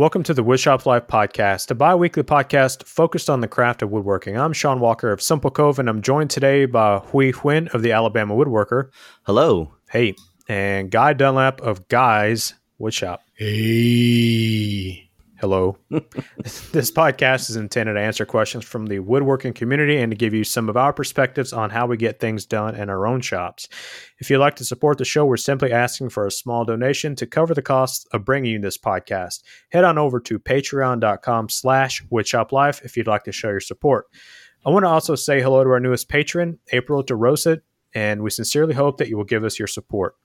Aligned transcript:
Welcome 0.00 0.22
to 0.22 0.32
the 0.32 0.42
Woodshop 0.42 0.86
Life 0.86 1.08
podcast, 1.08 1.70
a 1.70 1.74
bi 1.74 1.94
weekly 1.94 2.22
podcast 2.22 2.84
focused 2.84 3.28
on 3.28 3.42
the 3.42 3.46
craft 3.46 3.82
of 3.82 3.90
woodworking. 3.90 4.34
I'm 4.34 4.54
Sean 4.54 4.80
Walker 4.80 5.12
of 5.12 5.20
Simple 5.20 5.50
Cove, 5.50 5.78
and 5.78 5.90
I'm 5.90 6.00
joined 6.00 6.30
today 6.30 6.64
by 6.64 7.00
Huy 7.00 7.34
Huynh 7.34 7.68
of 7.74 7.82
the 7.82 7.92
Alabama 7.92 8.34
Woodworker. 8.34 8.88
Hello. 9.24 9.74
Hey. 9.90 10.14
And 10.48 10.90
Guy 10.90 11.12
Dunlap 11.12 11.60
of 11.60 11.86
Guy's 11.88 12.54
Woodshop. 12.80 13.18
Hey. 13.34 15.09
Hello. 15.40 15.78
this 15.90 16.90
podcast 16.90 17.48
is 17.48 17.56
intended 17.56 17.94
to 17.94 18.00
answer 18.00 18.26
questions 18.26 18.62
from 18.62 18.84
the 18.84 18.98
woodworking 18.98 19.54
community 19.54 19.96
and 19.96 20.12
to 20.12 20.16
give 20.16 20.34
you 20.34 20.44
some 20.44 20.68
of 20.68 20.76
our 20.76 20.92
perspectives 20.92 21.54
on 21.54 21.70
how 21.70 21.86
we 21.86 21.96
get 21.96 22.20
things 22.20 22.44
done 22.44 22.74
in 22.74 22.90
our 22.90 23.06
own 23.06 23.22
shops. 23.22 23.66
If 24.18 24.28
you'd 24.28 24.36
like 24.36 24.56
to 24.56 24.66
support 24.66 24.98
the 24.98 25.06
show, 25.06 25.24
we're 25.24 25.38
simply 25.38 25.72
asking 25.72 26.10
for 26.10 26.26
a 26.26 26.30
small 26.30 26.66
donation 26.66 27.16
to 27.16 27.26
cover 27.26 27.54
the 27.54 27.62
costs 27.62 28.04
of 28.12 28.26
bringing 28.26 28.52
you 28.52 28.60
this 28.60 28.76
podcast. 28.76 29.42
Head 29.70 29.84
on 29.84 29.96
over 29.96 30.20
to 30.20 30.38
patreon.com 30.38 31.48
slash 31.48 32.04
woodshoplife 32.12 32.84
if 32.84 32.98
you'd 32.98 33.06
like 33.06 33.24
to 33.24 33.32
show 33.32 33.48
your 33.48 33.60
support. 33.60 34.08
I 34.66 34.68
want 34.68 34.84
to 34.84 34.90
also 34.90 35.14
say 35.14 35.40
hello 35.40 35.64
to 35.64 35.70
our 35.70 35.80
newest 35.80 36.10
patron, 36.10 36.58
April 36.72 37.02
DeRosa, 37.02 37.62
and 37.94 38.22
we 38.22 38.28
sincerely 38.28 38.74
hope 38.74 38.98
that 38.98 39.08
you 39.08 39.16
will 39.16 39.24
give 39.24 39.44
us 39.44 39.58
your 39.58 39.68
support. 39.68 40.16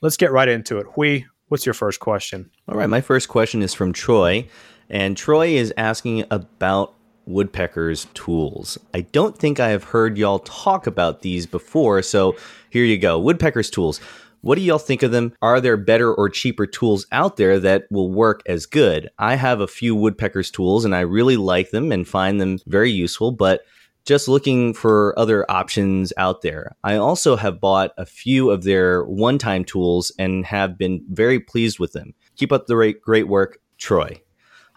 Let's 0.00 0.16
get 0.16 0.32
right 0.32 0.48
into 0.48 0.78
it. 0.78 0.86
Huy, 0.94 1.26
What's 1.54 1.66
your 1.66 1.74
first 1.74 2.00
question? 2.00 2.50
All 2.66 2.74
right, 2.74 2.90
my 2.90 3.00
first 3.00 3.28
question 3.28 3.62
is 3.62 3.74
from 3.74 3.92
Troy, 3.92 4.48
and 4.90 5.16
Troy 5.16 5.50
is 5.50 5.72
asking 5.76 6.24
about 6.32 6.94
woodpecker's 7.26 8.08
tools. 8.12 8.76
I 8.92 9.02
don't 9.02 9.38
think 9.38 9.60
I 9.60 9.68
have 9.68 9.84
heard 9.84 10.18
y'all 10.18 10.40
talk 10.40 10.88
about 10.88 11.22
these 11.22 11.46
before, 11.46 12.02
so 12.02 12.34
here 12.70 12.82
you 12.82 12.98
go. 12.98 13.20
Woodpecker's 13.20 13.70
tools. 13.70 14.00
What 14.40 14.56
do 14.56 14.62
y'all 14.62 14.80
think 14.80 15.04
of 15.04 15.12
them? 15.12 15.32
Are 15.42 15.60
there 15.60 15.76
better 15.76 16.12
or 16.12 16.28
cheaper 16.28 16.66
tools 16.66 17.06
out 17.12 17.36
there 17.36 17.60
that 17.60 17.84
will 17.88 18.10
work 18.10 18.42
as 18.46 18.66
good? 18.66 19.08
I 19.20 19.36
have 19.36 19.60
a 19.60 19.68
few 19.68 19.94
woodpecker's 19.94 20.50
tools 20.50 20.84
and 20.84 20.92
I 20.92 21.02
really 21.02 21.36
like 21.36 21.70
them 21.70 21.92
and 21.92 22.04
find 22.04 22.40
them 22.40 22.58
very 22.66 22.90
useful, 22.90 23.30
but 23.30 23.64
just 24.04 24.28
looking 24.28 24.74
for 24.74 25.18
other 25.18 25.50
options 25.50 26.12
out 26.16 26.42
there. 26.42 26.76
I 26.84 26.96
also 26.96 27.36
have 27.36 27.60
bought 27.60 27.92
a 27.96 28.04
few 28.04 28.50
of 28.50 28.64
their 28.64 29.04
one 29.04 29.38
time 29.38 29.64
tools 29.64 30.12
and 30.18 30.44
have 30.46 30.76
been 30.76 31.04
very 31.08 31.40
pleased 31.40 31.78
with 31.78 31.92
them. 31.92 32.14
Keep 32.36 32.52
up 32.52 32.66
the 32.66 32.94
great 33.02 33.28
work, 33.28 33.58
Troy. 33.78 34.20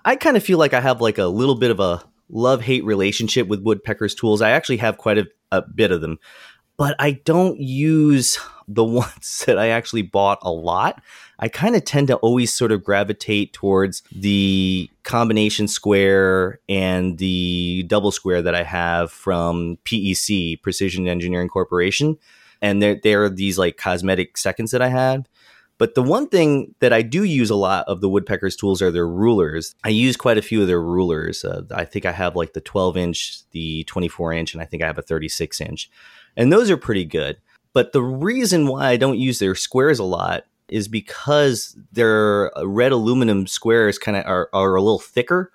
I 0.05 0.15
kind 0.15 0.37
of 0.37 0.43
feel 0.43 0.57
like 0.57 0.73
I 0.73 0.79
have 0.79 1.01
like 1.01 1.17
a 1.17 1.25
little 1.25 1.55
bit 1.55 1.71
of 1.71 1.79
a 1.79 2.03
love 2.29 2.61
hate 2.61 2.85
relationship 2.85 3.47
with 3.47 3.63
woodpecker's 3.63 4.15
tools. 4.15 4.41
I 4.41 4.51
actually 4.51 4.77
have 4.77 4.97
quite 4.97 5.17
a, 5.17 5.27
a 5.51 5.61
bit 5.61 5.91
of 5.91 6.01
them, 6.01 6.19
but 6.77 6.95
I 6.99 7.11
don't 7.11 7.59
use 7.59 8.39
the 8.67 8.83
ones 8.85 9.43
that 9.45 9.57
I 9.57 9.69
actually 9.69 10.03
bought 10.03 10.39
a 10.41 10.51
lot. 10.51 11.01
I 11.39 11.49
kind 11.49 11.75
of 11.75 11.83
tend 11.83 12.07
to 12.07 12.15
always 12.17 12.53
sort 12.53 12.71
of 12.71 12.83
gravitate 12.83 13.53
towards 13.53 14.01
the 14.11 14.89
combination 15.07 15.69
square 15.69 16.59
and 16.67 17.17
the 17.17 17.83
double 17.87 18.11
square 18.11 18.41
that 18.41 18.53
I 18.53 18.63
have 18.63 19.09
from 19.09 19.77
PEC, 19.85 20.61
Precision 20.61 21.07
Engineering 21.07 21.47
Corporation. 21.47 22.17
And 22.61 22.81
there, 22.81 22.99
there 23.01 23.23
are 23.23 23.29
these 23.29 23.57
like 23.57 23.77
cosmetic 23.77 24.37
seconds 24.37 24.71
that 24.71 24.81
I 24.81 24.89
have. 24.89 25.25
But 25.77 25.95
the 25.95 26.03
one 26.03 26.27
thing 26.27 26.75
that 26.81 26.91
I 26.91 27.03
do 27.03 27.23
use 27.23 27.49
a 27.49 27.55
lot 27.55 27.85
of 27.87 28.01
the 28.01 28.09
woodpecker's 28.09 28.55
tools 28.57 28.81
are 28.81 28.91
their 28.91 29.07
rulers. 29.07 29.75
I 29.83 29.89
use 29.89 30.17
quite 30.17 30.37
a 30.37 30.41
few 30.41 30.61
of 30.61 30.67
their 30.67 30.81
rulers. 30.81 31.45
Uh, 31.45 31.61
I 31.73 31.85
think 31.85 32.05
I 32.05 32.11
have 32.11 32.35
like 32.35 32.51
the 32.53 32.61
12 32.61 32.97
inch, 32.97 33.49
the 33.51 33.85
24 33.85 34.33
inch, 34.33 34.53
and 34.53 34.61
I 34.61 34.65
think 34.65 34.83
I 34.83 34.87
have 34.87 34.97
a 34.97 35.03
36 35.03 35.61
inch. 35.61 35.89
And 36.35 36.51
those 36.51 36.69
are 36.69 36.77
pretty 36.77 37.05
good. 37.05 37.37
But 37.73 37.93
the 37.93 38.03
reason 38.03 38.67
why 38.67 38.89
I 38.89 38.97
don't 38.97 39.19
use 39.19 39.39
their 39.39 39.55
squares 39.55 39.99
a 39.99 40.03
lot 40.03 40.45
is 40.69 40.87
because 40.87 41.77
their 41.91 42.57
uh, 42.57 42.65
red 42.65 42.91
aluminum 42.91 43.47
squares 43.47 43.97
kind 43.97 44.17
of 44.17 44.25
are, 44.25 44.49
are 44.53 44.75
a 44.75 44.81
little 44.81 44.99
thicker. 44.99 45.51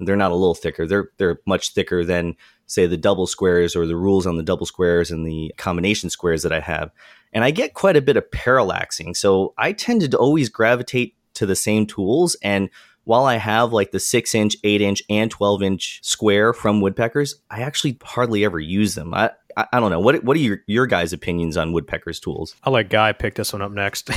They're 0.00 0.16
not 0.16 0.32
a 0.32 0.36
little 0.36 0.54
thicker. 0.54 0.86
They're 0.86 1.10
they're 1.18 1.40
much 1.46 1.72
thicker 1.72 2.04
than 2.04 2.36
say 2.66 2.86
the 2.86 2.96
double 2.96 3.26
squares 3.26 3.76
or 3.76 3.86
the 3.86 3.96
rules 3.96 4.26
on 4.26 4.36
the 4.36 4.42
double 4.42 4.66
squares 4.66 5.10
and 5.10 5.26
the 5.26 5.52
combination 5.56 6.10
squares 6.10 6.42
that 6.42 6.52
I 6.52 6.60
have. 6.60 6.90
And 7.32 7.44
I 7.44 7.50
get 7.50 7.74
quite 7.74 7.96
a 7.96 8.02
bit 8.02 8.16
of 8.16 8.30
parallaxing. 8.30 9.16
So 9.16 9.54
I 9.58 9.72
tended 9.72 10.12
to 10.12 10.18
always 10.18 10.48
gravitate 10.48 11.14
to 11.34 11.46
the 11.46 11.56
same 11.56 11.86
tools. 11.86 12.36
And 12.42 12.70
while 13.04 13.24
I 13.24 13.36
have 13.36 13.72
like 13.72 13.92
the 13.92 14.00
six 14.00 14.34
inch, 14.34 14.56
eight 14.64 14.80
inch, 14.80 15.02
and 15.08 15.30
12 15.30 15.62
inch 15.62 16.00
square 16.02 16.52
from 16.52 16.80
Woodpeckers, 16.80 17.36
I 17.50 17.60
actually 17.60 17.98
hardly 18.02 18.44
ever 18.44 18.58
use 18.58 18.94
them. 18.94 19.14
I, 19.14 19.30
I, 19.56 19.66
I, 19.74 19.80
don't 19.80 19.90
know. 19.90 20.00
What 20.00 20.24
what 20.24 20.36
are 20.36 20.40
your, 20.40 20.60
your 20.66 20.86
guys' 20.86 21.12
opinions 21.12 21.56
on 21.56 21.72
woodpecker's 21.72 22.18
tools? 22.18 22.56
I'll 22.64 22.72
let 22.72 22.90
Guy 22.90 23.12
pick 23.12 23.34
this 23.34 23.52
one 23.52 23.62
up 23.62 23.72
next. 23.72 24.10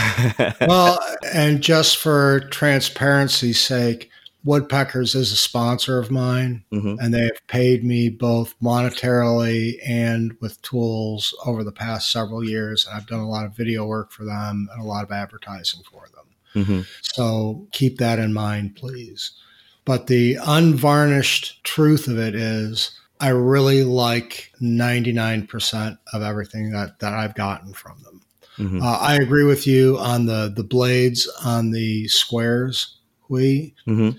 well, 0.60 0.98
and 1.32 1.62
just 1.62 1.96
for 1.96 2.40
transparency's 2.50 3.60
sake, 3.60 4.10
Woodpeckers 4.46 5.16
is 5.16 5.32
a 5.32 5.36
sponsor 5.36 5.98
of 5.98 6.12
mine, 6.12 6.62
mm-hmm. 6.72 6.94
and 7.00 7.12
they 7.12 7.22
have 7.22 7.46
paid 7.48 7.82
me 7.82 8.08
both 8.08 8.54
monetarily 8.62 9.74
and 9.84 10.36
with 10.40 10.62
tools 10.62 11.34
over 11.44 11.64
the 11.64 11.72
past 11.72 12.12
several 12.12 12.44
years. 12.44 12.86
And 12.86 12.96
I've 12.96 13.08
done 13.08 13.18
a 13.18 13.28
lot 13.28 13.44
of 13.44 13.56
video 13.56 13.84
work 13.84 14.12
for 14.12 14.24
them 14.24 14.68
and 14.72 14.80
a 14.80 14.86
lot 14.86 15.02
of 15.02 15.10
advertising 15.10 15.82
for 15.90 16.06
them. 16.14 16.15
Mm-hmm. 16.56 16.80
So 17.02 17.68
keep 17.72 17.98
that 17.98 18.18
in 18.18 18.32
mind, 18.32 18.76
please. 18.76 19.32
But 19.84 20.08
the 20.08 20.36
unvarnished 20.44 21.62
truth 21.62 22.08
of 22.08 22.18
it 22.18 22.34
is 22.34 22.98
I 23.20 23.28
really 23.28 23.84
like 23.84 24.52
99% 24.60 25.98
of 26.12 26.22
everything 26.22 26.72
that, 26.72 26.98
that 27.00 27.14
I've 27.14 27.34
gotten 27.34 27.72
from 27.72 28.02
them. 28.02 28.22
Mm-hmm. 28.58 28.82
Uh, 28.82 28.98
I 28.98 29.16
agree 29.16 29.44
with 29.44 29.66
you 29.66 29.98
on 29.98 30.26
the, 30.26 30.52
the 30.54 30.64
blades 30.64 31.28
on 31.44 31.70
the 31.70 32.08
squares. 32.08 32.96
We, 33.28 33.74
mm-hmm. 33.86 34.16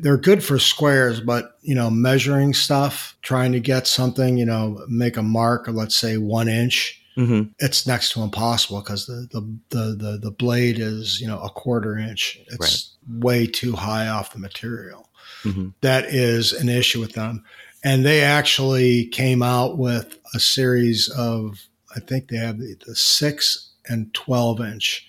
they're 0.00 0.16
good 0.16 0.42
for 0.42 0.58
squares, 0.58 1.20
but 1.20 1.58
you 1.62 1.74
know, 1.74 1.90
measuring 1.90 2.54
stuff, 2.54 3.16
trying 3.22 3.52
to 3.52 3.60
get 3.60 3.86
something, 3.86 4.36
you 4.38 4.46
know, 4.46 4.84
make 4.88 5.16
a 5.16 5.22
mark 5.22 5.68
of 5.68 5.74
let's 5.74 5.96
say 5.96 6.16
one 6.16 6.48
inch, 6.48 7.01
mm-hmm. 7.16 7.42
it's 7.58 7.86
next 7.86 8.12
to 8.12 8.22
impossible 8.22 8.80
because 8.80 9.06
the, 9.06 9.28
the, 9.30 9.58
the, 9.70 9.96
the, 9.96 10.18
the 10.22 10.30
blade 10.30 10.78
is, 10.78 11.20
you 11.20 11.26
know, 11.26 11.40
a 11.40 11.50
quarter 11.50 11.96
inch. 11.96 12.38
It's 12.48 12.96
right. 13.08 13.24
way 13.24 13.46
too 13.46 13.72
high 13.72 14.08
off 14.08 14.32
the 14.32 14.38
material. 14.38 15.08
Mm-hmm. 15.44 15.68
That 15.80 16.06
is 16.06 16.52
an 16.52 16.68
issue 16.68 17.00
with 17.00 17.12
them 17.12 17.44
and 17.84 18.04
they 18.04 18.22
actually 18.22 19.06
came 19.06 19.42
out 19.42 19.78
with 19.78 20.18
a 20.34 20.40
series 20.40 21.08
of 21.10 21.68
i 21.94 22.00
think 22.00 22.28
they 22.28 22.36
have 22.36 22.58
the, 22.58 22.76
the 22.86 22.94
6 22.94 23.72
and 23.88 24.12
12 24.14 24.60
inch 24.60 25.06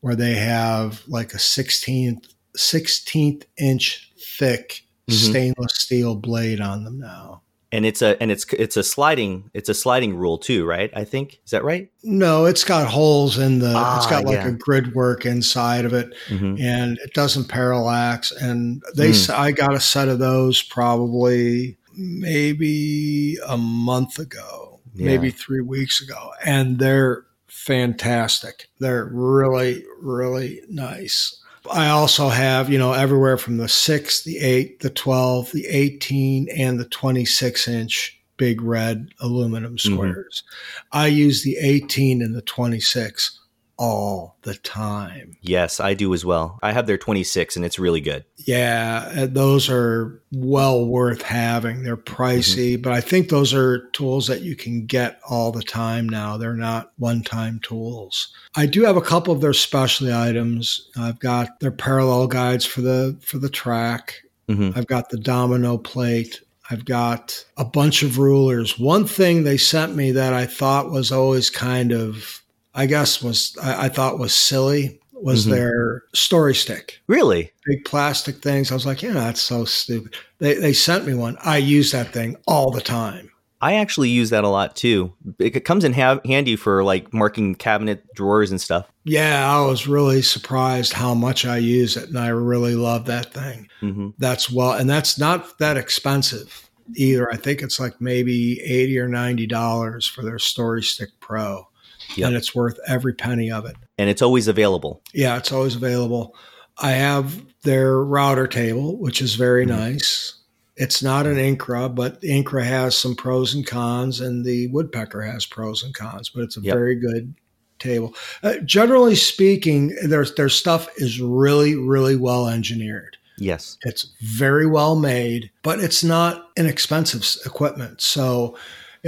where 0.00 0.14
they 0.14 0.34
have 0.34 1.02
like 1.08 1.32
a 1.34 1.38
16th 1.38 2.34
16th 2.56 3.44
inch 3.58 4.12
thick 4.18 4.84
mm-hmm. 5.08 5.30
stainless 5.30 5.74
steel 5.74 6.14
blade 6.14 6.60
on 6.60 6.84
them 6.84 6.98
now 6.98 7.42
and 7.72 7.84
it's 7.84 8.02
a 8.02 8.20
and 8.22 8.30
it's 8.30 8.44
it's 8.52 8.76
a 8.76 8.82
sliding 8.82 9.50
it's 9.54 9.68
a 9.68 9.74
sliding 9.74 10.14
rule 10.14 10.38
too 10.38 10.64
right 10.64 10.90
i 10.94 11.04
think 11.04 11.40
is 11.44 11.50
that 11.50 11.64
right 11.64 11.90
no 12.04 12.44
it's 12.44 12.62
got 12.62 12.86
holes 12.86 13.38
in 13.38 13.58
the 13.58 13.72
ah, 13.74 13.96
it's 13.96 14.06
got 14.06 14.24
like 14.24 14.36
yeah. 14.36 14.48
a 14.48 14.52
grid 14.52 14.94
work 14.94 15.26
inside 15.26 15.84
of 15.84 15.92
it 15.92 16.14
mm-hmm. 16.28 16.56
and 16.60 16.98
it 16.98 17.12
doesn't 17.12 17.48
parallax 17.48 18.30
and 18.30 18.82
they 18.94 19.10
mm. 19.10 19.30
i 19.30 19.50
got 19.50 19.74
a 19.74 19.80
set 19.80 20.08
of 20.08 20.18
those 20.18 20.62
probably 20.62 21.76
maybe 21.96 23.38
a 23.46 23.56
month 23.56 24.18
ago, 24.18 24.80
yeah. 24.94 25.06
maybe 25.06 25.30
three 25.30 25.60
weeks 25.60 26.00
ago, 26.00 26.32
and 26.44 26.78
they're 26.78 27.24
fantastic. 27.46 28.68
They're 28.78 29.08
really, 29.12 29.84
really 30.00 30.62
nice. 30.68 31.42
I 31.70 31.88
also 31.88 32.28
have, 32.28 32.70
you 32.70 32.78
know, 32.78 32.92
everywhere 32.92 33.36
from 33.36 33.56
the 33.56 33.68
six, 33.68 34.22
the 34.22 34.38
eight, 34.38 34.80
the 34.80 34.90
12, 34.90 35.52
the 35.52 35.66
18, 35.66 36.48
and 36.56 36.78
the 36.78 36.84
26 36.84 37.68
inch 37.68 38.20
big 38.36 38.60
red 38.62 39.08
aluminum 39.20 39.76
mm-hmm. 39.76 39.94
squares. 39.94 40.42
Mm-hmm. 40.46 40.98
I 40.98 41.06
use 41.06 41.42
the 41.42 41.56
18 41.58 42.22
and 42.22 42.34
the 42.34 42.42
26 42.42 43.40
all 43.78 44.36
the 44.42 44.54
time. 44.54 45.36
Yes, 45.42 45.80
I 45.80 45.94
do 45.94 46.14
as 46.14 46.24
well. 46.24 46.58
I 46.62 46.72
have 46.72 46.86
their 46.86 46.96
26 46.96 47.56
and 47.56 47.64
it's 47.64 47.78
really 47.78 48.00
good. 48.00 48.24
Yeah, 48.38 49.12
uh, 49.16 49.26
those 49.26 49.68
are 49.68 50.22
well 50.32 50.86
worth 50.86 51.22
having. 51.22 51.82
They're 51.82 51.96
pricey, 51.96 52.74
mm-hmm. 52.74 52.82
but 52.82 52.92
I 52.92 53.00
think 53.00 53.28
those 53.28 53.52
are 53.52 53.88
tools 53.88 54.26
that 54.28 54.42
you 54.42 54.56
can 54.56 54.86
get 54.86 55.20
all 55.28 55.52
the 55.52 55.62
time 55.62 56.08
now. 56.08 56.36
They're 56.36 56.54
not 56.54 56.92
one 56.96 57.22
time 57.22 57.60
tools. 57.60 58.28
I 58.54 58.66
do 58.66 58.84
have 58.84 58.96
a 58.96 59.02
couple 59.02 59.34
of 59.34 59.40
their 59.40 59.52
specialty 59.52 60.12
items. 60.12 60.88
I've 60.96 61.18
got 61.18 61.60
their 61.60 61.72
parallel 61.72 62.28
guides 62.28 62.64
for 62.64 62.80
the 62.80 63.18
for 63.20 63.38
the 63.38 63.50
track. 63.50 64.22
Mm-hmm. 64.48 64.78
I've 64.78 64.86
got 64.86 65.10
the 65.10 65.18
domino 65.18 65.76
plate. 65.76 66.40
I've 66.70 66.84
got 66.84 67.44
a 67.56 67.64
bunch 67.64 68.02
of 68.02 68.18
rulers. 68.18 68.78
One 68.78 69.06
thing 69.06 69.44
they 69.44 69.56
sent 69.56 69.94
me 69.94 70.12
that 70.12 70.32
I 70.32 70.46
thought 70.46 70.90
was 70.90 71.12
always 71.12 71.48
kind 71.48 71.92
of 71.92 72.42
I 72.76 72.86
guess 72.86 73.22
was 73.22 73.56
I, 73.62 73.86
I 73.86 73.88
thought 73.88 74.18
was 74.18 74.34
silly 74.34 75.00
was 75.12 75.42
mm-hmm. 75.42 75.52
their 75.52 76.02
story 76.14 76.54
stick. 76.54 77.00
Really? 77.06 77.50
Big 77.64 77.84
plastic 77.84 78.36
things. 78.36 78.70
I 78.70 78.74
was 78.74 78.86
like, 78.86 79.02
yeah, 79.02 79.14
that's 79.14 79.40
so 79.40 79.64
stupid. 79.64 80.14
They, 80.38 80.54
they 80.54 80.72
sent 80.72 81.06
me 81.06 81.14
one. 81.14 81.38
I 81.42 81.56
use 81.56 81.90
that 81.92 82.12
thing 82.12 82.36
all 82.46 82.70
the 82.70 82.82
time. 82.82 83.32
I 83.62 83.74
actually 83.76 84.10
use 84.10 84.30
that 84.30 84.44
a 84.44 84.48
lot 84.48 84.76
too. 84.76 85.14
It 85.38 85.64
comes 85.64 85.84
in 85.84 85.94
ha- 85.94 86.20
handy 86.26 86.56
for 86.56 86.84
like 86.84 87.14
marking 87.14 87.54
cabinet 87.54 88.04
drawers 88.14 88.50
and 88.50 88.60
stuff. 88.60 88.86
Yeah, 89.04 89.50
I 89.50 89.64
was 89.66 89.86
really 89.88 90.20
surprised 90.20 90.92
how 90.92 91.14
much 91.14 91.46
I 91.46 91.56
use 91.56 91.96
it, 91.96 92.10
and 92.10 92.18
I 92.18 92.28
really 92.28 92.74
love 92.74 93.06
that 93.06 93.32
thing. 93.32 93.68
Mm-hmm. 93.80 94.10
That's 94.18 94.50
well, 94.50 94.72
and 94.72 94.88
that's 94.90 95.18
not 95.18 95.58
that 95.58 95.78
expensive 95.78 96.68
either. 96.94 97.32
I 97.32 97.36
think 97.36 97.62
it's 97.62 97.80
like 97.80 97.98
maybe 97.98 98.60
eighty 98.60 98.98
or 98.98 99.08
ninety 99.08 99.46
dollars 99.46 100.06
for 100.06 100.22
their 100.22 100.38
Story 100.38 100.82
Stick 100.82 101.10
Pro, 101.20 101.66
yep. 102.14 102.28
and 102.28 102.36
it's 102.36 102.54
worth 102.54 102.78
every 102.86 103.14
penny 103.14 103.50
of 103.50 103.64
it. 103.64 103.76
And 103.98 104.08
it's 104.10 104.22
always 104.22 104.48
available. 104.48 105.02
Yeah, 105.14 105.36
it's 105.36 105.52
always 105.52 105.76
available. 105.76 106.34
I 106.78 106.92
have 106.92 107.42
their 107.62 107.98
router 108.02 108.46
table, 108.46 108.98
which 108.98 109.20
is 109.20 109.34
very 109.34 109.66
mm-hmm. 109.66 109.76
nice. 109.76 110.34
It's 110.76 111.02
not 111.02 111.26
an 111.26 111.36
Incra, 111.36 111.94
but 111.94 112.20
Incra 112.20 112.62
has 112.62 112.96
some 112.96 113.14
pros 113.14 113.54
and 113.54 113.66
cons, 113.66 114.20
and 114.20 114.44
the 114.44 114.68
Woodpecker 114.68 115.22
has 115.22 115.46
pros 115.46 115.82
and 115.82 115.94
cons, 115.94 116.28
but 116.28 116.42
it's 116.42 116.58
a 116.58 116.60
yep. 116.60 116.74
very 116.74 116.96
good 116.96 117.34
table. 117.78 118.14
Uh, 118.42 118.56
generally 118.64 119.14
speaking, 119.14 119.96
their 120.04 120.24
their 120.24 120.50
stuff 120.50 120.88
is 120.96 121.20
really 121.20 121.76
really 121.76 122.16
well 122.16 122.48
engineered. 122.48 123.16
Yes, 123.38 123.78
it's 123.82 124.12
very 124.20 124.66
well 124.66 124.96
made, 124.96 125.50
but 125.62 125.80
it's 125.80 126.04
not 126.04 126.50
inexpensive 126.56 127.24
equipment. 127.46 128.00
So, 128.02 128.58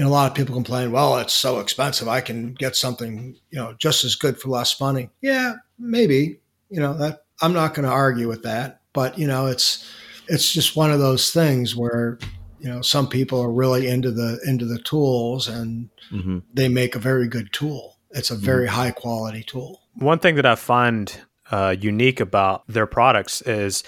know, 0.03 0.09
a 0.09 0.11
lot 0.11 0.31
of 0.31 0.37
people 0.37 0.55
complain, 0.55 0.93
"Well, 0.93 1.19
it's 1.19 1.35
so 1.35 1.61
expensive. 1.61 2.09
I 2.09 2.21
can 2.21 2.55
get 2.55 2.77
something 2.77 3.37
you 3.51 3.59
know 3.59 3.75
just 3.79 4.05
as 4.05 4.15
good 4.15 4.41
for 4.41 4.49
less 4.49 4.81
money." 4.81 5.11
Yeah, 5.21 5.55
maybe. 5.79 6.41
You 6.71 6.81
know 6.81 6.95
that 6.95 7.25
I'm 7.41 7.53
not 7.53 7.75
going 7.75 7.87
to 7.87 7.93
argue 7.93 8.29
with 8.29 8.43
that, 8.43 8.81
but 8.93 9.19
you 9.19 9.27
know, 9.27 9.47
it's 9.47 9.85
it's 10.29 10.53
just 10.53 10.77
one 10.77 10.91
of 10.93 10.99
those 10.99 11.33
things 11.33 11.75
where 11.75 12.19
you 12.61 12.69
know 12.69 12.83
some 12.83 13.09
people 13.09 13.41
are 13.41 13.51
really 13.51 13.89
into 13.89 14.11
the 14.11 14.41
into 14.47 14.65
the 14.65 14.79
tools 14.79 15.49
and 15.49 15.89
mm-hmm. 16.11 16.39
they 16.53 16.69
make 16.69 16.95
a 16.95 16.99
very 16.99 17.29
good 17.29 17.53
tool 17.53 17.97
it's 18.11 18.31
a 18.31 18.35
very 18.35 18.67
mm-hmm. 18.67 18.75
high 18.75 18.91
quality 18.91 19.43
tool 19.43 19.83
one 19.95 20.19
thing 20.19 20.35
that 20.35 20.47
i 20.47 20.55
find 20.55 21.21
uh, 21.51 21.75
unique 21.81 22.21
about 22.21 22.63
their 22.69 22.87
products 22.87 23.41
is 23.43 23.83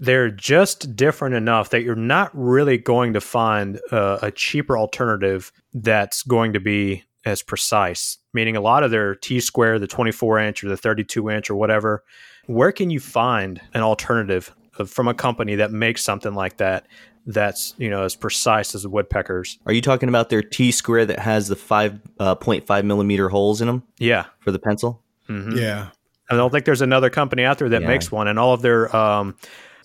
they're 0.00 0.30
just 0.30 0.96
different 0.96 1.34
enough 1.34 1.70
that 1.70 1.82
you're 1.82 1.94
not 1.94 2.30
really 2.34 2.78
going 2.78 3.12
to 3.12 3.20
find 3.20 3.80
uh, 3.92 4.18
a 4.22 4.30
cheaper 4.30 4.76
alternative 4.76 5.52
that's 5.72 6.22
going 6.22 6.52
to 6.52 6.60
be 6.60 7.04
as 7.24 7.42
precise 7.42 8.18
meaning 8.32 8.56
a 8.56 8.60
lot 8.60 8.82
of 8.82 8.90
their 8.90 9.14
t 9.14 9.40
square 9.40 9.78
the 9.78 9.86
24 9.86 10.38
inch 10.40 10.64
or 10.64 10.68
the 10.68 10.76
32 10.76 11.30
inch 11.30 11.48
or 11.48 11.54
whatever 11.54 12.04
where 12.46 12.72
can 12.72 12.90
you 12.90 13.00
find 13.00 13.60
an 13.72 13.82
alternative 13.82 14.54
from 14.86 15.08
a 15.08 15.14
company 15.14 15.54
that 15.54 15.70
makes 15.70 16.02
something 16.02 16.34
like 16.34 16.56
that 16.58 16.86
that's 17.26 17.74
you 17.78 17.88
know 17.88 18.04
as 18.04 18.14
precise 18.16 18.74
as 18.74 18.82
the 18.82 18.88
woodpeckers. 18.88 19.58
Are 19.66 19.72
you 19.72 19.80
talking 19.80 20.08
about 20.08 20.28
their 20.28 20.42
T 20.42 20.72
square 20.72 21.06
that 21.06 21.18
has 21.18 21.48
the 21.48 21.56
five 21.56 22.00
uh, 22.18 22.34
point 22.34 22.66
five 22.66 22.84
millimeter 22.84 23.28
holes 23.28 23.60
in 23.60 23.66
them? 23.66 23.82
Yeah, 23.98 24.26
for 24.40 24.50
the 24.50 24.58
pencil. 24.58 25.02
Mm-hmm. 25.28 25.56
Yeah, 25.56 25.88
I 26.30 26.36
don't 26.36 26.50
think 26.50 26.64
there's 26.64 26.82
another 26.82 27.10
company 27.10 27.44
out 27.44 27.58
there 27.58 27.68
that 27.70 27.82
yeah. 27.82 27.88
makes 27.88 28.12
one, 28.12 28.28
and 28.28 28.38
all 28.38 28.52
of 28.52 28.62
their 28.62 28.94
um, 28.94 29.36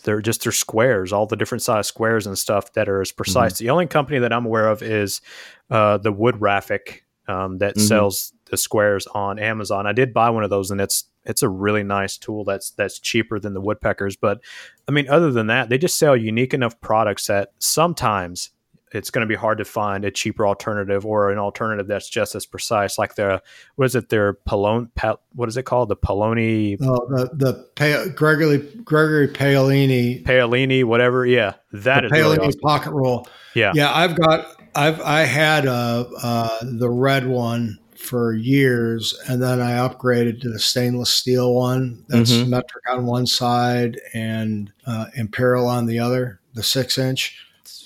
they're 0.04 0.22
just 0.22 0.44
their 0.44 0.52
squares, 0.52 1.12
all 1.14 1.26
the 1.26 1.36
different 1.36 1.62
size 1.62 1.88
squares 1.88 2.28
and 2.28 2.38
stuff 2.38 2.74
that 2.74 2.90
are 2.90 3.02
as 3.02 3.12
precise. 3.12 3.54
Mm-hmm. 3.54 3.64
The 3.66 3.70
only 3.70 3.88
company 3.88 4.20
that 4.20 4.34
I'm 4.34 4.46
aware 4.46 4.68
of 4.68 4.82
is 4.82 5.22
uh, 5.70 5.98
the 5.98 6.14
Woodraftiq 6.14 7.02
um, 7.28 7.60
that 7.60 7.76
mm-hmm. 7.76 7.86
sells 7.86 8.34
the 8.46 8.58
squares 8.58 9.08
on 9.08 9.40
Amazon. 9.40 9.86
I 9.86 9.94
did 9.94 10.14
buy 10.14 10.30
one 10.30 10.44
of 10.44 10.50
those, 10.50 10.72
and 10.72 10.82
it's 10.82 11.06
it's 11.26 11.44
a 11.44 11.50
really 11.50 11.84
nice 11.84 12.18
tool 12.18 12.44
that's 12.44 12.72
that's 12.72 13.00
cheaper 13.00 13.40
than 13.40 13.54
the 13.54 13.62
woodpeckers. 13.62 14.16
But 14.16 14.42
I 14.88 14.92
mean, 14.92 15.08
other 15.10 15.32
than 15.32 15.48
that, 15.48 15.70
they 15.70 15.78
just 15.78 15.98
sell 15.98 16.18
unique 16.18 16.54
enough 16.54 16.80
products 16.82 17.28
that 17.28 17.52
sometimes 17.60 18.50
it's 18.92 19.12
going 19.12 19.22
to 19.22 19.28
be 19.28 19.36
hard 19.36 19.58
to 19.60 19.66
find 19.66 20.06
a 20.06 20.12
cheaper 20.12 20.48
alternative 20.48 21.06
or 21.06 21.32
an 21.32 21.38
alternative 21.38 21.88
that's 21.88 22.10
just 22.10 22.36
as 22.36 22.46
precise. 22.46 22.98
Like 22.98 23.16
the 23.16 23.42
what 23.76 23.86
is 23.86 23.96
it? 23.96 24.10
Their 24.10 24.34
Polone, 24.34 24.90
pa, 24.96 25.18
what 25.34 25.50
is 25.50 25.58
it 25.58 25.64
called? 25.64 25.90
The 25.90 25.96
Poloni. 25.96 26.78
Oh, 26.82 27.08
the 27.10 27.30
the 27.34 27.54
pa- 27.76 28.12
Gregory 28.16 28.58
Gregory 28.84 29.28
Paolini. 29.28 30.24
Paolini, 30.24 30.84
whatever. 30.84 31.26
Yeah, 31.26 31.54
that 31.74 32.06
is 32.06 32.12
Paolini 32.12 32.16
really 32.16 32.38
awesome. 32.40 32.62
pocket 32.62 32.92
rule. 32.92 33.28
Yeah, 33.54 33.72
yeah. 33.76 33.94
I've 33.94 34.18
got 34.18 34.48
I've 34.76 35.02
I 35.02 35.22
had 35.22 35.68
uh, 35.68 36.06
uh, 36.22 36.60
the 36.64 36.90
red 36.90 37.28
one 37.28 37.80
for 37.96 38.34
years, 38.34 39.18
and 39.28 39.42
then 39.42 39.62
I 39.62 39.74
upgraded 39.74 40.42
to 40.42 40.50
the 40.50 40.60
stainless 40.60 41.10
steel 41.10 41.54
one 41.54 42.06
that's 42.08 42.32
mm-hmm. 42.32 42.50
metric 42.50 42.84
on 42.90 43.06
one 43.06 43.28
side 43.28 44.00
and 44.14 44.72
uh, 44.88 45.08
imperial 45.16 45.68
on 45.68 45.86
the 45.86 46.00
other, 46.00 46.40
the 46.54 46.64
six 46.64 46.98
inch. 46.98 47.38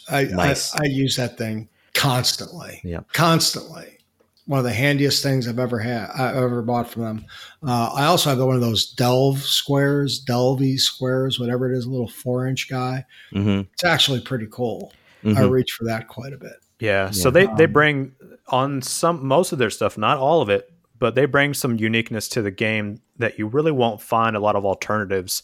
I, 0.09 0.23
nice. 0.23 0.73
I, 0.75 0.83
I 0.83 0.87
use 0.87 1.15
that 1.17 1.37
thing 1.37 1.69
constantly. 1.93 2.81
Yeah, 2.83 3.01
constantly. 3.13 3.97
One 4.45 4.59
of 4.59 4.65
the 4.65 4.73
handiest 4.73 5.23
things 5.23 5.47
I've 5.47 5.59
ever 5.59 5.79
had. 5.79 6.09
I've 6.09 6.35
ever 6.35 6.61
bought 6.61 6.89
from 6.89 7.03
them. 7.03 7.25
Uh, 7.65 7.91
I 7.93 8.05
also 8.05 8.29
have 8.29 8.39
one 8.39 8.55
of 8.55 8.61
those 8.61 8.91
Delve 8.91 9.39
squares, 9.39 10.23
Delvey 10.25 10.77
squares, 10.77 11.39
whatever 11.39 11.71
it 11.71 11.77
is, 11.77 11.85
a 11.85 11.89
little 11.89 12.09
four 12.09 12.45
inch 12.45 12.69
guy. 12.69 13.05
Mm-hmm. 13.33 13.61
It's 13.71 13.85
actually 13.85 14.19
pretty 14.19 14.47
cool. 14.51 14.91
Mm-hmm. 15.23 15.37
I 15.37 15.43
reach 15.43 15.71
for 15.71 15.85
that 15.85 16.09
quite 16.09 16.33
a 16.33 16.37
bit. 16.37 16.57
Yeah. 16.79 17.05
yeah. 17.05 17.11
So 17.11 17.31
they, 17.31 17.47
they 17.57 17.67
bring 17.67 18.13
on 18.49 18.81
some 18.81 19.25
most 19.25 19.53
of 19.53 19.59
their 19.59 19.69
stuff, 19.69 19.97
not 19.97 20.17
all 20.17 20.41
of 20.41 20.49
it, 20.49 20.69
but 20.99 21.15
they 21.15 21.25
bring 21.25 21.53
some 21.53 21.77
uniqueness 21.77 22.27
to 22.29 22.41
the 22.41 22.51
game 22.51 23.01
that 23.19 23.39
you 23.39 23.47
really 23.47 23.71
won't 23.71 24.01
find 24.01 24.35
a 24.35 24.39
lot 24.39 24.55
of 24.55 24.65
alternatives. 24.65 25.43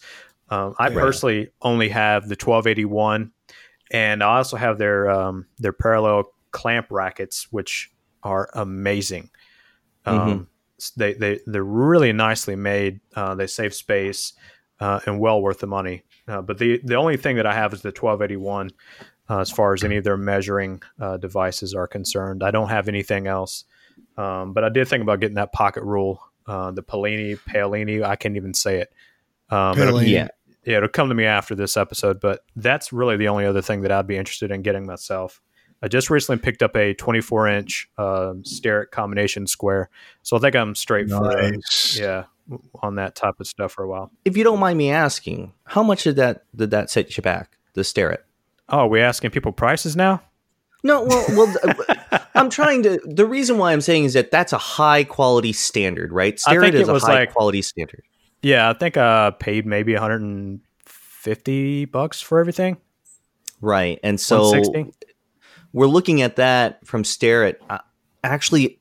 Um, 0.50 0.74
I 0.78 0.88
yeah. 0.88 0.94
personally 0.94 1.50
only 1.62 1.88
have 1.88 2.24
the 2.24 2.34
1281, 2.34 3.30
and 3.90 4.22
I 4.22 4.36
also 4.36 4.56
have 4.56 4.78
their 4.78 5.10
um, 5.10 5.46
their 5.58 5.72
parallel 5.72 6.32
clamp 6.50 6.86
rackets, 6.90 7.48
which 7.50 7.90
are 8.22 8.50
amazing. 8.54 9.30
Um, 10.06 10.18
mm-hmm. 10.18 10.42
They 10.96 11.14
they 11.14 11.40
they're 11.46 11.62
really 11.62 12.12
nicely 12.12 12.56
made. 12.56 13.00
Uh, 13.14 13.34
they 13.34 13.46
save 13.46 13.74
space 13.74 14.32
uh, 14.80 15.00
and 15.06 15.20
well 15.20 15.40
worth 15.40 15.60
the 15.60 15.66
money. 15.66 16.04
Uh, 16.26 16.40
but 16.40 16.58
the 16.58 16.80
the 16.84 16.94
only 16.94 17.16
thing 17.16 17.36
that 17.36 17.46
I 17.46 17.54
have 17.54 17.72
is 17.72 17.82
the 17.82 17.88
1281, 17.88 18.70
uh, 19.28 19.38
as 19.38 19.50
far 19.50 19.74
as 19.74 19.84
any 19.84 19.96
of 19.96 20.04
their 20.04 20.16
measuring 20.16 20.82
uh, 21.00 21.16
devices 21.16 21.74
are 21.74 21.86
concerned. 21.86 22.42
I 22.42 22.50
don't 22.50 22.68
have 22.68 22.88
anything 22.88 23.26
else, 23.26 23.64
um, 24.16 24.52
but 24.52 24.64
I 24.64 24.68
did 24.68 24.88
think 24.88 25.02
about 25.02 25.20
getting 25.20 25.36
that 25.36 25.52
pocket 25.52 25.82
rule, 25.82 26.22
uh, 26.46 26.70
the 26.70 26.82
Polini, 26.82 27.38
Paolini. 27.48 28.02
I 28.02 28.16
can't 28.16 28.36
even 28.36 28.54
say 28.54 28.78
it. 28.78 28.92
Um, 29.50 29.76
yeah, 30.06 30.28
yeah, 30.64 30.78
it'll 30.78 30.88
come 30.88 31.08
to 31.08 31.14
me 31.14 31.24
after 31.24 31.54
this 31.54 31.76
episode. 31.76 32.20
But 32.20 32.44
that's 32.56 32.92
really 32.92 33.16
the 33.16 33.28
only 33.28 33.46
other 33.46 33.62
thing 33.62 33.82
that 33.82 33.92
I'd 33.92 34.06
be 34.06 34.16
interested 34.16 34.50
in 34.50 34.62
getting 34.62 34.86
myself. 34.86 35.40
I 35.82 35.88
just 35.88 36.10
recently 36.10 36.40
picked 36.42 36.62
up 36.62 36.76
a 36.76 36.92
24 36.94 37.48
inch 37.48 37.90
uh, 37.96 38.34
Starrett 38.42 38.90
combination 38.90 39.46
square, 39.46 39.88
so 40.22 40.36
I 40.36 40.40
think 40.40 40.54
I'm 40.54 40.74
straight 40.74 41.08
nice. 41.08 41.96
for 41.96 42.02
yeah 42.02 42.24
on 42.82 42.96
that 42.96 43.14
type 43.14 43.38
of 43.40 43.46
stuff 43.46 43.72
for 43.72 43.84
a 43.84 43.88
while. 43.88 44.10
If 44.24 44.36
you 44.36 44.44
don't 44.44 44.58
mind 44.58 44.78
me 44.78 44.90
asking, 44.90 45.52
how 45.64 45.82
much 45.82 46.04
did 46.04 46.16
that 46.16 46.44
did 46.54 46.70
that 46.70 46.90
set 46.90 47.16
you 47.16 47.22
back? 47.22 47.56
The 47.74 47.84
Starrett. 47.84 48.24
Oh, 48.68 48.80
are 48.80 48.88
we 48.88 49.00
asking 49.00 49.30
people 49.30 49.52
prices 49.52 49.96
now? 49.96 50.22
No, 50.82 51.02
well, 51.02 51.26
well, 51.30 51.86
I'm 52.34 52.48
trying 52.48 52.82
to. 52.84 53.00
The 53.04 53.26
reason 53.26 53.58
why 53.58 53.72
I'm 53.72 53.80
saying 53.80 54.04
is 54.04 54.14
that 54.14 54.30
that's 54.30 54.52
a 54.52 54.58
high 54.58 55.04
quality 55.04 55.52
standard, 55.52 56.12
right? 56.12 56.38
Starrett 56.38 56.74
is 56.74 56.88
a 56.88 56.98
high 56.98 57.20
like, 57.20 57.32
quality 57.32 57.62
standard. 57.62 58.02
Yeah, 58.42 58.70
I 58.70 58.72
think 58.72 58.96
I 58.96 59.30
paid 59.30 59.66
maybe 59.66 59.92
150 59.92 61.84
bucks 61.86 62.20
for 62.20 62.40
everything. 62.40 62.78
Right, 63.60 64.00
and 64.02 64.18
so 64.18 64.62
we're 65.72 65.86
looking 65.86 66.22
at 66.22 66.36
that 66.36 66.86
from 66.86 67.04
Starrett. 67.04 67.60
Uh, 67.68 67.78
actually, 68.24 68.80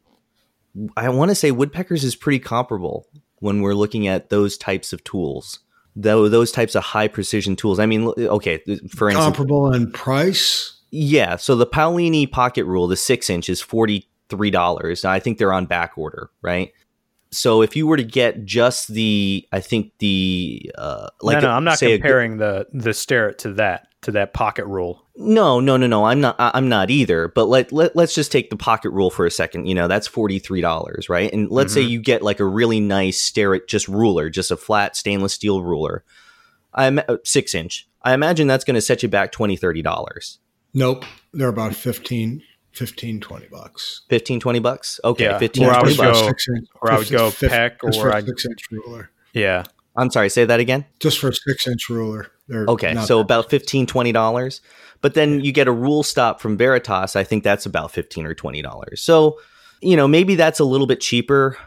I 0.95 1.09
want 1.09 1.29
to 1.29 1.35
say 1.35 1.51
Woodpeckers 1.51 2.03
is 2.03 2.15
pretty 2.15 2.39
comparable 2.39 3.07
when 3.39 3.61
we're 3.61 3.73
looking 3.73 4.07
at 4.07 4.29
those 4.29 4.57
types 4.57 4.93
of 4.93 5.03
tools 5.03 5.59
though 5.95 6.29
those 6.29 6.51
types 6.51 6.75
of 6.75 6.83
high 6.83 7.07
precision 7.07 7.55
tools. 7.55 7.79
I 7.79 7.85
mean, 7.85 8.07
okay, 8.07 8.57
for 8.89 9.09
instance, 9.09 9.25
comparable 9.25 9.73
in 9.73 9.91
price. 9.91 10.75
Yeah, 10.91 11.35
so 11.35 11.55
the 11.55 11.67
Paolini 11.67 12.29
Pocket 12.29 12.65
Rule, 12.65 12.87
the 12.87 12.95
six 12.95 13.29
inch, 13.29 13.49
is 13.49 13.61
forty 13.61 14.07
three 14.29 14.51
dollars. 14.51 15.05
I 15.05 15.19
think 15.19 15.37
they're 15.37 15.53
on 15.53 15.65
back 15.65 15.97
order, 15.97 16.29
right? 16.41 16.71
So 17.31 17.61
if 17.61 17.75
you 17.75 17.85
were 17.85 17.97
to 17.97 18.03
get 18.03 18.43
just 18.45 18.87
the, 18.87 19.47
I 19.51 19.59
think 19.59 19.93
the 19.99 20.71
uh, 20.75 21.09
like 21.21 21.35
no, 21.35 21.41
no, 21.41 21.49
I'm 21.51 21.63
not 21.63 21.79
comparing 21.79 22.33
a, 22.33 22.37
the 22.37 22.67
the 22.73 22.93
Starrett 22.93 23.39
to 23.39 23.53
that 23.53 23.87
to 24.01 24.11
that 24.11 24.33
pocket 24.33 24.65
rule. 24.65 25.05
No, 25.15 25.59
no, 25.59 25.77
no, 25.77 25.85
no. 25.85 26.05
I'm 26.05 26.21
not. 26.21 26.35
I'm 26.39 26.69
not 26.69 26.89
either. 26.89 27.27
But 27.27 27.45
let, 27.45 27.71
let 27.71 27.95
let's 27.95 28.15
just 28.15 28.31
take 28.31 28.49
the 28.49 28.55
pocket 28.55 28.91
rule 28.91 29.11
for 29.11 29.25
a 29.25 29.31
second. 29.31 29.67
You 29.67 29.75
know, 29.75 29.87
that's 29.87 30.07
forty 30.07 30.39
three 30.39 30.61
dollars, 30.61 31.09
right? 31.09 31.31
And 31.31 31.51
let's 31.51 31.73
mm-hmm. 31.73 31.81
say 31.81 31.87
you 31.87 31.99
get 32.01 32.23
like 32.23 32.39
a 32.39 32.45
really 32.45 32.79
nice 32.79 33.21
Starrett 33.21 33.67
just 33.67 33.87
ruler, 33.87 34.29
just 34.29 34.49
a 34.49 34.57
flat 34.57 34.95
stainless 34.95 35.33
steel 35.33 35.61
ruler. 35.61 36.03
I'm 36.73 36.99
uh, 36.99 37.17
six 37.23 37.53
inch. 37.53 37.87
I 38.01 38.13
imagine 38.13 38.47
that's 38.47 38.63
going 38.63 38.75
to 38.75 38.81
set 38.81 39.03
you 39.03 39.09
back 39.09 39.31
$20 39.31 39.59
30 39.59 39.81
dollars. 39.81 40.39
Nope, 40.73 41.03
they're 41.33 41.49
about 41.49 41.75
15, 41.75 42.43
15 42.73 43.19
20 43.19 43.47
bucks. 43.47 44.01
15 44.09 44.39
20 44.39 44.59
bucks. 44.59 44.99
Okay, 45.03 45.25
yeah. 45.25 45.37
15 45.37 45.65
or 45.65 45.73
20 45.73 45.97
bucks. 45.97 46.45
Go, 46.45 46.53
or 46.81 46.91
I 46.91 46.97
would 46.97 47.09
go 47.09 47.31
peck 47.31 47.83
or 47.83 48.13
I 48.13 48.21
six 48.21 48.45
inch 48.45 48.61
ruler. 48.71 49.09
Yeah. 49.33 49.63
I'm 49.95 50.09
sorry. 50.11 50.29
Say 50.29 50.45
that 50.45 50.59
again. 50.59 50.85
Just 50.99 51.19
for 51.19 51.29
a 51.29 51.33
six 51.33 51.67
inch 51.67 51.89
ruler. 51.89 52.31
Okay, 52.51 52.95
so 53.05 53.17
that- 53.17 53.21
about 53.23 53.49
15 53.49 53.85
$20. 53.85 54.61
But 55.01 55.13
then 55.13 55.39
you 55.41 55.51
get 55.51 55.67
a 55.67 55.71
rule 55.71 56.03
stop 56.03 56.41
from 56.41 56.57
Veritas. 56.57 57.15
I 57.15 57.23
think 57.23 57.43
that's 57.43 57.65
about 57.65 57.91
15 57.91 58.25
or 58.25 58.35
$20. 58.35 58.97
So, 58.97 59.39
you 59.81 59.95
know, 59.95 60.07
maybe 60.07 60.35
that's 60.35 60.59
a 60.59 60.65
little 60.65 60.87
bit 60.87 60.99
cheaper, 60.99 61.57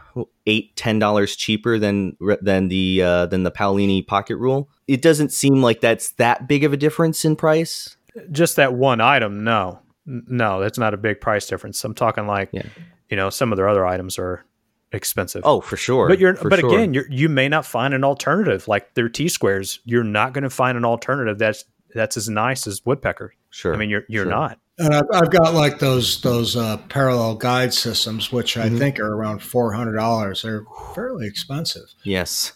eight, 0.45 0.75
ten 0.75 0.99
dollars 0.99 1.35
cheaper 1.35 1.79
than 1.79 2.15
than 2.41 2.67
the 2.67 3.01
uh, 3.01 3.25
than 3.25 3.41
the 3.43 3.49
Paolini 3.51 4.05
pocket 4.05 4.35
rule. 4.37 4.69
It 4.87 5.01
doesn't 5.01 5.31
seem 5.31 5.63
like 5.63 5.81
that's 5.81 6.11
that 6.13 6.47
big 6.47 6.63
of 6.63 6.73
a 6.73 6.77
difference 6.77 7.25
in 7.25 7.35
price. 7.35 7.97
Just 8.31 8.55
that 8.57 8.75
one 8.75 9.01
item, 9.01 9.43
no, 9.43 9.79
no, 10.05 10.59
that's 10.59 10.77
not 10.77 10.93
a 10.93 10.97
big 10.97 11.21
price 11.21 11.47
difference. 11.47 11.83
I'm 11.83 11.93
talking 11.93 12.27
like, 12.27 12.49
yeah. 12.51 12.63
you 13.09 13.17
know, 13.17 13.29
some 13.29 13.51
of 13.51 13.57
their 13.57 13.69
other 13.69 13.85
items 13.85 14.19
are 14.19 14.45
expensive. 14.91 15.41
Oh, 15.45 15.61
for 15.61 15.77
sure. 15.77 16.07
But 16.07 16.19
you're, 16.19 16.35
for 16.35 16.49
but 16.49 16.59
sure. 16.59 16.73
again, 16.73 16.93
you're 16.93 17.09
you 17.09 17.29
may 17.29 17.49
not 17.49 17.65
find 17.65 17.93
an 17.93 18.03
alternative 18.03 18.67
like 18.67 18.93
their 18.93 19.09
T 19.09 19.27
squares. 19.27 19.79
You're 19.85 20.03
not 20.03 20.33
going 20.33 20.43
to 20.43 20.49
find 20.49 20.77
an 20.77 20.85
alternative 20.85 21.37
that's 21.37 21.65
that's 21.93 22.17
as 22.17 22.29
nice 22.29 22.67
as 22.67 22.81
woodpecker. 22.85 23.33
Sure. 23.49 23.73
I 23.73 23.77
mean, 23.77 23.89
you're 23.89 24.03
you're 24.07 24.25
sure. 24.25 24.31
not. 24.31 24.59
And 24.79 24.93
I've, 24.95 25.05
I've, 25.13 25.29
got 25.29 25.53
like 25.53 25.77
those 25.77 26.21
those 26.21 26.55
uh, 26.55 26.77
parallel 26.89 27.35
guide 27.35 27.73
systems, 27.73 28.31
which 28.31 28.57
I 28.57 28.67
mm-hmm. 28.67 28.79
think 28.79 28.99
are 28.99 29.13
around 29.13 29.43
four 29.43 29.71
hundred 29.73 29.95
dollars. 29.95 30.41
They're 30.41 30.65
fairly 30.95 31.27
expensive. 31.27 31.93
Yes, 32.03 32.53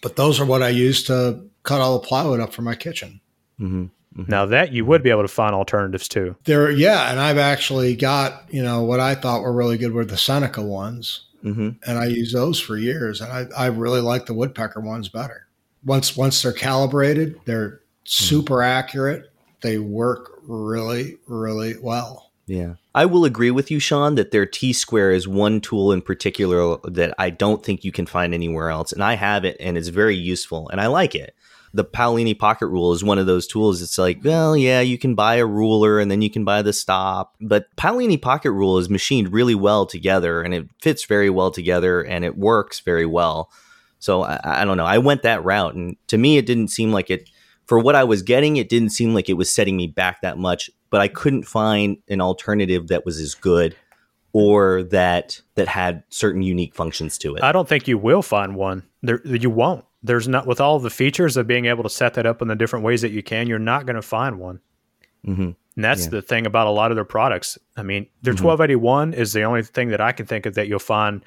but 0.00 0.16
those 0.16 0.40
are 0.40 0.44
what 0.44 0.62
I 0.62 0.70
use 0.70 1.04
to 1.04 1.44
cut 1.62 1.80
all 1.80 2.00
the 2.00 2.06
plywood 2.06 2.40
up 2.40 2.52
for 2.52 2.62
my 2.62 2.74
kitchen. 2.74 3.20
Mm-hmm. 3.60 3.86
Mm-hmm. 4.16 4.30
Now 4.30 4.46
that 4.46 4.72
you 4.72 4.84
would 4.84 5.02
be 5.02 5.10
able 5.10 5.22
to 5.22 5.28
find 5.28 5.54
alternatives 5.54 6.08
too. 6.08 6.36
There, 6.44 6.70
yeah, 6.70 7.10
and 7.10 7.18
I've 7.18 7.38
actually 7.38 7.96
got 7.96 8.44
you 8.50 8.62
know 8.62 8.82
what 8.82 9.00
I 9.00 9.14
thought 9.14 9.42
were 9.42 9.52
really 9.52 9.78
good 9.78 9.92
were 9.92 10.04
the 10.04 10.18
Seneca 10.18 10.62
ones, 10.62 11.26
mm-hmm. 11.42 11.70
and 11.86 11.98
I 11.98 12.06
use 12.06 12.32
those 12.32 12.60
for 12.60 12.76
years, 12.76 13.20
and 13.20 13.32
I, 13.32 13.46
I 13.56 13.66
really 13.66 14.00
like 14.00 14.26
the 14.26 14.34
woodpecker 14.34 14.80
ones 14.80 15.08
better. 15.08 15.46
Once 15.84 16.16
once 16.16 16.42
they're 16.42 16.52
calibrated, 16.52 17.40
they're 17.46 17.80
super 18.04 18.62
accurate. 18.62 19.30
They 19.62 19.78
work 19.78 20.40
really 20.46 21.16
really 21.26 21.76
well. 21.80 22.32
Yeah. 22.46 22.74
I 22.94 23.06
will 23.06 23.24
agree 23.24 23.50
with 23.50 23.70
you, 23.70 23.78
Sean, 23.78 24.16
that 24.16 24.30
their 24.30 24.44
T 24.44 24.72
square 24.72 25.12
is 25.12 25.26
one 25.26 25.60
tool 25.60 25.92
in 25.92 26.02
particular 26.02 26.76
that 26.84 27.14
I 27.18 27.30
don't 27.30 27.64
think 27.64 27.84
you 27.84 27.92
can 27.92 28.04
find 28.04 28.34
anywhere 28.34 28.68
else. 28.68 28.92
And 28.92 29.02
I 29.02 29.14
have 29.14 29.44
it 29.44 29.56
and 29.58 29.78
it's 29.78 29.88
very 29.88 30.16
useful 30.16 30.68
and 30.68 30.80
I 30.80 30.88
like 30.88 31.14
it. 31.14 31.34
The 31.74 31.84
Paolini 31.84 32.38
pocket 32.38 32.66
rule 32.66 32.92
is 32.92 33.02
one 33.02 33.18
of 33.18 33.26
those 33.26 33.46
tools. 33.46 33.80
It's 33.80 33.98
like, 33.98 34.20
well, 34.22 34.56
yeah, 34.56 34.80
you 34.80 34.98
can 34.98 35.14
buy 35.14 35.36
a 35.36 35.46
ruler 35.46 35.98
and 35.98 36.10
then 36.10 36.20
you 36.20 36.30
can 36.30 36.44
buy 36.44 36.62
the 36.62 36.72
stop. 36.72 37.34
But 37.40 37.66
Paolini 37.76 38.20
pocket 38.20 38.52
rule 38.52 38.78
is 38.78 38.90
machined 38.90 39.32
really 39.32 39.54
well 39.54 39.86
together 39.86 40.42
and 40.42 40.52
it 40.52 40.68
fits 40.80 41.04
very 41.04 41.30
well 41.30 41.50
together 41.50 42.02
and 42.02 42.24
it 42.24 42.36
works 42.36 42.80
very 42.80 43.06
well. 43.06 43.50
So 43.98 44.22
I, 44.22 44.62
I 44.62 44.64
don't 44.64 44.76
know. 44.76 44.84
I 44.84 44.98
went 44.98 45.22
that 45.22 45.44
route 45.44 45.74
and 45.74 45.96
to 46.08 46.18
me, 46.18 46.36
it 46.36 46.46
didn't 46.46 46.68
seem 46.68 46.92
like 46.92 47.10
it, 47.10 47.30
for 47.66 47.78
what 47.78 47.94
I 47.94 48.04
was 48.04 48.22
getting, 48.22 48.56
it 48.56 48.68
didn't 48.68 48.90
seem 48.90 49.14
like 49.14 49.28
it 49.28 49.34
was 49.34 49.50
setting 49.50 49.76
me 49.76 49.86
back 49.86 50.20
that 50.20 50.36
much 50.36 50.70
but 50.92 51.00
I 51.00 51.08
couldn't 51.08 51.44
find 51.44 51.96
an 52.08 52.20
alternative 52.20 52.88
that 52.88 53.06
was 53.06 53.18
as 53.18 53.34
good 53.34 53.74
or 54.34 54.84
that 54.84 55.40
that 55.56 55.66
had 55.66 56.04
certain 56.10 56.42
unique 56.42 56.74
functions 56.74 57.18
to 57.18 57.34
it. 57.34 57.42
I 57.42 57.50
don't 57.50 57.66
think 57.66 57.88
you 57.88 57.98
will 57.98 58.22
find 58.22 58.54
one. 58.54 58.84
There 59.02 59.26
you 59.26 59.50
won't. 59.50 59.84
There's 60.02 60.26
not 60.28 60.46
with 60.46 60.60
all 60.60 60.78
the 60.78 60.90
features 60.90 61.36
of 61.36 61.46
being 61.46 61.66
able 61.66 61.82
to 61.84 61.88
set 61.90 62.14
that 62.14 62.26
up 62.26 62.42
in 62.42 62.48
the 62.48 62.56
different 62.56 62.84
ways 62.84 63.02
that 63.02 63.12
you 63.12 63.22
can, 63.22 63.46
you're 63.46 63.58
not 63.58 63.86
going 63.86 63.96
to 63.96 64.02
find 64.02 64.38
one. 64.38 64.60
Mm-hmm. 65.26 65.42
And 65.76 65.84
that's 65.84 66.04
Yeah. 66.04 66.10
the 66.10 66.22
thing 66.22 66.44
about 66.46 66.66
a 66.66 66.70
lot 66.70 66.90
of 66.90 66.96
their 66.96 67.04
products. 67.04 67.56
I 67.76 67.82
mean, 67.82 68.06
their 68.22 68.34
Mhm. 68.34 68.38
1281 68.42 69.14
is 69.14 69.32
the 69.32 69.42
only 69.44 69.62
thing 69.62 69.88
that 69.90 70.00
I 70.00 70.12
can 70.12 70.26
think 70.26 70.44
of 70.46 70.54
that 70.54 70.66
you'll 70.68 70.78
find. 70.80 71.24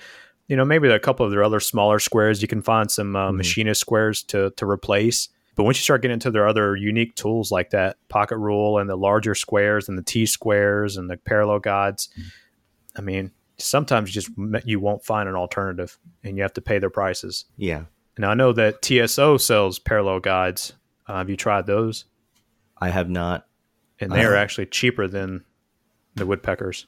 You 0.48 0.56
know, 0.56 0.66
maybe 0.66 0.88
a 0.90 1.00
couple 1.00 1.26
of 1.26 1.32
their 1.32 1.44
other 1.44 1.60
smaller 1.60 1.98
squares. 2.00 2.42
You 2.42 2.48
can 2.48 2.62
find 2.62 2.92
some 2.92 3.16
uh, 3.16 3.32
Mhm. 3.32 3.38
machinist 3.38 3.82
squares 3.82 4.22
to 4.24 4.52
to 4.58 4.70
replace. 4.70 5.30
But 5.56 5.64
once 5.64 5.78
you 5.78 5.84
start 5.84 6.02
getting 6.02 6.14
into 6.16 6.30
their 6.32 6.46
other 6.48 6.76
unique 6.76 7.16
tools 7.16 7.50
like 7.50 7.70
that 7.70 7.96
pocket 8.10 8.38
rule 8.38 8.78
and 8.78 8.90
the 8.90 8.98
larger 8.98 9.34
squares 9.36 9.88
and 9.88 9.98
the 9.98 10.04
T 10.04 10.26
squares 10.26 10.98
and 10.98 11.10
the 11.10 11.16
parallel 11.18 11.60
guides, 11.60 12.10
I 12.98 13.02
mean, 13.02 13.32
sometimes 13.58 14.10
you 14.14 14.22
just 14.22 14.30
you 14.68 14.80
won't 14.82 15.04
find 15.06 15.30
an 15.30 15.36
alternative, 15.36 15.98
and 16.26 16.36
you 16.36 16.44
have 16.44 16.54
to 16.56 16.62
pay 16.62 16.78
their 16.78 16.90
prices. 16.90 17.46
Yeah. 17.58 17.84
Now 18.18 18.32
I 18.32 18.34
know 18.34 18.54
that 18.54 18.82
TSO 18.82 19.38
sells 19.38 19.80
parallel 19.80 20.20
guides. 20.20 20.74
Uh, 21.08 21.18
have 21.18 21.30
you 21.30 21.36
tried 21.38 21.66
those? 21.68 22.06
I 22.80 22.90
have 22.90 23.10
not. 23.10 23.46
And 24.00 24.12
they 24.12 24.24
are 24.26 24.36
Uh. 24.36 24.40
actually 24.40 24.66
cheaper 24.68 25.08
than 25.08 25.44
the 26.16 26.26
woodpeckers. 26.26 26.88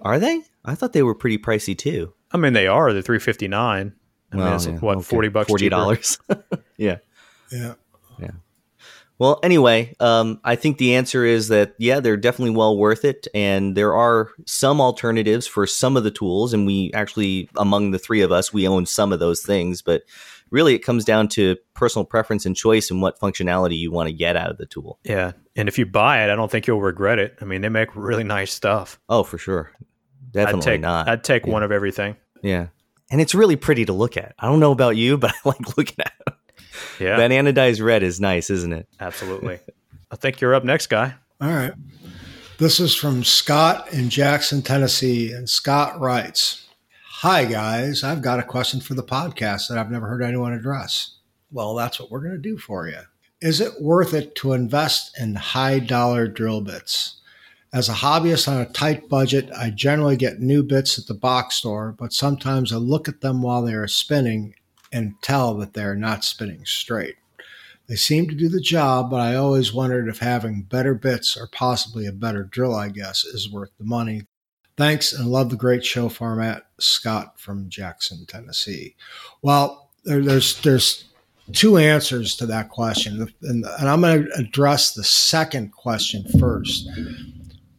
Are 0.00 0.18
they? 0.18 0.42
I 0.64 0.74
thought 0.74 0.92
they 0.92 1.02
were 1.02 1.14
pretty 1.14 1.38
pricey 1.38 1.76
too. 1.76 2.12
I 2.32 2.36
mean, 2.38 2.52
they 2.52 2.66
are 2.66 2.92
the 2.92 3.02
three 3.02 3.18
fifty 3.18 3.48
nine. 3.48 3.92
I 4.32 4.36
mean, 4.36 4.44
Well, 4.44 4.54
it's 4.56 4.66
yeah, 4.66 4.78
what 4.78 4.96
okay. 4.98 5.04
forty 5.04 5.28
bucks, 5.28 5.48
Forty 5.48 5.64
cheaper. 5.66 5.70
dollars. 5.76 6.18
yeah. 6.76 6.98
Yeah. 7.50 7.74
Yeah. 8.18 8.30
Well, 9.18 9.38
anyway, 9.42 9.94
um, 10.00 10.40
I 10.44 10.56
think 10.56 10.78
the 10.78 10.94
answer 10.94 11.26
is 11.26 11.48
that 11.48 11.74
yeah, 11.78 12.00
they're 12.00 12.16
definitely 12.16 12.54
well 12.56 12.78
worth 12.78 13.04
it, 13.04 13.26
and 13.34 13.76
there 13.76 13.94
are 13.94 14.30
some 14.46 14.80
alternatives 14.80 15.46
for 15.46 15.66
some 15.66 15.96
of 15.98 16.04
the 16.04 16.10
tools, 16.10 16.54
and 16.54 16.66
we 16.66 16.90
actually, 16.94 17.50
among 17.58 17.90
the 17.90 17.98
three 17.98 18.22
of 18.22 18.32
us, 18.32 18.50
we 18.52 18.66
own 18.66 18.86
some 18.86 19.12
of 19.12 19.18
those 19.18 19.42
things. 19.42 19.82
But 19.82 20.04
really, 20.50 20.74
it 20.74 20.80
comes 20.80 21.04
down 21.04 21.28
to 21.28 21.56
personal 21.74 22.04
preference 22.04 22.46
and 22.46 22.54
choice, 22.56 22.90
and 22.90 23.00
what 23.02 23.18
functionality 23.20 23.78
you 23.78 23.90
want 23.90 24.08
to 24.08 24.12
get 24.12 24.36
out 24.36 24.50
of 24.50 24.58
the 24.58 24.66
tool. 24.66 24.98
Yeah, 25.04 25.32
and 25.56 25.68
if 25.68 25.78
you 25.78 25.86
buy 25.86 26.22
it, 26.24 26.30
I 26.30 26.36
don't 26.36 26.50
think 26.50 26.66
you'll 26.66 26.80
regret 26.80 27.18
it. 27.18 27.36
I 27.40 27.44
mean, 27.44 27.60
they 27.60 27.68
make 27.68 27.94
really 27.96 28.24
nice 28.24 28.52
stuff. 28.52 28.98
Oh, 29.08 29.22
for 29.22 29.38
sure, 29.38 29.72
definitely 30.32 30.60
I'd 30.60 30.64
take 30.64 30.80
not. 30.80 31.08
I'd 31.08 31.24
take 31.24 31.46
Yeah. 31.46 31.52
one 31.52 31.62
of 31.62 31.72
everything. 31.72 32.16
yeah, 32.42 32.68
and 33.10 33.20
it's 33.20 33.34
really 33.34 33.56
pretty 33.56 33.84
to 33.86 33.92
look 33.92 34.16
at. 34.16 34.34
I 34.38 34.46
don't 34.46 34.60
know 34.60 34.72
about 34.72 34.96
you, 34.96 35.16
but 35.18 35.30
I 35.32 35.48
like 35.48 35.76
looking 35.76 35.96
at 36.00 36.12
it. 36.26 36.34
Yeah, 36.98 37.16
That 37.16 37.30
anodized 37.30 37.82
red 37.84 38.02
is 38.02 38.20
nice, 38.20 38.50
isn't 38.50 38.72
it? 38.72 38.86
absolutely. 39.00 39.58
I 40.10 40.16
think 40.16 40.40
you're 40.40 40.54
up 40.54 40.64
next, 40.64 40.88
guy. 40.88 41.14
All 41.40 41.48
right. 41.48 41.72
This 42.58 42.78
is 42.80 42.94
from 42.94 43.24
Scott 43.24 43.92
in 43.92 44.10
Jackson, 44.10 44.60
Tennessee. 44.60 45.32
And 45.32 45.48
Scott 45.48 45.98
writes 46.00 46.66
Hi, 47.22 47.44
guys. 47.44 48.02
I've 48.02 48.22
got 48.22 48.38
a 48.38 48.42
question 48.42 48.80
for 48.80 48.94
the 48.94 49.02
podcast 49.02 49.68
that 49.68 49.76
I've 49.76 49.90
never 49.90 50.06
heard 50.06 50.22
anyone 50.22 50.54
address. 50.54 51.16
Well, 51.52 51.74
that's 51.74 52.00
what 52.00 52.10
we're 52.10 52.22
going 52.22 52.32
to 52.32 52.38
do 52.38 52.56
for 52.56 52.88
you. 52.88 53.00
Is 53.42 53.60
it 53.60 53.82
worth 53.82 54.14
it 54.14 54.34
to 54.36 54.54
invest 54.54 55.20
in 55.20 55.34
high 55.34 55.80
dollar 55.80 56.26
drill 56.28 56.62
bits? 56.62 57.20
As 57.74 57.90
a 57.90 57.92
hobbyist 57.92 58.48
on 58.48 58.62
a 58.62 58.72
tight 58.72 59.10
budget, 59.10 59.50
I 59.54 59.68
generally 59.68 60.16
get 60.16 60.40
new 60.40 60.62
bits 60.62 60.98
at 60.98 61.08
the 61.08 61.12
box 61.12 61.56
store, 61.56 61.94
but 61.98 62.14
sometimes 62.14 62.72
I 62.72 62.76
look 62.76 63.06
at 63.06 63.20
them 63.20 63.42
while 63.42 63.60
they 63.60 63.74
are 63.74 63.86
spinning 63.86 64.54
and 64.90 65.12
tell 65.20 65.52
that 65.58 65.74
they're 65.74 65.94
not 65.94 66.24
spinning 66.24 66.64
straight. 66.64 67.16
They 67.86 67.96
seem 67.96 68.28
to 68.28 68.34
do 68.34 68.48
the 68.48 68.62
job, 68.62 69.10
but 69.10 69.20
I 69.20 69.34
always 69.34 69.74
wondered 69.74 70.08
if 70.08 70.20
having 70.20 70.62
better 70.62 70.94
bits 70.94 71.36
or 71.36 71.50
possibly 71.52 72.06
a 72.06 72.12
better 72.12 72.44
drill, 72.44 72.74
I 72.74 72.88
guess, 72.88 73.26
is 73.26 73.52
worth 73.52 73.72
the 73.76 73.84
money. 73.84 74.22
Thanks 74.80 75.12
and 75.12 75.28
love 75.28 75.50
the 75.50 75.56
great 75.56 75.84
show 75.84 76.08
format, 76.08 76.62
Scott 76.78 77.38
from 77.38 77.68
Jackson, 77.68 78.24
Tennessee. 78.24 78.96
Well, 79.42 79.90
there, 80.04 80.22
there's 80.22 80.58
there's 80.62 81.04
two 81.52 81.76
answers 81.76 82.34
to 82.36 82.46
that 82.46 82.70
question, 82.70 83.28
and, 83.42 83.66
and 83.78 83.88
I'm 83.90 84.00
going 84.00 84.24
to 84.24 84.38
address 84.38 84.94
the 84.94 85.04
second 85.04 85.72
question 85.72 86.24
first, 86.40 86.88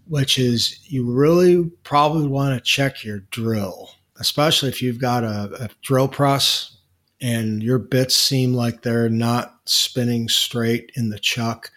which 0.10 0.38
is 0.38 0.80
you 0.92 1.12
really 1.12 1.72
probably 1.82 2.28
want 2.28 2.54
to 2.56 2.62
check 2.64 3.04
your 3.04 3.22
drill, 3.32 3.90
especially 4.20 4.70
if 4.70 4.84
you've 4.84 5.02
got 5.02 5.24
a, 5.24 5.50
a 5.60 5.70
drill 5.82 6.08
press 6.08 6.78
and 7.20 7.64
your 7.64 7.80
bits 7.80 8.16
seem 8.16 8.54
like 8.54 8.84
they're 8.84 9.10
not 9.10 9.56
spinning 9.66 10.30
straight 10.30 10.92
in 10.96 11.10
the 11.10 11.18
chuck, 11.18 11.72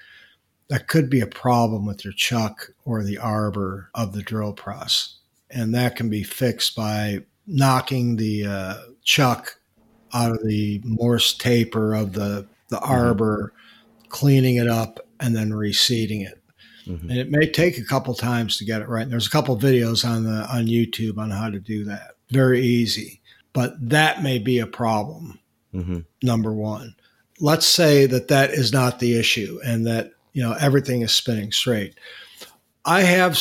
that 0.69 0.89
could 0.89 1.09
be 1.09 1.21
a 1.21 1.27
problem 1.27 1.87
with 1.87 2.05
your 2.05 2.15
chuck 2.15 2.71
or 2.85 3.03
the 3.03 3.19
arbor 3.19 3.91
of 3.95 4.13
the 4.13 4.23
drill 4.23 4.53
press. 4.53 5.14
And 5.55 5.75
that 5.75 5.97
can 5.97 6.09
be 6.09 6.23
fixed 6.23 6.75
by 6.77 7.21
knocking 7.47 8.17
the 8.17 8.47
uh, 8.47 8.75
chuck 9.03 9.59
out 10.13 10.33
of 10.33 10.45
the 10.45 10.81
Morse 10.85 11.35
taper 11.37 11.95
of 11.95 12.13
the, 12.13 12.47
the 12.69 12.79
arbor, 12.81 13.53
cleaning 14.09 14.57
it 14.57 14.69
up, 14.69 15.01
and 15.21 15.35
then 15.35 15.53
reseating 15.53 16.23
it. 16.23 16.43
Mhm. 16.87 17.03
And 17.03 17.19
it 17.19 17.31
may 17.31 17.51
take 17.51 17.79
a 17.79 17.85
couple 17.85 18.15
times 18.15 18.59
to 18.59 18.65
get 18.65 18.83
it 18.83 18.89
right. 18.89 19.03
And 19.03 19.13
there's 19.13 19.27
a 19.27 19.31
couple 19.31 19.59
videos 19.59 20.05
on 20.05 20.25
the 20.25 20.47
on 20.53 20.67
YouTube 20.67 21.19
on 21.19 21.31
how 21.31 21.49
to 21.49 21.59
do 21.59 21.85
that. 21.85 22.17
Very 22.31 22.61
easy 22.61 23.23
but 23.55 23.77
that 23.89 24.23
may 24.23 24.39
be 24.39 24.59
a 24.59 24.67
problem 24.67 25.39
hmm 25.73 26.01
number 26.23 26.53
one 26.53 26.95
let's 27.41 27.67
say 27.67 28.05
that 28.07 28.29
that 28.29 28.51
is 28.51 28.73
not 28.73 28.99
the 28.99 29.19
issue 29.19 29.59
and 29.65 29.87
that 29.87 30.11
you 30.35 30.43
know 30.43 30.53
everything 30.61 31.01
is 31.01 31.13
spinning 31.13 31.51
straight 31.51 31.95
i 32.85 33.01
have 33.01 33.39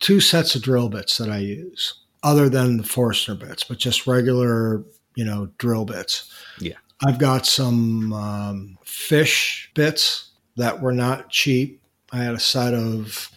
two 0.00 0.20
sets 0.20 0.54
of 0.54 0.62
drill 0.62 0.88
bits 0.88 1.18
that 1.18 1.30
i 1.30 1.38
use 1.38 1.94
other 2.22 2.48
than 2.48 2.76
the 2.76 2.82
forstner 2.82 3.34
bits 3.34 3.64
but 3.64 3.78
just 3.78 4.06
regular 4.06 4.84
you 5.16 5.24
know 5.24 5.48
drill 5.58 5.84
bits. 5.84 6.30
Yeah. 6.60 6.76
i've 7.04 7.18
got 7.18 7.46
some 7.46 8.12
um, 8.12 8.78
Fisch 8.84 9.68
bits 9.74 10.30
that 10.56 10.80
were 10.80 10.92
not 10.92 11.28
cheap. 11.28 11.82
I 12.12 12.18
had 12.18 12.34
a 12.34 12.40
set 12.40 12.74
of 12.74 13.30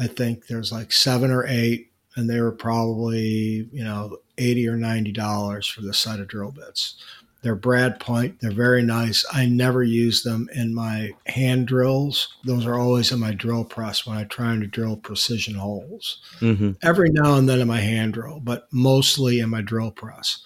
i 0.00 0.06
think 0.06 0.46
there's 0.46 0.72
like 0.72 0.92
seven 0.92 1.30
or 1.30 1.46
eight 1.46 1.92
and 2.16 2.28
they 2.28 2.40
were 2.40 2.52
probably 2.52 3.68
you 3.72 3.84
know 3.84 4.18
80 4.38 4.68
or 4.68 4.76
90 4.76 5.12
dollars 5.12 5.66
for 5.66 5.82
the 5.82 5.94
set 5.94 6.18
of 6.20 6.28
drill 6.28 6.50
bits 6.50 6.96
They're 7.42 7.56
brad 7.56 7.98
point. 7.98 8.40
They're 8.40 8.52
very 8.52 8.82
nice. 8.82 9.24
I 9.32 9.46
never 9.46 9.82
use 9.82 10.22
them 10.22 10.48
in 10.54 10.74
my 10.74 11.10
hand 11.26 11.66
drills. 11.66 12.36
Those 12.44 12.66
are 12.66 12.78
always 12.78 13.10
in 13.10 13.18
my 13.18 13.32
drill 13.32 13.64
press 13.64 14.06
when 14.06 14.16
I'm 14.16 14.28
trying 14.28 14.60
to 14.60 14.68
drill 14.68 14.96
precision 14.96 15.56
holes. 15.56 16.20
Mm-hmm. 16.40 16.72
Every 16.82 17.10
now 17.10 17.34
and 17.34 17.48
then 17.48 17.60
in 17.60 17.66
my 17.66 17.80
hand 17.80 18.14
drill, 18.14 18.40
but 18.40 18.68
mostly 18.72 19.40
in 19.40 19.50
my 19.50 19.60
drill 19.60 19.90
press. 19.90 20.38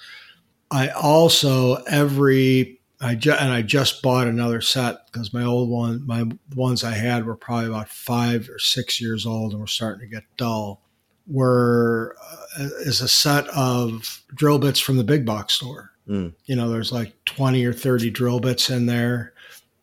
I 0.71 0.89
also 0.89 1.75
every 1.85 2.81
I 2.99 3.15
ju- 3.15 3.33
and 3.33 3.53
I 3.53 3.61
just 3.61 4.01
bought 4.01 4.27
another 4.27 4.63
set 4.63 5.07
because 5.13 5.35
my 5.35 5.45
old 5.45 5.69
one, 5.69 6.07
my 6.07 6.25
ones 6.55 6.83
I 6.83 6.93
had 6.93 7.27
were 7.27 7.37
probably 7.37 7.69
about 7.69 7.91
five 7.91 8.49
or 8.49 8.59
six 8.59 9.03
years 9.03 9.27
old 9.27 9.53
and 9.53 9.61
were 9.61 9.67
starting 9.67 10.01
to 10.01 10.15
get 10.15 10.25
dull. 10.39 10.81
Were 11.27 12.17
uh, 12.59 12.69
is 12.87 13.03
a 13.03 13.09
set 13.09 13.47
of 13.49 14.23
drill 14.35 14.59
bits 14.59 14.81
from 14.81 14.97
the 14.97 15.05
big 15.05 15.27
box 15.27 15.53
store 15.53 15.91
Mm. 16.09 16.35
You 16.45 16.57
know, 16.57 16.71
there's 16.71 16.93
like 16.93 17.13
20 17.25 17.65
or 17.65 17.73
30 17.73 18.11
drill 18.11 18.41
bits 18.41 18.71
in 18.71 18.87
there 18.87 19.33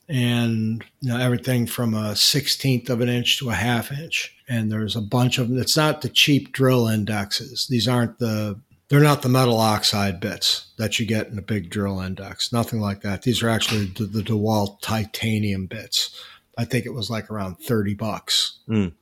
and 0.09 0.83
you 0.99 1.09
know 1.09 1.17
everything 1.17 1.65
from 1.65 1.93
a 1.93 2.11
16th 2.11 2.89
of 2.89 3.01
an 3.01 3.09
inch 3.09 3.39
to 3.39 3.49
a 3.49 3.53
half 3.53 3.91
inch. 3.91 4.35
And 4.47 4.71
there's 4.71 4.95
a 4.95 5.01
bunch 5.01 5.37
of 5.37 5.49
them 5.49 5.59
it's 5.59 5.77
not 5.77 6.01
the 6.01 6.09
cheap 6.09 6.51
drill 6.51 6.87
indexes. 6.87 7.67
These 7.67 7.87
aren't 7.87 8.19
the 8.19 8.59
they're 8.89 8.99
not 8.99 9.21
the 9.21 9.29
metal 9.29 9.57
oxide 9.57 10.19
bits 10.19 10.67
that 10.77 10.99
you 10.99 11.05
get 11.05 11.27
in 11.27 11.37
a 11.37 11.41
big 11.41 11.69
drill 11.69 11.99
index. 11.99 12.51
Nothing 12.51 12.79
like 12.79 13.01
that. 13.01 13.23
These 13.23 13.41
are 13.41 13.49
actually 13.49 13.85
the, 13.85 14.05
the 14.05 14.21
dewalt 14.21 14.81
titanium 14.81 15.65
bits. 15.65 16.21
I 16.57 16.65
think 16.65 16.85
it 16.85 16.93
was 16.93 17.09
like 17.09 17.31
around 17.31 17.55
30 17.55 17.95
bucks 17.95 18.59
mm. 18.69 18.93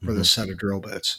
for 0.00 0.06
mm-hmm. 0.06 0.18
the 0.18 0.24
set 0.24 0.50
of 0.50 0.58
drill 0.58 0.80
bits. 0.80 1.18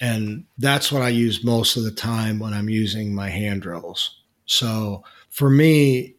And 0.00 0.44
that's 0.58 0.90
what 0.90 1.02
i 1.02 1.08
use 1.08 1.44
most 1.44 1.76
of 1.76 1.84
the 1.84 1.90
time 1.90 2.38
when 2.38 2.52
i'm 2.52 2.68
using 2.68 3.14
my 3.14 3.28
hand 3.28 3.62
drills 3.62 4.20
so 4.46 5.04
for 5.30 5.50
me, 5.50 6.14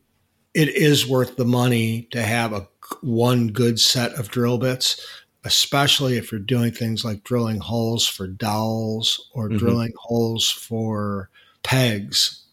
it 0.54 0.70
is 0.70 1.08
worth 1.08 1.36
the 1.36 1.46
money 1.46 2.08
to 2.12 2.22
have 2.22 2.54
a 2.54 2.68
one 3.02 3.50
good 3.50 3.80
set 3.80 4.14
of 4.14 4.30
drill 4.30 4.58
bits, 4.58 5.06
especially 5.44 6.18
if 6.18 6.32
you're 6.32 6.40
doing 6.40 6.72
things 6.72 7.04
like 7.04 7.24
drilling 7.24 7.60
holes 7.60 8.08
for 8.08 8.28
dowels 8.28 9.30
or 9.34 9.48
mm-hmm. 9.48 9.58
drilling 9.58 9.94
holes 9.98 10.50
for 10.50 11.30
pegs. 11.64 12.44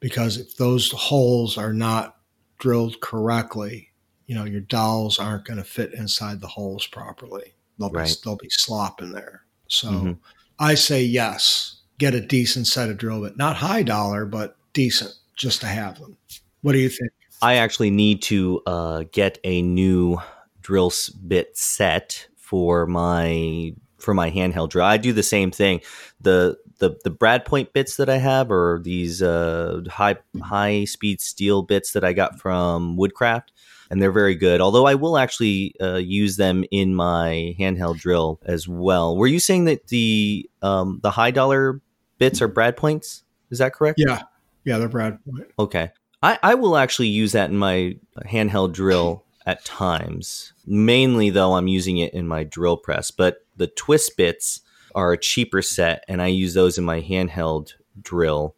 Because 0.00 0.36
if 0.38 0.56
those 0.56 0.90
holes 0.90 1.56
are 1.56 1.72
not 1.72 2.16
drilled 2.58 3.00
correctly, 3.00 3.90
you 4.26 4.34
know, 4.34 4.44
your 4.44 4.60
dowels 4.60 5.18
aren't 5.18 5.44
going 5.44 5.58
to 5.58 5.64
fit 5.64 5.94
inside 5.94 6.40
the 6.40 6.48
holes 6.48 6.86
properly. 6.86 7.54
They'll 7.78 7.90
right. 7.90 8.08
be, 8.08 8.14
they'll 8.24 8.36
be 8.36 8.50
slop 8.50 9.02
in 9.02 9.12
there. 9.12 9.42
So 9.68 9.88
mm-hmm. 9.88 10.12
I 10.58 10.74
say 10.74 11.02
yes, 11.02 11.82
get 11.98 12.14
a 12.14 12.20
decent 12.20 12.66
set 12.66 12.88
of 12.88 12.98
drill 12.98 13.22
bit, 13.22 13.36
not 13.36 13.56
high 13.56 13.82
dollar, 13.82 14.24
but 14.24 14.56
decent 14.72 15.12
just 15.36 15.60
to 15.60 15.66
have 15.66 15.98
them. 15.98 16.16
What 16.62 16.72
do 16.72 16.78
you 16.78 16.88
think? 16.88 17.12
I 17.40 17.54
actually 17.54 17.90
need 17.90 18.22
to 18.22 18.62
uh, 18.66 19.04
get 19.12 19.38
a 19.42 19.62
new 19.62 20.18
drill 20.60 20.92
bit 21.26 21.56
set 21.56 22.28
for 22.36 22.86
my 22.86 23.74
for 23.98 24.14
my 24.14 24.30
handheld 24.30 24.70
drill. 24.70 24.84
I 24.84 24.96
do 24.96 25.12
the 25.12 25.22
same 25.22 25.50
thing. 25.50 25.80
The 26.20 26.58
the 26.78 26.98
the 27.04 27.10
Brad 27.10 27.44
Point 27.44 27.72
bits 27.72 27.96
that 27.96 28.08
I 28.08 28.18
have 28.18 28.50
are 28.50 28.80
these 28.82 29.22
uh, 29.22 29.82
high 29.88 30.16
high 30.42 30.84
speed 30.84 31.20
steel 31.20 31.62
bits 31.62 31.92
that 31.92 32.04
I 32.04 32.12
got 32.12 32.40
from 32.40 32.96
Woodcraft, 32.96 33.52
and 33.90 34.02
they're 34.02 34.12
very 34.12 34.34
good. 34.34 34.60
Although 34.60 34.86
I 34.86 34.94
will 34.94 35.16
actually 35.16 35.74
uh, 35.80 35.96
use 35.96 36.36
them 36.36 36.64
in 36.70 36.94
my 36.94 37.54
handheld 37.58 37.98
drill 37.98 38.40
as 38.44 38.68
well. 38.68 39.16
Were 39.16 39.26
you 39.26 39.40
saying 39.40 39.64
that 39.64 39.88
the 39.88 40.48
um, 40.60 41.00
the 41.02 41.10
high 41.10 41.30
dollar 41.30 41.80
bits 42.18 42.42
are 42.42 42.48
Brad 42.48 42.76
Points? 42.76 43.22
Is 43.50 43.58
that 43.58 43.72
correct? 43.72 43.98
Yeah, 43.98 44.22
yeah, 44.64 44.78
they're 44.78 44.88
Brad 44.88 45.18
Point. 45.24 45.48
Okay. 45.58 45.90
I, 46.22 46.38
I 46.42 46.54
will 46.54 46.76
actually 46.76 47.08
use 47.08 47.32
that 47.32 47.50
in 47.50 47.56
my 47.56 47.96
handheld 48.26 48.72
drill 48.72 49.24
at 49.46 49.64
times. 49.64 50.52
Mainly, 50.66 51.30
though, 51.30 51.54
I'm 51.54 51.68
using 51.68 51.98
it 51.98 52.14
in 52.14 52.28
my 52.28 52.44
drill 52.44 52.76
press. 52.76 53.10
But 53.10 53.44
the 53.56 53.66
twist 53.66 54.16
bits 54.16 54.60
are 54.94 55.12
a 55.12 55.18
cheaper 55.18 55.62
set, 55.62 56.04
and 56.08 56.22
I 56.22 56.28
use 56.28 56.54
those 56.54 56.78
in 56.78 56.84
my 56.84 57.00
handheld 57.00 57.72
drill. 58.00 58.56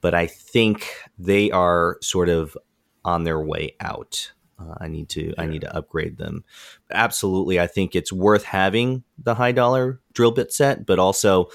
But 0.00 0.14
I 0.14 0.26
think 0.26 0.86
they 1.18 1.50
are 1.50 1.98
sort 2.02 2.28
of 2.28 2.56
on 3.04 3.24
their 3.24 3.40
way 3.40 3.74
out. 3.80 4.32
Uh, 4.58 4.74
I 4.80 4.88
need 4.88 5.08
to 5.10 5.28
yeah. 5.28 5.34
I 5.38 5.46
need 5.46 5.62
to 5.62 5.76
upgrade 5.76 6.18
them. 6.18 6.44
Absolutely, 6.90 7.60
I 7.60 7.66
think 7.66 7.94
it's 7.94 8.12
worth 8.12 8.44
having 8.44 9.04
the 9.16 9.34
high 9.34 9.52
dollar 9.52 10.00
drill 10.12 10.32
bit 10.32 10.52
set, 10.52 10.84
but 10.84 10.98
also 10.98 11.48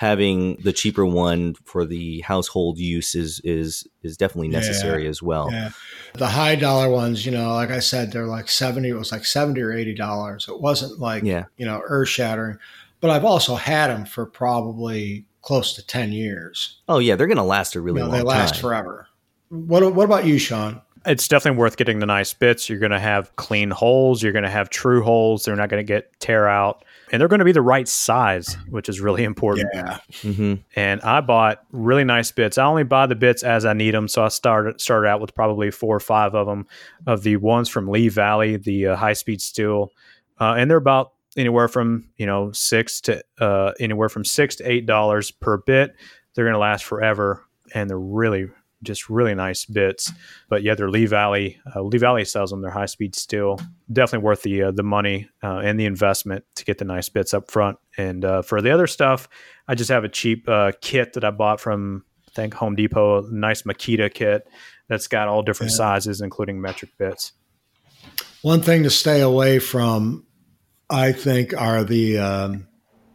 having 0.00 0.56
the 0.64 0.72
cheaper 0.72 1.04
one 1.04 1.52
for 1.66 1.84
the 1.84 2.22
household 2.22 2.78
use 2.78 3.14
is 3.14 3.38
is 3.44 3.86
is 4.02 4.16
definitely 4.16 4.48
necessary 4.48 5.02
yeah, 5.02 5.10
as 5.10 5.22
well. 5.22 5.50
Yeah. 5.52 5.72
The 6.14 6.26
high 6.26 6.54
dollar 6.54 6.88
ones, 6.88 7.26
you 7.26 7.32
know, 7.32 7.52
like 7.52 7.70
I 7.70 7.80
said, 7.80 8.10
they're 8.10 8.26
like 8.26 8.48
seventy. 8.48 8.88
It 8.88 8.94
was 8.94 9.12
like 9.12 9.26
seventy 9.26 9.60
or 9.60 9.74
eighty 9.74 9.94
dollars. 9.94 10.46
It 10.48 10.58
wasn't 10.58 11.00
like 11.00 11.22
yeah. 11.22 11.44
you 11.58 11.66
know 11.66 11.82
earth 11.84 12.08
shattering, 12.08 12.58
but 13.02 13.10
I've 13.10 13.26
also 13.26 13.56
had 13.56 13.88
them 13.88 14.06
for 14.06 14.24
probably 14.24 15.26
close 15.42 15.74
to 15.74 15.86
ten 15.86 16.12
years. 16.12 16.80
Oh 16.88 16.98
yeah, 16.98 17.14
they're 17.14 17.26
going 17.26 17.36
to 17.36 17.42
last 17.42 17.74
a 17.74 17.82
really 17.82 18.00
you 18.00 18.06
know, 18.06 18.10
long 18.10 18.20
They 18.20 18.24
last 18.24 18.54
time. 18.54 18.62
forever. 18.62 19.06
What 19.50 19.94
What 19.94 20.06
about 20.06 20.24
you, 20.24 20.38
Sean? 20.38 20.80
It's 21.06 21.28
definitely 21.28 21.58
worth 21.58 21.76
getting 21.76 21.98
the 21.98 22.06
nice 22.06 22.32
bits. 22.34 22.68
You're 22.68 22.78
going 22.78 22.90
to 22.90 23.00
have 23.00 23.34
clean 23.36 23.70
holes. 23.70 24.22
You're 24.22 24.32
going 24.32 24.44
to 24.44 24.50
have 24.50 24.68
true 24.70 25.02
holes. 25.02 25.44
They're 25.44 25.56
not 25.56 25.70
going 25.70 25.84
to 25.84 25.86
get 25.86 26.18
tear 26.20 26.46
out 26.46 26.84
and 27.10 27.20
they're 27.20 27.28
going 27.28 27.40
to 27.40 27.44
be 27.44 27.52
the 27.52 27.62
right 27.62 27.88
size, 27.88 28.56
which 28.68 28.88
is 28.88 29.00
really 29.00 29.24
important. 29.24 29.68
Yeah. 29.74 29.98
Mm-hmm. 30.22 30.54
And 30.76 31.00
I 31.02 31.20
bought 31.20 31.64
really 31.72 32.04
nice 32.04 32.30
bits. 32.30 32.58
I 32.58 32.64
only 32.64 32.84
buy 32.84 33.06
the 33.06 33.14
bits 33.14 33.42
as 33.42 33.64
I 33.64 33.72
need 33.72 33.94
them, 33.94 34.08
so 34.08 34.24
I 34.24 34.28
started 34.28 34.80
started 34.80 35.08
out 35.08 35.20
with 35.20 35.34
probably 35.34 35.70
four 35.70 35.96
or 35.96 36.00
five 36.00 36.34
of 36.34 36.46
them, 36.46 36.66
of 37.06 37.22
the 37.22 37.36
ones 37.36 37.68
from 37.68 37.88
Lee 37.88 38.08
Valley, 38.08 38.56
the 38.56 38.88
uh, 38.88 38.96
high 38.96 39.12
speed 39.12 39.42
steel, 39.42 39.90
uh, 40.38 40.54
and 40.56 40.70
they're 40.70 40.78
about 40.78 41.12
anywhere 41.36 41.68
from 41.68 42.08
you 42.16 42.26
know 42.26 42.52
six 42.52 43.00
to 43.02 43.22
uh, 43.40 43.72
anywhere 43.80 44.08
from 44.08 44.24
six 44.24 44.56
to 44.56 44.70
eight 44.70 44.86
dollars 44.86 45.30
per 45.30 45.58
bit. 45.58 45.94
They're 46.34 46.44
going 46.44 46.54
to 46.54 46.60
last 46.60 46.84
forever, 46.84 47.44
and 47.74 47.90
they're 47.90 47.98
really 47.98 48.48
just 48.82 49.10
really 49.10 49.34
nice 49.34 49.64
bits. 49.64 50.12
But 50.48 50.62
yeah, 50.62 50.74
they're 50.74 50.90
Lee 50.90 51.06
Valley. 51.06 51.58
Uh, 51.74 51.82
Lee 51.82 51.98
Valley 51.98 52.24
sells 52.24 52.50
them. 52.50 52.62
They're 52.62 52.70
high 52.70 52.86
speed 52.86 53.14
steel. 53.14 53.60
Definitely 53.92 54.24
worth 54.24 54.42
the 54.42 54.62
uh, 54.62 54.70
the 54.70 54.82
money 54.82 55.28
uh, 55.42 55.58
and 55.58 55.78
the 55.78 55.86
investment 55.86 56.44
to 56.56 56.64
get 56.64 56.78
the 56.78 56.84
nice 56.84 57.08
bits 57.08 57.34
up 57.34 57.50
front. 57.50 57.78
And 57.96 58.24
uh, 58.24 58.42
for 58.42 58.62
the 58.62 58.70
other 58.70 58.86
stuff, 58.86 59.28
I 59.68 59.74
just 59.74 59.90
have 59.90 60.04
a 60.04 60.08
cheap 60.08 60.48
uh, 60.48 60.72
kit 60.80 61.12
that 61.14 61.24
I 61.24 61.30
bought 61.30 61.60
from 61.60 62.04
I 62.28 62.32
think 62.32 62.54
Home 62.54 62.76
Depot. 62.76 63.22
Nice 63.30 63.62
Makita 63.62 64.12
kit 64.12 64.48
that's 64.88 65.06
got 65.06 65.28
all 65.28 65.42
different 65.42 65.72
yeah. 65.72 65.78
sizes, 65.78 66.20
including 66.20 66.60
metric 66.60 66.90
bits. 66.98 67.32
One 68.42 68.60
thing 68.60 68.82
to 68.82 68.90
stay 68.90 69.20
away 69.20 69.58
from, 69.58 70.26
I 70.90 71.12
think, 71.12 71.54
are 71.54 71.84
the 71.84 72.18
um, 72.18 72.66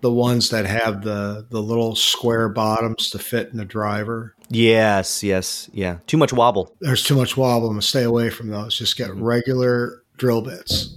the 0.01 0.11
ones 0.11 0.49
that 0.49 0.65
have 0.65 1.03
the 1.03 1.45
the 1.49 1.61
little 1.61 1.95
square 1.95 2.49
bottoms 2.49 3.09
to 3.11 3.19
fit 3.19 3.49
in 3.49 3.57
the 3.57 3.65
driver. 3.65 4.35
Yes, 4.49 5.23
yes, 5.23 5.69
yeah. 5.73 5.97
Too 6.07 6.17
much 6.17 6.33
wobble. 6.33 6.75
There's 6.79 7.03
too 7.03 7.15
much 7.15 7.35
wobble. 7.37 7.67
I'm 7.67 7.73
gonna 7.73 7.81
stay 7.81 8.03
away 8.03 8.29
from 8.29 8.49
those. 8.49 8.77
Just 8.77 8.97
get 8.97 9.13
regular 9.15 10.03
drill 10.17 10.41
bits 10.41 10.95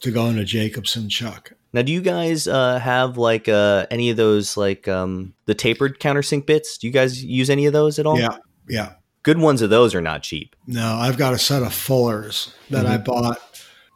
to 0.00 0.10
go 0.10 0.26
into 0.26 0.44
Jacobson 0.44 1.08
chuck. 1.08 1.52
Now, 1.72 1.82
do 1.82 1.92
you 1.92 2.00
guys 2.00 2.48
uh, 2.48 2.80
have 2.80 3.16
like 3.16 3.48
uh, 3.48 3.86
any 3.90 4.10
of 4.10 4.16
those 4.16 4.56
like 4.56 4.88
um, 4.88 5.34
the 5.46 5.54
tapered 5.54 6.00
countersink 6.00 6.46
bits? 6.46 6.78
Do 6.78 6.86
you 6.86 6.92
guys 6.92 7.22
use 7.24 7.48
any 7.48 7.66
of 7.66 7.72
those 7.72 7.98
at 7.98 8.06
all? 8.06 8.18
Yeah, 8.18 8.38
yeah. 8.68 8.94
Good 9.22 9.38
ones 9.38 9.62
of 9.62 9.70
those 9.70 9.94
are 9.94 10.00
not 10.00 10.22
cheap. 10.22 10.56
No, 10.66 10.94
I've 10.94 11.18
got 11.18 11.34
a 11.34 11.38
set 11.38 11.62
of 11.62 11.68
Fullers 11.68 12.52
that 12.70 12.86
mm-hmm. 12.86 12.92
I 12.92 12.98
bought. 12.98 13.38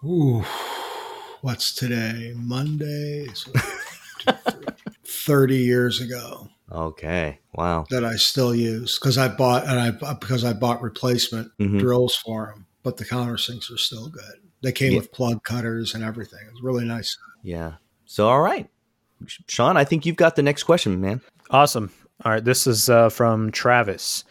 Ooh, 0.05 0.45
what's 1.41 1.75
today? 1.75 2.35
Monday. 2.37 3.27
So 3.33 3.51
30 5.05 5.57
years 5.57 6.01
ago. 6.01 6.49
Okay. 6.71 7.39
Wow. 7.55 7.87
That 7.91 8.05
I 8.05 8.17
still 8.17 8.55
use 8.55 8.99
because 8.99 9.19
I 9.19 9.29
bought 9.29 9.65
and 9.67 9.79
I 9.79 10.15
because 10.15 10.45
I 10.45 10.53
bought 10.53 10.83
replacement 10.83 11.53
mm-hmm. 11.59 11.79
drills 11.79 12.17
for 12.17 12.47
them, 12.47 12.67
but 12.83 12.97
the 12.97 13.05
countersinks 13.05 13.71
are 13.71 13.79
still 13.79 14.09
good. 14.09 14.41
They 14.63 14.73
came 14.73 14.93
yeah. 14.93 14.99
with 14.99 15.13
plug 15.13 15.45
cutters 15.45 15.95
and 15.95 16.03
everything. 16.03 16.41
It 16.47 16.53
was 16.53 16.63
really 16.63 16.85
nice. 16.85 17.17
Yeah. 17.43 17.75
So 18.07 18.29
all 18.29 18.41
right, 18.41 18.69
Sean, 19.27 19.77
I 19.77 19.85
think 19.85 20.07
you've 20.07 20.17
got 20.17 20.37
the 20.37 20.43
next 20.43 20.65
question, 20.65 21.01
man. 21.01 21.21
Awesome. 21.51 21.93
All 22.25 22.33
right, 22.33 22.45
this 22.45 22.67
is 22.67 22.89
uh, 22.89 23.09
from 23.09 23.51
Travis. 23.51 24.25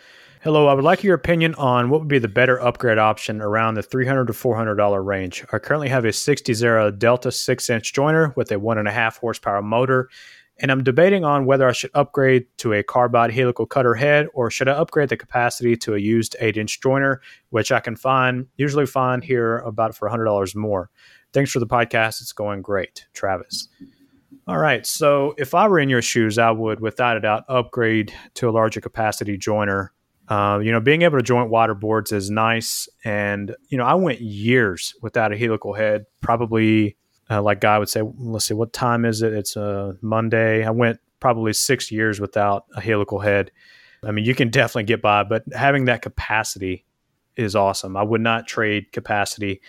Hello, 0.44 0.68
I 0.68 0.74
would 0.74 0.84
like 0.84 1.06
your 1.06 1.16
opinion 1.16 1.56
on 1.56 1.90
what 1.90 2.02
would 2.02 2.10
be 2.10 2.20
the 2.20 2.28
better 2.28 2.60
upgrade 2.60 2.98
option 2.98 3.40
around 3.40 3.76
the 3.76 3.82
300 3.82 4.28
to 4.28 4.34
$400 4.34 5.06
range. 5.06 5.46
I 5.54 5.58
currently 5.58 5.88
have 5.88 6.04
a 6.04 6.12
60 6.12 6.54
Delta 6.98 7.32
6 7.32 7.70
inch 7.70 7.94
joiner 7.94 8.34
with 8.36 8.52
a 8.52 8.56
1.5 8.56 9.20
horsepower 9.20 9.62
motor, 9.62 10.10
and 10.60 10.70
I'm 10.70 10.84
debating 10.84 11.24
on 11.24 11.46
whether 11.46 11.66
I 11.66 11.72
should 11.72 11.92
upgrade 11.94 12.46
to 12.58 12.74
a 12.74 12.84
carbide 12.84 13.32
helical 13.32 13.66
cutter 13.66 13.94
head 13.94 14.28
or 14.34 14.52
should 14.52 14.68
I 14.68 14.74
upgrade 14.74 15.08
the 15.08 15.16
capacity 15.16 15.78
to 15.78 15.96
a 15.96 15.98
used 15.98 16.36
8 16.42 16.58
inch 16.58 16.82
joiner, 16.82 17.22
which 17.52 17.72
I 17.72 17.80
can 17.80 17.96
find, 17.96 18.46
usually 18.58 18.86
find 18.86 19.24
here 19.24 19.60
about 19.60 19.96
for 19.96 20.10
$100 20.10 20.56
more. 20.58 20.90
Thanks 21.32 21.52
for 21.52 21.60
the 21.60 21.68
podcast. 21.68 22.20
It's 22.20 22.34
going 22.34 22.62
great. 22.62 23.08
Travis. 23.14 23.70
All 24.46 24.58
right. 24.58 24.86
So 24.86 25.36
if 25.38 25.54
I 25.54 25.70
were 25.70 25.80
in 25.80 25.88
your 25.88 26.02
shoes, 26.02 26.38
I 26.38 26.52
would, 26.52 26.82
without 26.82 27.16
a 27.16 27.22
doubt, 27.22 27.46
upgrade 27.48 28.14
to 28.34 28.50
a 28.50 28.52
larger 28.52 28.82
capacity 28.82 29.38
joiner 29.38 29.94
Uh, 30.30 30.60
you 30.64 30.72
know, 30.72 30.80
being 30.80 31.02
able 31.02 31.18
to 31.18 31.24
joint 31.24 31.50
water 31.50 31.76
boards 31.76 32.12
is 32.12 32.30
nice. 32.30 32.88
And, 33.04 33.56
you 33.70 33.78
know, 33.78 33.84
I 33.84 33.94
went 33.96 34.22
years 34.22 34.96
without 35.02 35.34
a 35.34 35.38
helical 35.38 35.74
head, 35.74 36.06
probably 36.22 36.96
uh, 37.30 37.42
like 37.42 37.62
Guy 37.62 37.78
would 37.78 37.90
say, 37.90 38.02
let's 38.18 38.46
see, 38.46 38.54
what 38.54 38.74
time 38.74 39.06
is 39.06 39.22
it? 39.22 39.34
It's 39.34 39.56
a 39.56 39.98
Monday. 40.02 40.66
I 40.66 40.70
went 40.70 41.00
probably 41.20 41.54
six 41.54 41.92
years 41.92 42.20
without 42.20 42.66
a 42.76 42.82
helical 42.82 43.20
head. 43.20 43.52
I 44.04 44.12
mean, 44.12 44.26
you 44.26 44.36
can 44.36 44.50
definitely 44.50 44.84
get 44.84 45.02
by, 45.02 45.24
but 45.24 45.44
having 45.54 45.86
that 45.86 46.02
capacity 46.02 46.86
is 47.38 47.56
awesome. 47.56 47.96
I 47.96 48.04
would 48.04 48.22
not 48.22 48.48
trade 48.48 48.92
capacity 48.92 49.62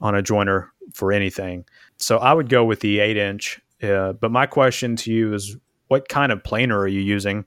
on 0.00 0.14
a 0.14 0.22
joiner 0.22 0.72
for 0.92 1.12
anything. 1.12 1.64
So 1.96 2.18
I 2.18 2.32
would 2.32 2.48
go 2.48 2.64
with 2.64 2.80
the 2.80 2.98
eight 2.98 3.16
inch. 3.16 3.60
Uh, 3.82 4.12
but 4.12 4.30
my 4.30 4.46
question 4.46 4.96
to 4.96 5.12
you 5.12 5.34
is 5.34 5.56
what 5.88 6.08
kind 6.08 6.32
of 6.32 6.42
planer 6.42 6.78
are 6.78 6.88
you 6.88 7.00
using? 7.00 7.44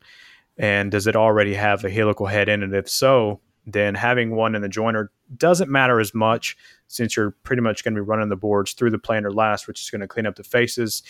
And 0.60 0.92
does 0.92 1.08
it 1.08 1.16
already 1.16 1.56
have 1.56 1.84
a 1.86 1.90
helical 1.90 2.26
head 2.26 2.50
in 2.50 2.62
it? 2.62 2.74
If 2.74 2.90
so, 2.90 3.40
then 3.66 3.96
having 3.96 4.36
one 4.36 4.56
in 4.56 4.62
the 4.62 4.70
joiner 4.70 5.12
doesn't 5.36 5.72
matter 5.72 6.00
as 6.00 6.14
much 6.14 6.58
since 6.88 7.16
you're 7.16 7.32
pretty 7.44 7.62
much 7.62 7.84
going 7.84 7.94
to 7.96 8.02
be 8.02 8.06
running 8.06 8.30
the 8.30 8.36
boards 8.36 8.74
through 8.74 8.92
the 8.92 9.00
planer 9.00 9.32
last, 9.32 9.68
which 9.68 9.82
is 9.82 9.90
going 9.90 10.02
to 10.02 10.08
clean 10.08 10.26
up 10.26 10.36
the 10.36 10.44
faces, 10.44 11.02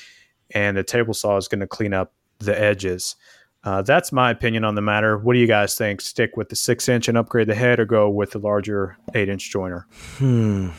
and 0.53 0.77
the 0.77 0.83
table 0.83 1.13
saw 1.13 1.37
is 1.37 1.47
going 1.47 1.61
to 1.61 1.67
clean 1.67 1.93
up 1.93 2.13
the 2.39 2.59
edges. 2.59 3.15
Uh, 3.63 3.81
that's 3.81 4.11
my 4.11 4.31
opinion 4.31 4.63
on 4.63 4.75
the 4.75 4.81
matter. 4.81 5.17
What 5.17 5.33
do 5.33 5.39
you 5.39 5.47
guys 5.47 5.75
think? 5.75 5.99
Stick 5.99 6.37
with 6.37 6.49
the 6.49 6.55
six 6.55 6.87
inch 6.87 7.09
and 7.09 7.17
upgrade 7.17 7.47
the 7.47 7.55
head, 7.55 7.79
or 7.79 7.85
go 7.85 8.09
with 8.09 8.31
the 8.31 8.39
larger 8.39 8.97
eight 9.15 9.29
inch 9.29 9.51
joiner? 9.51 9.85
Hmm. 10.17 10.69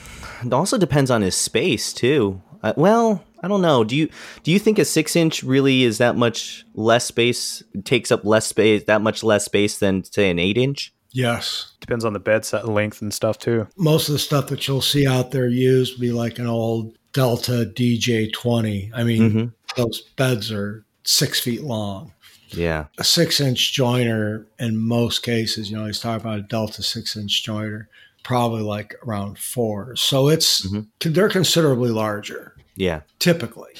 It 0.44 0.52
also 0.52 0.78
depends 0.78 1.10
on 1.10 1.22
his 1.22 1.34
space 1.34 1.92
too. 1.92 2.40
Uh, 2.62 2.72
well, 2.76 3.24
I 3.42 3.48
don't 3.48 3.62
know. 3.62 3.84
Do 3.84 3.96
you 3.96 4.08
do 4.42 4.50
you 4.50 4.58
think 4.58 4.78
a 4.78 4.84
six 4.84 5.16
inch 5.16 5.42
really 5.42 5.84
is 5.84 5.98
that 5.98 6.16
much 6.16 6.64
less 6.74 7.04
space? 7.06 7.62
Takes 7.84 8.10
up 8.12 8.24
less 8.24 8.46
space, 8.46 8.84
that 8.84 9.02
much 9.02 9.22
less 9.22 9.44
space 9.44 9.78
than 9.78 10.04
say 10.04 10.30
an 10.30 10.38
eight 10.38 10.58
inch? 10.58 10.92
Yes. 11.12 11.72
Depends 11.80 12.04
on 12.04 12.12
the 12.12 12.20
bed 12.20 12.44
set 12.44 12.68
length 12.68 13.02
and 13.02 13.12
stuff 13.12 13.38
too. 13.38 13.66
Most 13.76 14.08
of 14.08 14.12
the 14.12 14.18
stuff 14.18 14.48
that 14.48 14.66
you'll 14.68 14.80
see 14.80 15.06
out 15.06 15.30
there 15.30 15.48
used 15.48 15.94
will 15.94 16.00
be 16.00 16.12
like 16.12 16.38
an 16.38 16.46
old 16.46 16.96
Delta 17.12 17.70
DJ20. 17.74 18.90
I 18.94 19.02
mean, 19.02 19.22
mm-hmm. 19.22 19.46
those 19.76 20.02
beds 20.16 20.52
are 20.52 20.84
six 21.04 21.40
feet 21.40 21.62
long. 21.62 22.12
Yeah. 22.48 22.86
A 22.98 23.04
six 23.04 23.40
inch 23.40 23.72
joiner 23.72 24.46
in 24.58 24.76
most 24.76 25.22
cases, 25.22 25.70
you 25.70 25.76
know, 25.76 25.86
he's 25.86 26.00
talking 26.00 26.20
about 26.20 26.38
a 26.38 26.42
Delta 26.42 26.82
six 26.82 27.16
inch 27.16 27.42
joiner, 27.44 27.88
probably 28.22 28.62
like 28.62 28.94
around 29.04 29.38
four. 29.38 29.96
So 29.96 30.28
it's, 30.28 30.66
mm-hmm. 30.66 31.12
they're 31.12 31.28
considerably 31.28 31.90
larger. 31.90 32.54
Yeah. 32.80 33.02
Typically. 33.18 33.72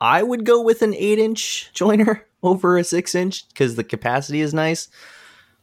I 0.00 0.22
would 0.22 0.44
go 0.44 0.62
with 0.62 0.82
an 0.82 0.94
eight 0.94 1.18
inch 1.18 1.70
joiner 1.74 2.26
over 2.42 2.78
a 2.78 2.84
six 2.84 3.14
inch 3.14 3.48
because 3.48 3.74
the 3.74 3.84
capacity 3.84 4.40
is 4.40 4.54
nice. 4.54 4.88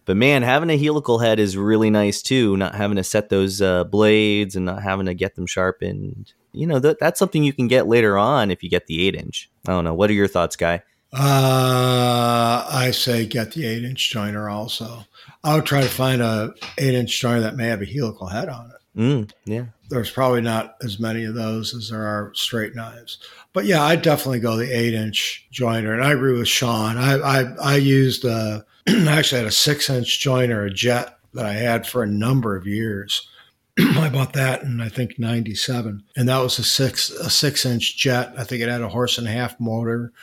But 0.06 0.18
man, 0.18 0.44
having 0.44 0.70
a 0.70 0.78
helical 0.78 1.20
head 1.20 1.40
is 1.40 1.56
really 1.56 1.90
nice 1.90 2.22
too. 2.22 2.58
Not 2.58 2.76
having 2.76 2.98
to 2.98 3.04
set 3.06 3.30
those 3.30 3.62
uh, 3.62 3.86
blades 3.86 4.58
and 4.58 4.66
not 4.66 4.84
having 4.84 5.06
to 5.06 5.14
get 5.14 5.36
them 5.36 5.46
sharpened. 5.46 6.34
You 6.52 6.68
know, 6.68 6.80
that, 6.80 7.00
that's 7.00 7.20
something 7.20 7.42
you 7.42 7.54
can 7.54 7.70
get 7.70 7.88
later 7.88 8.18
on 8.18 8.52
if 8.52 8.62
you 8.62 8.70
get 8.70 8.88
the 8.88 9.08
eight 9.08 9.16
inch. 9.16 9.50
I 9.66 9.72
don't 9.72 9.86
know. 9.86 9.94
What 9.94 10.10
are 10.10 10.14
your 10.14 10.28
thoughts, 10.28 10.58
Guy? 10.58 10.84
Uh, 11.14 12.66
I 12.70 12.92
say 12.92 13.26
get 13.26 13.54
the 13.54 13.66
eight 13.66 13.86
inch 13.86 14.12
joiner 14.12 14.50
also. 14.50 15.06
I 15.42 15.56
would 15.56 15.66
try 15.66 15.82
to 15.82 15.88
find 15.88 16.22
a 16.22 16.54
eight 16.78 16.96
inch 16.96 17.18
joiner 17.22 17.42
that 17.42 17.56
may 17.56 17.68
have 17.68 17.82
a 17.82 17.86
helical 17.86 18.28
head 18.28 18.50
on 18.50 18.72
it. 18.72 19.00
Mm, 19.00 19.32
yeah. 19.46 19.66
There's 19.94 20.12
probably 20.12 20.42
not 20.42 20.76
as 20.84 21.00
many 21.00 21.24
of 21.24 21.36
those 21.36 21.74
as 21.76 21.90
there 21.90 22.06
are 22.06 22.32
straight 22.34 22.76
knives. 22.76 23.20
But 23.54 23.66
yeah, 23.66 23.84
I'd 23.84 24.02
definitely 24.02 24.40
go 24.40 24.58
the 24.58 24.76
eight 24.76 24.94
inch 24.94 25.48
joiner. 25.52 25.94
And 25.94 26.04
I 26.04 26.12
agree 26.14 26.38
with 26.38 26.48
Sean. 26.48 26.98
I, 26.98 27.18
I, 27.20 27.44
I 27.62 27.76
used, 27.76 28.26
uh, 28.26 28.62
actually 28.88 29.40
had 29.40 29.48
a 29.48 29.52
six 29.52 29.90
inch 29.90 30.20
joiner, 30.20 30.66
a 30.66 30.74
jet 30.74 31.18
that 31.34 31.46
I 31.46 31.54
had 31.54 31.88
for 31.88 32.04
a 32.04 32.08
number 32.08 32.56
of 32.56 32.68
years. 32.68 33.28
I 33.80 34.10
bought 34.10 34.34
that 34.34 34.64
in 34.64 34.82
I 34.82 34.90
think 34.90 35.18
'97, 35.18 36.04
and 36.16 36.30
that 36.30 36.40
was 36.40 36.60
a 36.60 36.64
six 36.64 37.10
a 37.10 37.30
six 37.30 37.66
inch 37.66 37.98
jet. 37.98 38.34
I 38.38 38.44
think 38.44 38.62
it 38.62 38.70
had 38.70 38.82
a 38.82 38.90
horse 38.90 39.18
and 39.18 39.28
a 39.28 39.32
half 39.32 39.60
motor, 39.60 40.14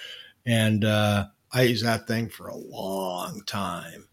and 0.46 0.84
uh, 0.84 1.26
I 1.52 1.62
used 1.62 1.84
that 1.84 2.06
thing 2.06 2.28
for 2.28 2.46
a 2.46 2.56
long 2.56 3.42
time. 3.46 4.06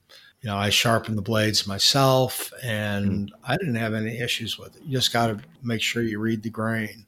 You 0.48 0.54
know, 0.54 0.60
I 0.60 0.70
sharpened 0.70 1.18
the 1.18 1.22
blades 1.22 1.68
myself, 1.68 2.54
and 2.64 3.30
mm. 3.30 3.30
I 3.44 3.58
didn't 3.58 3.76
have 3.76 3.94
any 3.94 4.18
issues 4.18 4.58
with 4.58 4.78
it. 4.78 4.82
You 4.82 4.94
just 4.94 5.12
got 5.12 5.28
to 5.28 5.40
make 5.62 5.82
sure 5.82 6.02
you 6.02 6.22
read 6.22 6.42
the 6.42 6.50
grain. 6.50 7.06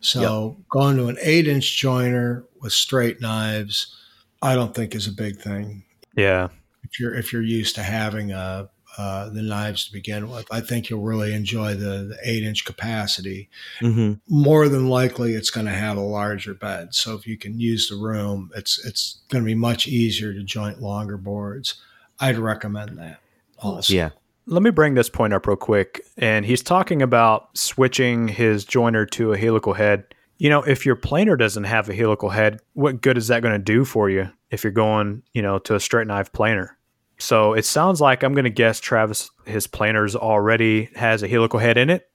So 0.00 0.56
yep. 0.58 0.68
going 0.70 0.96
to 0.96 1.06
an 1.06 1.16
eight 1.22 1.46
inch 1.46 1.76
joiner 1.76 2.46
with 2.60 2.72
straight 2.72 3.20
knives, 3.20 3.96
I 4.42 4.56
don't 4.56 4.74
think 4.74 4.96
is 4.96 5.06
a 5.06 5.12
big 5.12 5.40
thing. 5.40 5.84
Yeah, 6.16 6.48
if 6.82 6.98
you're 6.98 7.14
if 7.14 7.32
you're 7.32 7.42
used 7.42 7.76
to 7.76 7.84
having 7.84 8.32
a 8.32 8.68
uh, 8.98 9.30
the 9.30 9.42
knives 9.42 9.86
to 9.86 9.92
begin 9.92 10.28
with. 10.28 10.48
I 10.50 10.60
think 10.60 10.90
you'll 10.90 11.02
really 11.02 11.32
enjoy 11.32 11.74
the, 11.74 12.08
the 12.08 12.18
eight 12.24 12.42
inch 12.42 12.64
capacity. 12.64 13.48
Mm-hmm. 13.80 14.14
More 14.28 14.68
than 14.68 14.88
likely, 14.88 15.34
it's 15.34 15.50
going 15.50 15.66
to 15.66 15.72
have 15.72 15.96
a 15.96 16.00
larger 16.00 16.54
bed. 16.54 16.92
So 16.92 17.14
if 17.14 17.24
you 17.24 17.38
can 17.38 17.60
use 17.60 17.88
the 17.88 17.94
room, 17.94 18.50
it's 18.56 18.84
it's 18.84 19.20
going 19.28 19.44
to 19.44 19.46
be 19.46 19.54
much 19.54 19.86
easier 19.86 20.34
to 20.34 20.42
joint 20.42 20.82
longer 20.82 21.16
boards. 21.16 21.80
I'd 22.20 22.38
recommend 22.38 22.98
that. 22.98 23.20
Also. 23.58 23.92
Yeah. 23.92 24.10
Let 24.46 24.62
me 24.62 24.70
bring 24.70 24.94
this 24.94 25.08
point 25.08 25.32
up 25.32 25.46
real 25.46 25.56
quick. 25.56 26.02
And 26.16 26.44
he's 26.44 26.62
talking 26.62 27.02
about 27.02 27.56
switching 27.56 28.28
his 28.28 28.64
joiner 28.64 29.06
to 29.06 29.32
a 29.32 29.38
helical 29.38 29.74
head. 29.74 30.04
You 30.38 30.48
know, 30.50 30.62
if 30.62 30.86
your 30.86 30.96
planer 30.96 31.36
doesn't 31.36 31.64
have 31.64 31.88
a 31.88 31.94
helical 31.94 32.30
head, 32.30 32.60
what 32.72 33.00
good 33.00 33.18
is 33.18 33.28
that 33.28 33.42
going 33.42 33.54
to 33.54 33.58
do 33.58 33.84
for 33.84 34.08
you 34.08 34.30
if 34.50 34.64
you're 34.64 34.72
going, 34.72 35.22
you 35.34 35.42
know, 35.42 35.58
to 35.60 35.74
a 35.74 35.80
straight 35.80 36.06
knife 36.06 36.32
planer? 36.32 36.76
So 37.18 37.52
it 37.52 37.64
sounds 37.64 38.00
like 38.00 38.22
I'm 38.22 38.32
going 38.32 38.44
to 38.44 38.50
guess 38.50 38.80
Travis, 38.80 39.30
his 39.44 39.66
planers 39.66 40.16
already 40.16 40.88
has 40.96 41.22
a 41.22 41.28
helical 41.28 41.58
head 41.58 41.76
in 41.76 41.90
it. 41.90 42.08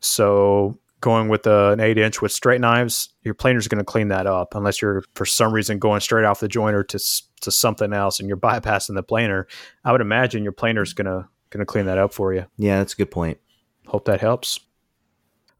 So 0.00 0.78
going 1.00 1.28
with 1.28 1.46
a, 1.46 1.72
an 1.72 1.80
eight 1.80 1.98
inch 1.98 2.22
with 2.22 2.32
straight 2.32 2.60
knives, 2.60 3.10
your 3.22 3.34
planer 3.34 3.58
is 3.58 3.68
going 3.68 3.78
to 3.78 3.84
clean 3.84 4.08
that 4.08 4.26
up 4.26 4.54
unless 4.54 4.80
you're 4.80 5.04
for 5.14 5.26
some 5.26 5.52
reason 5.52 5.78
going 5.78 6.00
straight 6.00 6.24
off 6.24 6.40
the 6.40 6.48
joiner 6.48 6.82
to 6.84 6.98
to 7.40 7.50
something 7.50 7.92
else 7.92 8.20
and 8.20 8.28
you're 8.28 8.36
bypassing 8.36 8.94
the 8.94 9.02
planer. 9.02 9.46
I 9.84 9.92
would 9.92 10.00
imagine 10.00 10.42
your 10.42 10.52
planer 10.52 10.82
is 10.82 10.92
going 10.92 11.06
to 11.06 11.28
going 11.50 11.60
to 11.60 11.66
clean 11.66 11.86
that 11.86 11.98
up 11.98 12.12
for 12.12 12.32
you. 12.32 12.46
Yeah, 12.56 12.78
that's 12.78 12.94
a 12.94 12.96
good 12.96 13.10
point. 13.10 13.38
Hope 13.86 14.04
that 14.04 14.20
helps. 14.20 14.60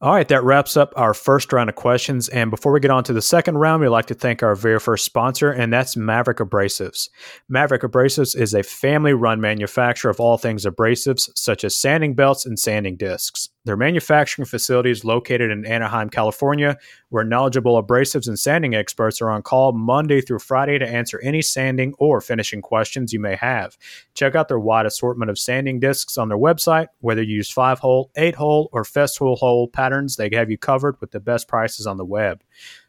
All 0.03 0.15
right, 0.15 0.29
that 0.29 0.45
wraps 0.45 0.79
up 0.79 0.95
our 0.97 1.13
first 1.13 1.53
round 1.53 1.69
of 1.69 1.77
questions. 1.77 2.31
And 2.31 2.51
before 2.51 2.73
we 2.73 2.81
get 2.81 2.91
on 2.91 3.05
to 3.05 3.13
the 3.13 3.21
second 3.21 3.59
round, 3.59 3.83
we'd 3.83 3.89
like 3.89 4.07
to 4.07 4.15
thank 4.15 4.43
our 4.43 4.55
very 4.55 4.81
first 4.81 5.05
sponsor, 5.05 5.51
and 5.51 5.71
that's 5.71 5.95
Maverick 5.95 6.39
Abrasives. 6.39 7.11
Maverick 7.51 7.83
Abrasives 7.83 8.35
is 8.35 8.55
a 8.55 8.63
family 8.63 9.13
run 9.13 9.43
manufacturer 9.43 10.11
of 10.11 10.19
all 10.19 10.39
things 10.39 10.65
abrasives, 10.65 11.29
such 11.35 11.65
as 11.65 11.77
sanding 11.77 12.15
belts 12.15 12.47
and 12.47 12.59
sanding 12.59 12.97
discs. 12.97 13.51
Their 13.65 13.77
manufacturing 13.77 14.47
facility 14.47 14.91
is 14.91 15.05
located 15.05 15.51
in 15.51 15.67
Anaheim, 15.67 16.09
California, 16.09 16.79
where 17.11 17.25
knowledgeable 17.25 17.83
abrasives 17.83 18.27
and 18.27 18.39
sanding 18.39 18.75
experts 18.75 19.21
are 19.21 19.31
on 19.31 19.43
call 19.43 19.73
Monday 19.73 20.23
through 20.23 20.39
Friday 20.39 20.79
to 20.79 20.89
answer 20.89 21.21
any 21.21 21.43
sanding 21.43 21.93
or 21.99 22.23
finishing 22.23 22.63
questions 22.63 23.13
you 23.13 23.21
may 23.21 23.37
have. 23.37 23.77
Check 24.15 24.35
out 24.35 24.49
their 24.49 24.59
wide 24.59 24.87
assortment 24.87 25.31
of 25.31 25.39
sanding 25.39 25.79
discs 25.79 26.17
on 26.17 26.29
their 26.29 26.39
website. 26.39 26.87
Whether 27.01 27.23
you 27.23 27.37
use 27.37 27.51
5 27.51 27.79
hole, 27.81 28.11
8 28.17 28.35
hole, 28.35 28.71
or 28.73 28.83
Festool 28.83 29.37
hole 29.37 29.69
patterns, 29.69 30.17
they 30.17 30.31
have 30.33 30.51
you 30.51 30.57
covered 30.57 30.99
with 31.03 31.11
the 31.11 31.21
best 31.21 31.47
prices 31.47 31.87
on 31.87 31.99
the 31.99 32.05
web. 32.05 32.43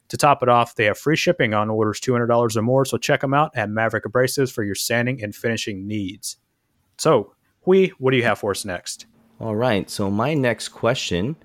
To 0.08 0.18
top 0.18 0.42
it 0.42 0.50
off, 0.50 0.76
they 0.76 0.86
have 0.86 0.98
free 0.98 1.18
shipping 1.18 1.54
on 1.54 1.70
orders 1.70 2.00
$200 2.00 2.56
or 2.56 2.62
more, 2.62 2.86
so 2.86 2.98
check 2.98 3.20
them 3.20 3.34
out 3.34 3.52
at 3.56 3.70
Maverick 3.70 4.06
Abrasives 4.06 4.52
for 4.52 4.64
your 4.64 4.76
sanding 4.76 5.22
and 5.22 5.36
finishing 5.36 5.86
needs. 5.86 6.38
So, 6.98 7.34
Huy, 7.66 7.90
what 7.98 8.12
do 8.12 8.18
you 8.18 8.24
have 8.24 8.40
for 8.40 8.52
us 8.52 8.64
next? 8.64 9.06
All 9.42 9.56
right. 9.56 9.90
So 9.90 10.12
my 10.12 10.36
next 10.36 10.68
question 10.70 11.36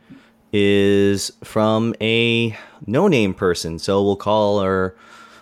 is 0.52 1.32
from 1.42 1.94
a 2.02 2.54
no-name 2.86 3.32
person. 3.32 3.78
So 3.78 4.04
we'll 4.04 4.16
call 4.16 4.60
her 4.60 4.94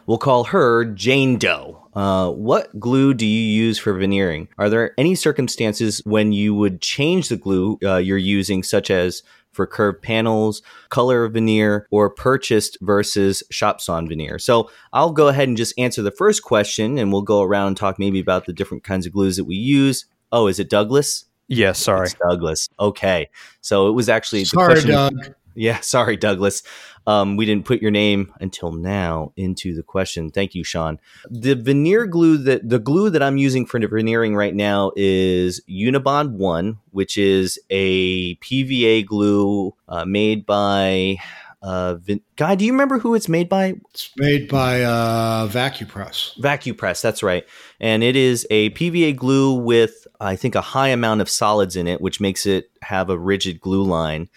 we'll 0.07 0.19
call 0.19 0.45
her 0.45 0.85
Jane 0.85 1.37
Doe. 1.37 1.81
Uh, 1.95 2.31
what 2.31 2.79
glue 2.79 3.13
do 3.13 3.27
you 3.27 3.43
use 3.43 3.81
for 3.81 3.93
veneering? 3.93 4.47
Are 4.57 4.71
there 4.71 4.95
any 4.97 5.17
circumstances 5.17 6.01
when 6.05 6.33
you 6.33 6.55
would 6.55 6.81
change 6.81 7.29
the 7.29 7.37
glue 7.37 7.77
uh, 7.83 7.97
you're 7.97 8.19
using, 8.19 8.63
such 8.63 8.89
as 8.89 9.25
for 9.51 9.67
curved 9.67 10.03
panels, 10.03 10.63
color 10.91 11.25
of 11.25 11.33
veneer, 11.33 11.89
or 11.91 12.09
purchased 12.09 12.79
versus 12.81 13.43
shop 13.51 13.81
sawn 13.81 14.09
veneer? 14.09 14.39
So 14.39 14.71
I'll 14.93 15.13
go 15.13 15.27
ahead 15.27 15.49
and 15.49 15.57
just 15.57 15.77
answer 15.77 16.03
the 16.03 16.13
first 16.13 16.45
question, 16.45 16.99
and 16.99 17.11
we'll 17.11 17.23
go 17.23 17.43
around 17.43 17.67
and 17.69 17.77
talk 17.77 17.99
maybe 17.99 18.21
about 18.21 18.47
the 18.47 18.53
different 18.53 18.85
kinds 18.85 19.07
of 19.07 19.13
glues 19.13 19.37
that 19.39 19.45
we 19.45 19.57
use. 19.57 20.07
Oh, 20.31 20.47
is 20.47 20.61
it 20.61 20.71
Douglas? 20.71 21.25
Yes, 21.49 21.79
sorry. 21.79 22.07
It's 22.07 22.15
Douglas. 22.15 22.69
Okay. 22.79 23.29
So 23.61 23.89
it 23.89 23.93
was 23.93 24.09
actually 24.09 24.45
Sorry, 24.45 24.81
Doug. 24.81 25.15
Yeah, 25.55 25.81
sorry, 25.81 26.17
Douglas. 26.17 26.63
Um, 27.07 27.37
we 27.37 27.45
didn't 27.45 27.67
put 27.67 27.83
your 27.83 27.91
name 27.91 28.33
until 28.41 28.73
now 28.73 29.33
into 29.37 29.75
the 29.75 29.83
question. 29.83 30.31
Thank 30.31 30.55
you, 30.55 30.65
Sean. 30.65 30.99
The 31.29 31.55
veneer 31.55 32.07
glue 32.07 32.39
that 32.39 32.69
the 32.69 32.79
glue 32.79 33.11
that 33.11 33.23
I'm 33.23 33.37
using 33.37 33.67
for 33.67 33.79
veneering 33.79 34.35
right 34.35 34.55
now 34.55 34.91
is 34.97 35.61
Unibond 35.69 36.33
One, 36.33 36.79
which 36.93 37.19
is 37.19 37.59
a 37.69 38.37
PVA 38.37 39.05
glue 39.05 39.75
uh, 39.89 40.05
made 40.05 40.47
by. 40.47 41.17
Uh, 41.61 41.95
Vin- 41.95 42.21
Guy, 42.37 42.57
do 42.57 42.67
you 42.67 42.73
remember 42.73 42.99
who 42.99 43.15
it's 43.15 43.29
made 43.29 43.49
by? 43.49 43.75
It's 43.91 44.11
made 44.19 44.49
by 44.49 44.83
uh, 44.83 45.49
VacuPress. 45.49 46.39
VacuPress, 46.39 47.01
that's 47.01 47.23
right. 47.23 47.47
And 47.81 48.03
it 48.03 48.17
is 48.17 48.47
a 48.51 48.69
PVA 48.71 49.17
glue 49.17 49.55
with 49.55 50.04
I 50.25 50.37
think, 50.37 50.55
a 50.55 50.61
high 50.61 50.89
amount 50.89 51.21
of 51.21 51.29
solids 51.29 51.77
in 51.77 51.87
it, 51.87 52.01
which 52.01 52.21
makes 52.21 52.47
it 52.47 52.71
have 52.83 53.11
a 53.11 53.19
rigid 53.19 53.61
glue 53.61 53.85
line. 53.85 54.29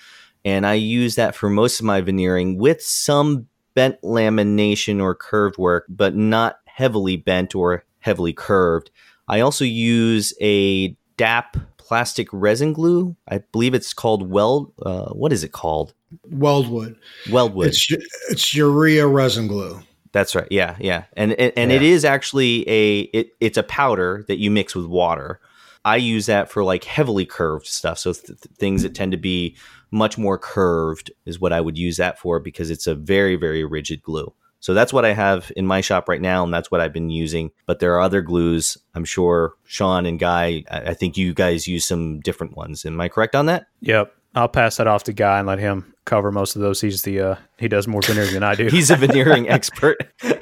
And 0.46 0.66
I 0.66 0.76
use 0.76 1.16
that 1.16 1.36
for 1.36 1.50
most 1.50 1.80
of 1.80 1.86
my 1.86 2.02
veneering 2.02 2.58
with 2.58 2.82
some 2.82 3.48
bent 3.74 4.02
lamination 4.02 5.02
or 5.02 5.14
curved 5.14 5.58
work, 5.58 5.86
but 5.90 6.16
not 6.16 6.60
heavily 6.66 7.18
bent 7.18 7.56
or 7.56 7.84
heavily 8.00 8.34
curved. 8.34 8.92
I 9.28 9.42
also 9.42 9.66
use 9.66 10.34
a 10.40 10.96
DAP 11.18 11.58
plastic 11.78 12.28
resin 12.32 12.74
glue. 12.74 13.16
I 13.28 13.40
believe 13.52 13.74
it's 13.74 13.94
called 13.94 14.30
Weld. 14.30 14.74
Uh, 14.82 15.10
what 15.10 15.34
is 15.34 15.44
it 15.44 15.52
called? 15.52 15.94
Weldwood. 16.32 16.96
Weldwood. 17.26 17.68
It's 17.68 17.92
it's 18.30 18.54
urea 18.54 19.08
resin 19.08 19.48
glue. 19.48 19.82
That's 20.12 20.36
right. 20.36 20.48
Yeah, 20.50 20.76
yeah. 20.80 21.04
And 21.14 21.34
and, 21.34 21.54
and 21.56 21.72
yeah. 21.72 21.78
it 21.78 21.84
is 21.84 22.06
actually 22.06 22.68
a 22.70 23.00
it, 23.02 23.36
it's 23.40 23.58
a 23.58 23.64
powder 23.64 24.24
that 24.28 24.38
you 24.38 24.50
mix 24.50 24.76
with 24.76 24.86
water. 24.86 25.40
I 25.86 25.98
use 25.98 26.26
that 26.26 26.50
for 26.50 26.64
like 26.64 26.84
heavily 26.84 27.26
curved 27.26 27.68
stuff. 27.68 28.00
So 28.00 28.14
th- 28.14 28.26
th- 28.26 28.40
things 28.58 28.84
that 28.84 28.96
tend 28.96 29.12
to 29.14 29.18
be 29.18 29.56
much 29.92 30.18
more 30.18 30.38
curved 30.38 31.12
is 31.26 31.40
what 31.40 31.54
I 31.54 31.62
would 31.62 31.78
use 31.78 31.98
that 31.98 32.20
for 32.20 32.40
because 32.40 32.70
it's 32.70 32.88
a 32.88 32.96
very 32.96 33.36
very 33.36 33.64
rigid 33.64 34.02
glue. 34.02 34.34
So 34.60 34.74
that's 34.74 34.92
what 34.92 35.06
I 35.06 35.14
have 35.14 35.52
in 35.56 35.68
my 35.68 35.82
shop 35.82 36.10
right 36.10 36.22
now, 36.22 36.44
and 36.44 36.54
that's 36.54 36.72
what 36.72 36.82
I've 36.82 36.92
been 36.94 37.10
using. 37.12 37.52
But 37.68 37.80
there 37.80 37.94
are 37.96 38.02
other 38.02 38.22
glues. 38.22 38.78
I'm 38.96 39.06
sure 39.06 39.54
Sean 39.66 40.06
and 40.06 40.20
Guy, 40.20 40.64
I 40.70 40.94
think 40.96 41.16
you 41.16 41.34
guys 41.34 41.68
use 41.68 41.86
some 41.86 42.20
different 42.22 42.58
ones. 42.58 42.86
Am 42.86 43.00
I 43.00 43.08
correct 43.08 43.36
on 43.36 43.46
that? 43.46 43.68
Yep. 43.82 44.14
I'll 44.36 44.48
pass 44.48 44.78
that 44.78 44.88
off 44.88 45.04
to 45.06 45.14
Guy 45.14 45.40
and 45.40 45.48
let 45.48 45.60
him 45.60 45.94
cover 46.06 46.32
most 46.32 46.56
of 46.56 46.62
those. 46.62 46.82
He's 46.82 47.02
the 47.04 47.20
uh, 47.20 47.36
he 47.58 47.68
does 47.68 47.88
more 47.88 48.02
veneering 48.02 48.34
than 48.34 48.44
I 48.44 48.56
do. 48.56 48.68
He's 48.72 48.92
a 48.92 48.96
veneering 48.96 49.48
expert. 49.50 49.98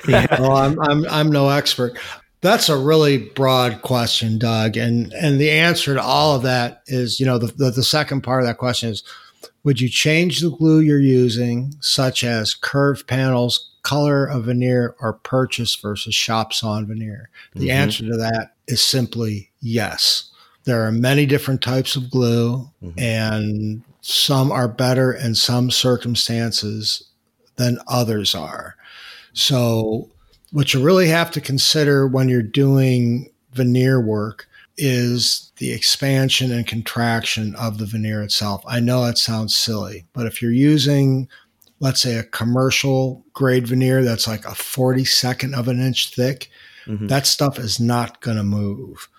yeah. 0.08 0.28
Well, 0.40 0.58
I'm 0.58 0.80
I'm 0.82 1.06
I'm 1.10 1.30
no 1.32 1.50
expert. 1.50 1.98
That's 2.46 2.70
a 2.70 2.78
really 2.78 3.18
broad 3.18 3.82
question, 3.82 4.38
Doug, 4.38 4.78
and 4.78 5.12
and 5.14 5.42
the 5.42 5.50
answer 5.50 5.96
to 5.96 6.02
all 6.02 6.36
of 6.36 6.44
that 6.44 6.84
is, 6.86 7.20
you 7.20 7.26
know, 7.26 7.40
the, 7.40 7.48
the, 7.48 7.72
the 7.72 7.84
second 7.84 8.22
part 8.22 8.44
of 8.44 8.48
that 8.48 8.60
question 8.60 8.90
is, 8.90 9.04
would 9.64 9.82
you 9.82 9.90
change 9.90 10.42
the 10.42 10.52
glue 10.52 10.80
you're 10.80 11.00
using, 11.00 11.74
such 11.80 12.24
as 12.24 12.54
curved 12.54 13.08
panels, 13.08 13.72
color 13.82 14.28
of 14.28 14.46
veneer, 14.46 14.96
or 15.00 15.14
purchase 15.14 15.76
versus 15.76 16.14
shop 16.14 16.54
sawn 16.54 16.86
veneer? 16.86 17.30
The 17.54 17.70
mm-hmm. 17.70 17.78
answer 17.78 18.06
to 18.06 18.18
that 18.18 18.54
is 18.68 18.84
simply 18.84 19.50
yes. 19.60 20.30
There 20.66 20.86
are 20.86 20.92
many 20.92 21.26
different 21.26 21.64
types 21.64 21.96
of 21.96 22.12
glue, 22.12 22.70
mm-hmm. 22.84 23.00
and 23.00 23.82
some 24.02 24.52
are 24.52 24.68
better 24.68 25.12
in 25.12 25.34
some 25.34 25.72
circumstances 25.72 27.10
than 27.56 27.80
others 27.88 28.36
are. 28.36 28.76
So, 29.34 30.12
what 30.56 30.74
you 30.74 30.82
really 30.82 31.08
have 31.08 31.32
to 31.32 31.42
consider 31.42 32.08
when 32.08 32.30
you're 32.30 32.42
doing 32.42 33.30
veneer 33.52 34.00
work 34.00 34.48
is 34.78 35.52
the 35.58 35.72
expansion 35.72 36.52
and 36.52 36.66
contraction 36.66 37.54
of 37.56 37.78
the 37.78 37.86
veneer 37.86 38.24
itself. 38.24 38.64
I 38.66 38.80
know 38.80 39.04
it 39.06 39.18
sounds 39.18 39.56
silly, 39.56 40.06
but 40.14 40.26
if 40.26 40.42
you're 40.42 40.52
using, 40.52 41.28
let's 41.80 42.02
say, 42.02 42.16
a 42.16 42.24
commercial 42.24 43.26
grade 43.34 43.68
veneer 43.68 44.04
that's 44.04 44.28
like 44.28 44.46
a 44.46 44.52
42nd 44.52 45.54
of 45.54 45.68
an 45.68 45.80
inch 45.80 46.16
thick, 46.16 46.50
mm-hmm. 46.86 47.08
that 47.08 47.28
stuff 47.28 47.60
is 47.60 47.80
not 47.80 48.22
going 48.22 48.38
to 48.38 48.44
move 48.44 49.10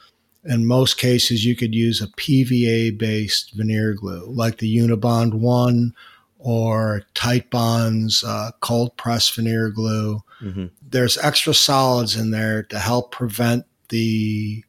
in 0.47 0.65
most 0.65 0.97
cases, 0.97 1.45
you 1.45 1.57
could 1.57 1.75
use 1.75 2.01
a 2.01 2.07
PVA 2.07 2.97
based 2.97 3.53
veneer 3.55 3.95
glue 3.95 4.27
like 4.27 4.59
the 4.59 4.77
Unibond 4.77 5.35
1 5.35 5.93
or 6.39 7.03
Titebond's 7.15 8.23
uh, 8.25 8.53
cold 8.61 8.97
press 8.97 9.29
veneer 9.29 9.71
glue. 9.71 10.23
Mm-hmm. 10.41 10.67
There's 10.83 11.19
extra 11.19 11.55
solids 11.55 12.17
in 12.17 12.31
there 12.31 12.63
to 12.65 12.79
help 12.79 13.13
prevent 13.13 13.65
the 13.89 14.65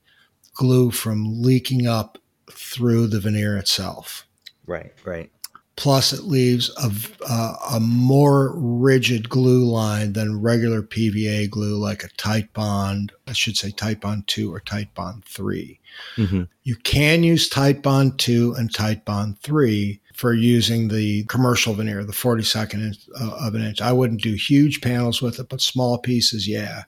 glue 0.54 0.92
from 0.92 1.42
leaking 1.42 1.88
up 1.88 2.18
through 2.52 3.08
the 3.08 3.20
veneer 3.20 3.58
itself. 3.58 4.26
Right, 4.66 4.94
right. 5.06 5.32
Plus, 5.76 6.12
it 6.12 6.24
leaves 6.24 6.72
a, 6.78 6.92
a, 7.32 7.76
a, 7.76 7.80
more 7.80 8.52
rigid 8.56 9.30
glue 9.30 9.64
line 9.64 10.14
than 10.14 10.42
regular 10.42 10.82
PVA 10.82 11.48
glue, 11.52 11.78
like 11.78 12.04
a 12.04 12.10
Titebond. 12.10 13.12
I 13.28 13.34
should 13.34 13.58
say 13.58 13.70
Titebond 13.70 14.26
2 14.26 14.52
or 14.52 14.60
Titebond 14.60 15.24
3. 15.26 15.80
Mm-hmm. 16.16 16.44
You 16.64 16.76
can 16.78 17.22
use 17.22 17.48
Titebond 17.48 18.18
2 18.18 18.56
and 18.58 18.74
Titebond 18.74 19.38
3 19.38 20.02
for 20.18 20.34
using 20.34 20.88
the 20.88 21.24
commercial 21.26 21.74
veneer, 21.74 22.04
the 22.04 22.12
42nd 22.12 22.88
inch, 22.88 22.98
uh, 23.20 23.48
of 23.48 23.56
an 23.56 23.64
inch. 23.64 23.82
I 23.82 23.92
wouldn't 23.92 24.22
do 24.22 24.34
huge 24.34 24.82
panels 24.82 25.22
with 25.22 25.40
it, 25.40 25.48
but 25.50 25.62
small 25.62 25.98
pieces, 25.98 26.48
yeah. 26.48 26.84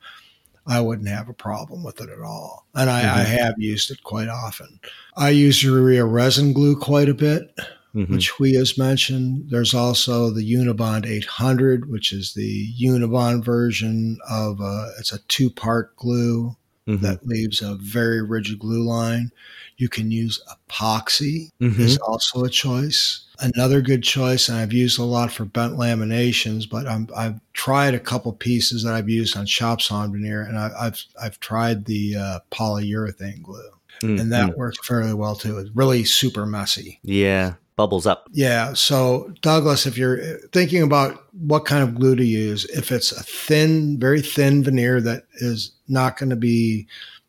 I 0.68 0.82
wouldn't 0.82 1.08
have 1.08 1.30
a 1.30 1.34
problem 1.34 1.84
with 1.84 2.02
it 2.02 2.10
at 2.10 2.22
all. 2.22 2.68
And 2.76 2.90
I, 2.90 3.02
mm-hmm. 3.02 3.20
I 3.20 3.24
have 3.24 3.56
used 3.58 3.90
it 3.92 4.04
quite 4.04 4.28
often. 4.28 4.80
I 5.16 5.30
use 5.30 5.64
urea 5.64 6.06
resin 6.06 6.54
glue 6.54 6.76
quite 6.76 7.10
a 7.10 7.14
bit 7.14 7.56
mm-hmm. 7.96 8.14
which 8.14 8.40
we 8.40 8.54
has 8.54 8.78
mentioned. 8.78 9.50
There's 9.50 9.74
also 9.74 10.30
the 10.30 10.54
Unibond 10.54 11.06
800, 11.06 11.90
which 11.90 12.14
is 12.14 12.34
the 12.34 12.74
Unibond 12.82 13.44
version 13.44 14.18
of 14.30 14.60
a, 14.62 14.92
it's 15.00 15.14
a 15.14 15.20
two 15.28 15.50
part 15.50 15.96
glue 15.96 16.56
mm-hmm. 16.90 17.06
that 17.06 17.26
leaves 17.26 17.62
a 17.62 17.76
very 17.76 18.22
rigid 18.22 18.60
glue 18.60 18.84
line. 18.84 19.32
You 19.78 19.88
can 19.88 20.12
use 20.12 20.42
epoxy 20.50 21.52
mm-hmm. 21.62 21.82
is 21.82 21.98
also 22.00 22.44
a 22.44 22.50
choice. 22.50 23.26
Another 23.40 23.82
good 23.82 24.04
choice, 24.04 24.50
and 24.50 24.58
I've 24.58 24.74
used 24.74 25.00
a 25.00 25.04
lot 25.04 25.32
for 25.32 25.46
bent 25.46 25.78
laminations, 25.78 26.70
but 26.70 26.88
i 26.88 27.24
have 27.24 27.40
tried 27.54 27.94
a 27.94 28.00
couple 28.00 28.34
pieces 28.34 28.84
that 28.84 28.94
I've 28.94 29.08
used 29.08 29.38
on 29.38 29.46
shop 29.46 29.82
sawn 29.82 30.12
veneer, 30.12 30.42
and 30.42 30.58
I, 30.58 30.70
have 30.84 31.00
I've 31.22 31.40
tried 31.40 31.86
the 31.86 32.18
uh, 32.18 32.40
polyurethane 32.52 33.42
glue, 33.42 33.72
mm-hmm. 34.02 34.20
and 34.20 34.34
that 34.34 34.58
works 34.58 34.86
fairly 34.86 35.14
well 35.14 35.36
too. 35.36 35.58
It's 35.58 35.70
really 35.74 36.04
super 36.04 36.46
messy. 36.46 37.00
Yeah, 37.02 37.54
bubbles 37.80 38.06
up. 38.06 38.28
Yeah. 38.34 38.74
So, 38.74 39.32
Douglas, 39.42 39.86
if 39.86 39.98
you're 39.98 40.38
thinking 40.50 40.84
about 40.84 41.24
what 41.32 41.64
kind 41.64 41.82
of 41.82 41.96
glue 41.96 42.14
to 42.18 42.26
use, 42.26 42.66
if 42.66 42.92
it's 42.92 43.14
a 43.14 43.24
thin, 43.24 43.98
very 43.98 44.22
thin 44.22 44.66
veneer 44.66 45.00
that 45.00 45.24
is 45.36 45.72
not 45.88 46.18
going 46.18 46.30
to 46.30 46.36
be, 46.36 46.88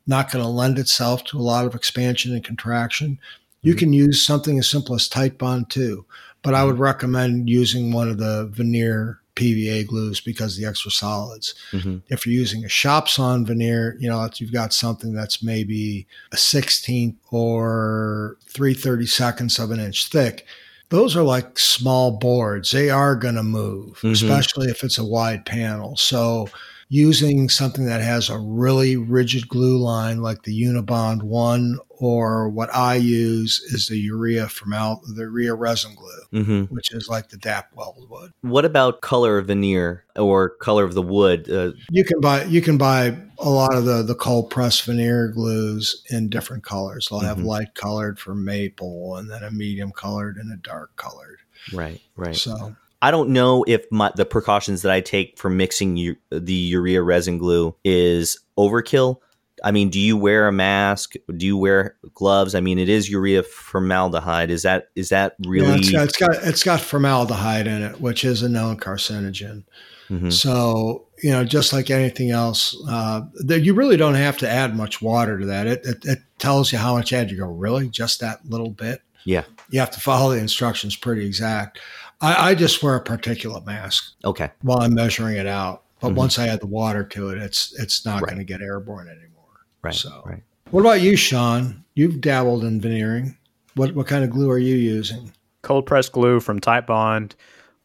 not 0.09 0.33
going 0.33 0.45
to 0.45 0.51
lend 0.51 0.77
itself 0.77 1.23
to 1.27 1.39
a 1.39 1.41
lot 1.41 1.67
of 1.67 1.77
expansion 1.77 2.35
and 2.35 2.43
contraction, 2.43 3.21
you 3.63 3.75
mm-hmm. 3.75 3.79
can 3.79 3.93
use 3.93 4.27
something 4.27 4.59
as 4.59 4.69
simple 4.69 4.97
as 4.97 5.09
Titebond 5.09 5.69
2. 5.69 6.05
But 6.43 6.55
I 6.55 6.65
would 6.65 6.75
mm-hmm. 6.75 6.83
recommend 6.83 7.49
using 7.49 7.93
one 7.93 8.11
of 8.11 8.19
the 8.19 8.49
veneer 8.51 9.20
PVA 9.37 9.87
glues 9.87 10.21
because 10.21 10.57
the 10.57 10.67
extra 10.67 10.91
solids. 10.91 11.55
Mm-hmm. 11.73 11.99
If 12.09 12.27
you're 12.27 12.35
using 12.35 12.65
a 12.65 12.69
shop 12.69 13.09
sawn 13.09 13.45
veneer, 13.47 13.97
you 13.99 14.09
know, 14.09 14.29
you've 14.37 14.53
got 14.53 14.73
something 14.73 15.13
that's 15.13 15.43
maybe 15.43 16.07
a 16.33 16.37
16th 16.37 17.17
or 17.31 18.37
330 18.47 19.07
seconds 19.07 19.59
of 19.59 19.71
an 19.71 19.81
inch 19.81 20.09
thick. 20.09 20.47
Those 20.91 21.17
are 21.17 21.23
like 21.23 21.59
small 21.59 22.19
boards. 22.19 22.73
They 22.73 22.91
are 22.91 23.15
going 23.15 23.37
to 23.37 23.43
move, 23.43 23.99
mm-hmm. 23.99 24.11
especially 24.11 24.69
if 24.69 24.83
it's 24.83 24.99
a 24.99 25.05
wide 25.05 25.47
panel. 25.47 25.97
So 25.97 26.49
using 26.93 27.49
something 27.49 27.87
that 27.87 28.03
has 28.03 28.29
a 28.29 28.37
really 28.37 28.97
rigid 28.97 29.49
glue 29.49 29.79
line 29.79 30.21
like 30.21 30.43
the 30.43 30.63
Unibond 30.63 31.23
1 31.23 31.79
or 31.89 32.49
what 32.49 32.75
I 32.75 32.97
use 32.97 33.61
is 33.61 33.87
the 33.87 33.97
urea 33.97 34.49
formal 34.49 35.01
the 35.15 35.23
urea 35.23 35.55
resin 35.55 35.95
glue, 35.95 36.43
mm-hmm. 36.43 36.75
which 36.75 36.93
is 36.93 37.09
like 37.09 37.29
the 37.29 37.37
DAP 37.37 37.73
Weldwood. 37.77 38.33
What 38.41 38.65
about 38.65 39.03
color 39.03 39.41
veneer 39.41 40.05
or 40.17 40.49
color 40.49 40.83
of 40.83 40.95
the 40.95 41.03
wood? 41.03 41.49
Uh, 41.49 41.73
you 41.91 42.05
can 42.05 42.21
buy 42.21 42.45
you 42.45 42.61
can 42.61 42.77
buy 42.77 43.17
a 43.39 43.51
lot 43.51 43.73
of 43.73 43.85
the 43.85 44.03
the 44.03 44.17
cold 44.17 44.51
press 44.51 44.81
veneer 44.81 45.29
glues 45.29 46.03
in 46.11 46.29
different 46.29 46.65
colors. 46.65 47.07
They'll 47.09 47.21
have 47.21 47.37
mm-hmm. 47.37 47.47
light 47.47 47.75
colored 47.77 48.19
for 48.19 48.35
maple, 48.35 49.17
and 49.17 49.31
then 49.31 49.45
a 49.45 49.51
medium 49.53 49.93
colored 49.93 50.39
and 50.39 50.53
a 50.53 50.57
dark 50.57 50.97
colored. 50.97 51.39
Right, 51.73 52.01
right. 52.17 52.35
So 52.35 52.75
I 53.03 53.11
don't 53.11 53.31
know 53.31 53.65
if 53.67 53.85
my, 53.91 54.13
the 54.15 54.27
precautions 54.27 54.83
that 54.83 54.93
I 54.93 55.01
take 55.01 55.39
for 55.39 55.49
mixing 55.49 55.97
u- 55.97 56.17
the 56.31 56.53
urea 56.53 57.03
resin 57.03 57.39
glue 57.39 57.75
is 57.85 58.39
overkill. 58.59 59.19
I 59.63 59.73
mean, 59.73 59.91
do 59.91 60.01
you 60.01 60.17
wear 60.17 60.49
a 60.49 60.53
mask? 60.53 61.15
Do 61.37 61.47
you 61.47 61.57
wear 61.57 61.97
gloves? 62.15 62.55
I 62.55 62.61
mean, 62.61 62.79
it 62.79 62.89
is 62.89 63.11
urea 63.11 63.43
formaldehyde. 63.43 64.51
Is 64.51 64.63
that 64.63 64.89
is 64.95 65.11
that 65.11 65.37
really? 65.47 65.81
Yeah, 65.81 65.81
it's, 65.81 65.91
got, 65.93 66.03
it's 66.05 66.17
got 66.17 66.49
it's 66.49 66.63
got 66.63 66.81
formaldehyde 66.81 67.67
in 67.67 67.83
it, 67.83 68.01
which 68.01 68.25
is 68.25 68.43
a 68.43 68.49
known 68.49 68.79
carcinogen. 68.79 69.65
Mm-hmm. 70.09 70.31
So 70.31 71.07
you 71.23 71.31
know, 71.31 71.45
just 71.45 71.73
like 71.73 71.91
anything 71.91 72.31
else, 72.31 72.75
uh, 72.89 73.23
you 73.47 73.75
really 73.75 73.99
don't 73.99 74.15
have 74.15 74.39
to 74.39 74.49
add 74.49 74.75
much 74.75 75.03
water 75.03 75.39
to 75.39 75.47
that. 75.47 75.67
It, 75.67 75.85
it, 75.85 76.05
it 76.05 76.19
tells 76.39 76.73
you 76.73 76.79
how 76.79 76.95
much 76.95 77.13
add. 77.13 77.31
You 77.31 77.37
go, 77.37 77.47
really, 77.47 77.89
just 77.89 78.21
that 78.21 78.41
little 78.49 78.71
bit? 78.71 79.03
Yeah. 79.25 79.45
You 79.69 79.81
have 79.81 79.91
to 79.91 80.01
follow 80.01 80.33
the 80.33 80.41
instructions 80.41 80.97
pretty 80.97 81.27
exact. 81.27 81.79
I, 82.21 82.51
I 82.51 82.55
just 82.55 82.83
wear 82.83 82.97
a 82.97 83.03
particulate 83.03 83.67
mask. 83.67 84.13
Okay. 84.25 84.51
While 84.63 84.81
I'm 84.81 84.95
measuring 84.95 85.37
it 85.37 85.47
out, 85.47 85.85
but 86.01 86.09
mm-hmm. 86.09 86.17
once 86.17 86.39
I 86.39 86.49
add 86.49 86.61
the 86.61 86.67
water 86.67 87.05
to 87.05 87.31
it, 87.31 87.39
it's 87.39 87.79
it's 87.79 88.05
not 88.05 88.23
right. 88.23 88.31
going 88.31 88.39
to 88.39 88.45
get 88.45 88.61
airborne 88.61 89.09
anymore. 89.09 89.45
Right. 89.83 89.95
So, 89.95 90.23
right. 90.27 90.43
What 90.71 90.81
about 90.81 91.01
you, 91.01 91.17
Sean? 91.17 91.85
You've 91.95 92.21
dabbled 92.21 92.65
in 92.65 92.81
veneering. 92.81 93.37
What 93.75 93.95
what 93.95 94.07
kind 94.07 94.25
of 94.25 94.31
glue 94.31 94.51
are 94.51 94.59
you 94.59 94.77
using? 94.77 95.33
Cold 95.63 95.87
press 95.87 96.09
glue 96.09 96.41
from 96.41 96.61
Titebond, 96.61 97.33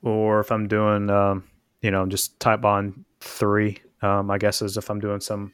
or 0.01 0.39
if 0.39 0.51
I'm 0.51 0.67
doing, 0.67 1.09
um, 1.09 1.43
you 1.81 1.91
know, 1.91 2.05
just 2.05 2.37
Titebond 2.39 3.03
three. 3.19 3.79
Um, 4.01 4.29
I 4.29 4.37
guess 4.37 4.61
is 4.61 4.77
if 4.77 4.89
I'm 4.89 4.99
doing 4.99 5.19
some 5.19 5.53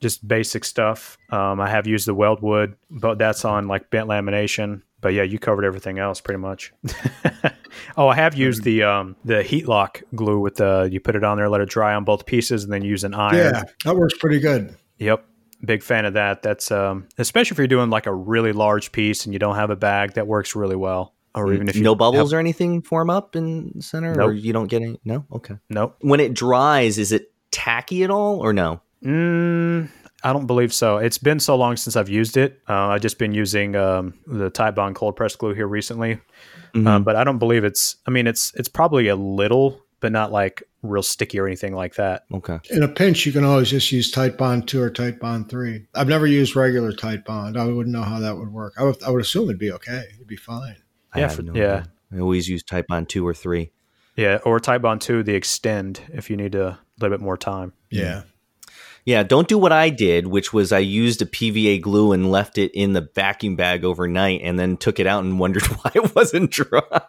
just 0.00 0.26
basic 0.26 0.64
stuff. 0.64 1.18
Um, 1.30 1.60
I 1.60 1.68
have 1.68 1.86
used 1.86 2.06
the 2.06 2.14
Weldwood, 2.14 2.74
but 2.90 3.18
that's 3.18 3.44
on 3.44 3.68
like 3.68 3.90
bent 3.90 4.08
lamination. 4.08 4.82
But 5.00 5.14
yeah, 5.14 5.22
you 5.22 5.38
covered 5.38 5.64
everything 5.64 5.98
else 5.98 6.20
pretty 6.20 6.38
much. 6.38 6.72
oh, 7.96 8.08
I 8.08 8.14
have 8.16 8.34
used 8.34 8.64
the 8.64 8.82
um, 8.82 9.16
the 9.24 9.42
HeatLock 9.42 10.02
glue 10.14 10.40
with 10.40 10.56
the 10.56 10.88
you 10.90 11.00
put 11.00 11.16
it 11.16 11.24
on 11.24 11.36
there, 11.36 11.48
let 11.48 11.60
it 11.60 11.68
dry 11.68 11.94
on 11.94 12.04
both 12.04 12.26
pieces, 12.26 12.64
and 12.64 12.72
then 12.72 12.82
use 12.82 13.04
an 13.04 13.14
iron. 13.14 13.36
Yeah, 13.36 13.62
that 13.84 13.96
works 13.96 14.16
pretty 14.18 14.40
good. 14.40 14.76
Yep, 14.98 15.24
big 15.64 15.82
fan 15.82 16.04
of 16.04 16.14
that. 16.14 16.42
That's 16.42 16.70
um, 16.70 17.08
especially 17.18 17.54
if 17.54 17.58
you're 17.58 17.66
doing 17.66 17.90
like 17.90 18.06
a 18.06 18.14
really 18.14 18.52
large 18.52 18.92
piece 18.92 19.24
and 19.24 19.32
you 19.32 19.38
don't 19.38 19.56
have 19.56 19.70
a 19.70 19.76
bag, 19.76 20.14
that 20.14 20.26
works 20.26 20.54
really 20.54 20.76
well. 20.76 21.14
Or 21.34 21.52
even 21.52 21.68
if 21.68 21.76
you 21.76 21.82
no 21.82 21.94
bubbles 21.94 22.32
have, 22.32 22.36
or 22.36 22.40
anything 22.40 22.82
form 22.82 23.08
up 23.08 23.36
in 23.36 23.80
center, 23.80 24.14
nope. 24.14 24.30
or 24.30 24.32
you 24.32 24.52
don't 24.52 24.66
get 24.66 24.82
any. 24.82 25.00
No, 25.04 25.24
okay, 25.32 25.56
nope. 25.68 25.96
When 26.00 26.18
it 26.18 26.34
dries, 26.34 26.98
is 26.98 27.12
it 27.12 27.32
tacky 27.52 28.02
at 28.02 28.10
all, 28.10 28.40
or 28.40 28.52
no? 28.52 28.80
Mm, 29.04 29.88
I 30.22 30.32
don't 30.32 30.46
believe 30.46 30.72
so. 30.72 30.98
It's 30.98 31.18
been 31.18 31.40
so 31.40 31.56
long 31.56 31.76
since 31.76 31.96
I've 31.96 32.08
used 32.08 32.36
it. 32.36 32.60
Uh, 32.68 32.88
I've 32.88 33.00
just 33.00 33.18
been 33.18 33.32
using 33.32 33.76
um, 33.76 34.14
the 34.26 34.50
Titebond 34.50 34.94
cold 34.94 35.16
press 35.16 35.36
glue 35.36 35.54
here 35.54 35.66
recently, 35.66 36.20
mm-hmm. 36.74 36.86
uh, 36.86 36.98
but 37.00 37.16
I 37.16 37.24
don't 37.24 37.38
believe 37.38 37.64
it's. 37.64 37.96
I 38.06 38.10
mean, 38.10 38.26
it's 38.26 38.52
it's 38.54 38.68
probably 38.68 39.08
a 39.08 39.16
little, 39.16 39.80
but 40.00 40.12
not 40.12 40.32
like 40.32 40.62
real 40.82 41.02
sticky 41.02 41.38
or 41.38 41.46
anything 41.46 41.74
like 41.74 41.94
that. 41.96 42.24
Okay. 42.32 42.58
In 42.70 42.82
a 42.82 42.88
pinch, 42.88 43.26
you 43.26 43.32
can 43.32 43.44
always 43.44 43.70
just 43.70 43.92
use 43.92 44.12
Titebond 44.12 44.66
two 44.66 44.82
or 44.82 44.90
Titebond 44.90 45.48
three. 45.48 45.86
I've 45.94 46.08
never 46.08 46.26
used 46.26 46.56
regular 46.56 46.92
Titebond. 46.92 47.56
I 47.56 47.66
wouldn't 47.66 47.94
know 47.94 48.02
how 48.02 48.20
that 48.20 48.36
would 48.36 48.52
work. 48.52 48.74
I 48.78 48.84
would, 48.84 49.02
I 49.02 49.10
would 49.10 49.20
assume 49.22 49.44
it'd 49.44 49.58
be 49.58 49.72
okay. 49.72 50.04
It'd 50.14 50.26
be 50.26 50.36
fine. 50.36 50.76
Yeah, 51.14 51.28
for, 51.28 51.42
no 51.42 51.54
yeah. 51.54 51.62
Idea. 51.62 51.92
I 52.12 52.18
always 52.20 52.48
use 52.48 52.62
Titebond 52.62 53.08
two 53.08 53.26
or 53.26 53.34
three. 53.34 53.72
Yeah, 54.16 54.38
or 54.44 54.58
Titebond 54.58 55.00
two, 55.00 55.22
the 55.22 55.34
extend 55.34 56.00
if 56.12 56.30
you 56.30 56.36
need 56.36 56.54
a 56.54 56.78
little 57.00 57.16
bit 57.16 57.22
more 57.22 57.36
time. 57.36 57.72
Yeah. 57.90 58.22
Yeah, 59.04 59.22
don't 59.22 59.48
do 59.48 59.58
what 59.58 59.72
I 59.72 59.90
did, 59.90 60.26
which 60.26 60.52
was 60.52 60.72
I 60.72 60.78
used 60.78 61.22
a 61.22 61.26
PVA 61.26 61.80
glue 61.80 62.12
and 62.12 62.30
left 62.30 62.58
it 62.58 62.70
in 62.72 62.92
the 62.92 63.08
vacuum 63.14 63.56
bag 63.56 63.84
overnight 63.84 64.40
and 64.42 64.58
then 64.58 64.76
took 64.76 65.00
it 65.00 65.06
out 65.06 65.24
and 65.24 65.38
wondered 65.38 65.64
why 65.64 65.92
it 65.94 66.14
wasn't 66.14 66.50
dry. 66.50 67.00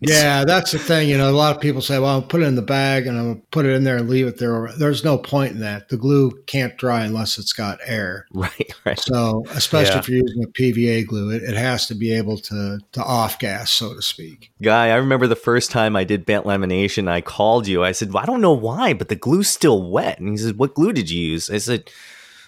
yeah, 0.00 0.44
that's 0.44 0.72
the 0.72 0.78
thing. 0.78 1.08
You 1.08 1.18
know, 1.18 1.30
a 1.30 1.32
lot 1.32 1.54
of 1.54 1.60
people 1.60 1.80
say, 1.80 1.98
well, 1.98 2.10
I'll 2.10 2.22
put 2.22 2.42
it 2.42 2.46
in 2.46 2.54
the 2.54 2.62
bag 2.62 3.06
and 3.06 3.18
I'll 3.18 3.40
put 3.50 3.66
it 3.66 3.72
in 3.72 3.84
there 3.84 3.96
and 3.96 4.08
leave 4.08 4.26
it 4.26 4.38
there. 4.38 4.70
There's 4.78 5.04
no 5.04 5.18
point 5.18 5.52
in 5.52 5.60
that. 5.60 5.88
The 5.88 5.96
glue 5.96 6.30
can't 6.46 6.76
dry 6.76 7.04
unless 7.04 7.38
it's 7.38 7.52
got 7.52 7.78
air. 7.84 8.26
Right, 8.42 8.72
right. 8.84 8.98
So, 8.98 9.44
especially 9.50 9.92
yeah. 9.92 9.98
if 10.00 10.08
you're 10.08 10.22
using 10.22 10.42
a 10.42 10.48
PVA 10.48 11.06
glue, 11.06 11.30
it, 11.30 11.44
it 11.44 11.54
has 11.54 11.86
to 11.86 11.94
be 11.94 12.12
able 12.12 12.38
to, 12.38 12.80
to 12.90 13.00
off 13.00 13.38
gas, 13.38 13.70
so 13.70 13.94
to 13.94 14.02
speak. 14.02 14.50
Guy, 14.60 14.88
I 14.88 14.96
remember 14.96 15.28
the 15.28 15.36
first 15.36 15.70
time 15.70 15.94
I 15.94 16.02
did 16.02 16.26
bent 16.26 16.44
lamination, 16.44 17.08
I 17.08 17.20
called 17.20 17.68
you. 17.68 17.84
I 17.84 17.92
said, 17.92 18.12
well, 18.12 18.22
I 18.22 18.26
don't 18.26 18.40
know 18.40 18.52
why, 18.52 18.94
but 18.94 19.08
the 19.08 19.14
glue's 19.14 19.48
still 19.48 19.88
wet. 19.88 20.18
And 20.18 20.28
he 20.28 20.36
says, 20.38 20.54
what 20.54 20.74
glue 20.74 20.91
did 20.92 21.10
you 21.10 21.20
use? 21.20 21.50
I 21.50 21.58
said, 21.58 21.90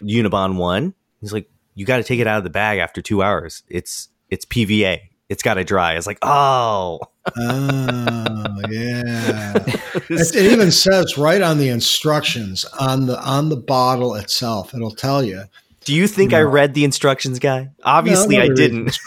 Unibond 0.02 0.56
one. 0.56 0.94
He's 1.20 1.32
like, 1.32 1.48
you 1.74 1.84
got 1.84 1.98
to 1.98 2.04
take 2.04 2.20
it 2.20 2.26
out 2.26 2.38
of 2.38 2.44
the 2.44 2.50
bag 2.50 2.78
after 2.78 3.02
two 3.02 3.22
hours. 3.22 3.62
It's 3.68 4.08
it's 4.30 4.44
PVA. 4.44 5.00
It's 5.28 5.42
got 5.42 5.54
to 5.54 5.64
dry. 5.64 5.94
It's 5.94 6.06
like, 6.06 6.18
oh. 6.22 7.00
oh 7.26 7.30
yeah. 8.70 9.54
it, 9.56 10.36
it 10.36 10.52
even 10.52 10.70
says 10.70 11.16
right 11.16 11.40
on 11.40 11.58
the 11.58 11.68
instructions 11.68 12.64
on 12.78 13.06
the 13.06 13.20
on 13.20 13.48
the 13.48 13.56
bottle 13.56 14.14
itself. 14.14 14.74
It'll 14.74 14.90
tell 14.90 15.22
you. 15.22 15.44
Do 15.84 15.94
you 15.94 16.06
think 16.06 16.32
I 16.32 16.40
read 16.40 16.74
the 16.74 16.84
instructions, 16.84 17.38
guy? 17.38 17.70
Obviously, 17.82 18.36
no, 18.38 18.44
I 18.44 18.48
didn't. 18.48 18.98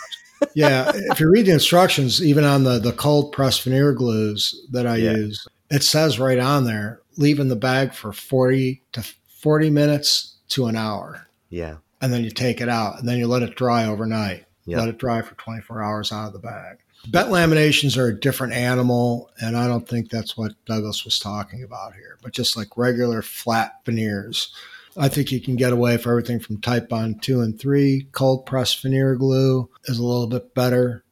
yeah, 0.53 0.91
if 0.93 1.19
you 1.19 1.29
read 1.29 1.47
the 1.47 1.51
instructions, 1.51 2.23
even 2.23 2.43
on 2.43 2.63
the 2.63 2.79
the 2.79 2.91
cold 2.91 3.31
press 3.31 3.59
veneer 3.59 3.93
glues 3.93 4.59
that 4.71 4.85
I 4.85 4.97
yeah. 4.97 5.11
use, 5.13 5.47
it 5.71 5.83
says 5.83 6.19
right 6.19 6.39
on 6.39 6.65
there, 6.65 7.01
leave 7.17 7.39
in 7.39 7.47
the 7.47 7.55
bag 7.55 7.93
for 7.93 8.13
forty 8.13 8.83
to 8.91 9.03
40 9.39 9.69
minutes 9.69 10.35
to 10.49 10.65
an 10.65 10.75
hour. 10.75 11.27
Yeah. 11.49 11.77
And 12.01 12.13
then 12.13 12.23
you 12.23 12.31
take 12.31 12.61
it 12.61 12.69
out 12.69 12.99
and 12.99 13.07
then 13.07 13.17
you 13.17 13.27
let 13.27 13.43
it 13.43 13.55
dry 13.55 13.85
overnight. 13.85 14.45
Yep. 14.65 14.79
Let 14.79 14.89
it 14.89 14.97
dry 14.97 15.21
for 15.21 15.35
24 15.35 15.81
hours 15.81 16.11
out 16.11 16.27
of 16.27 16.33
the 16.33 16.39
bag. 16.39 16.77
Bent 17.09 17.29
laminations 17.29 17.95
are 17.97 18.07
a 18.07 18.19
different 18.19 18.53
animal, 18.53 19.29
and 19.39 19.55
I 19.55 19.67
don't 19.67 19.87
think 19.87 20.09
that's 20.09 20.35
what 20.35 20.53
Douglas 20.65 21.05
was 21.05 21.19
talking 21.19 21.63
about 21.63 21.93
here, 21.93 22.17
but 22.21 22.33
just 22.33 22.57
like 22.57 22.75
regular 22.75 23.21
flat 23.21 23.75
veneers. 23.85 24.53
I 24.97 25.07
think 25.07 25.31
you 25.31 25.39
can 25.39 25.55
get 25.55 25.71
away 25.71 25.97
for 25.97 26.09
everything 26.09 26.39
from 26.39 26.57
Titebond 26.57 27.21
2 27.21 27.41
and 27.41 27.57
3. 27.57 28.07
Cold 28.11 28.45
press 28.45 28.73
veneer 28.73 29.15
glue 29.15 29.69
is 29.85 29.99
a 29.99 30.03
little 30.03 30.27
bit 30.27 30.53
better. 30.53 31.03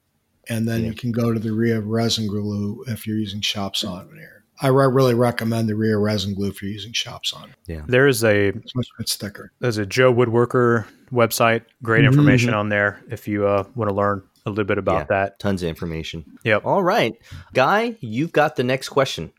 And 0.49 0.67
then 0.67 0.81
yeah. 0.81 0.89
you 0.89 0.93
can 0.95 1.11
go 1.11 1.33
to 1.33 1.39
the 1.39 1.49
urea 1.49 1.81
resin 1.81 2.27
glue 2.27 2.83
if 2.88 3.07
you're 3.07 3.17
using 3.17 3.41
shop 3.41 3.75
sawn 3.75 4.09
veneer. 4.09 4.43
I 4.65 4.69
re- 4.69 4.88
really 4.88 5.13
recommend 5.13 5.69
the 5.69 5.73
urea 5.73 5.99
resin 5.99 6.34
glue 6.34 6.51
for 6.51 6.65
using 6.65 6.91
shop 6.91 7.23
sawn. 7.28 7.54
Yeah, 7.67 7.84
there 7.86 8.08
is 8.08 8.23
a 8.23 8.47
it's 8.47 8.73
much 8.73 8.88
it's 8.97 9.15
thicker. 9.15 9.51
There's 9.60 9.78
a 9.78 9.86
Joe 9.86 10.12
Woodworker 10.12 10.88
website. 11.12 11.62
Great 11.84 11.99
mm-hmm. 11.99 12.08
information 12.08 12.49
mm-hmm. 12.49 12.60
on 12.60 12.69
there 12.69 12.99
if 13.08 13.28
you 13.28 13.45
uh, 13.45 13.65
want 13.75 13.89
to 13.89 13.95
learn 13.95 14.23
a 14.47 14.49
little 14.49 14.63
bit 14.63 14.80
about 14.80 15.01
yeah, 15.01 15.04
that. 15.10 15.39
Tons 15.39 15.62
of 15.62 15.69
information. 15.69 16.25
Yep. 16.45 16.65
All 16.65 16.82
right, 16.82 17.15
Guy, 17.54 17.95
you've 17.99 18.32
got 18.32 18.56
the 18.56 18.63
next 18.63 18.89
question. 18.89 19.32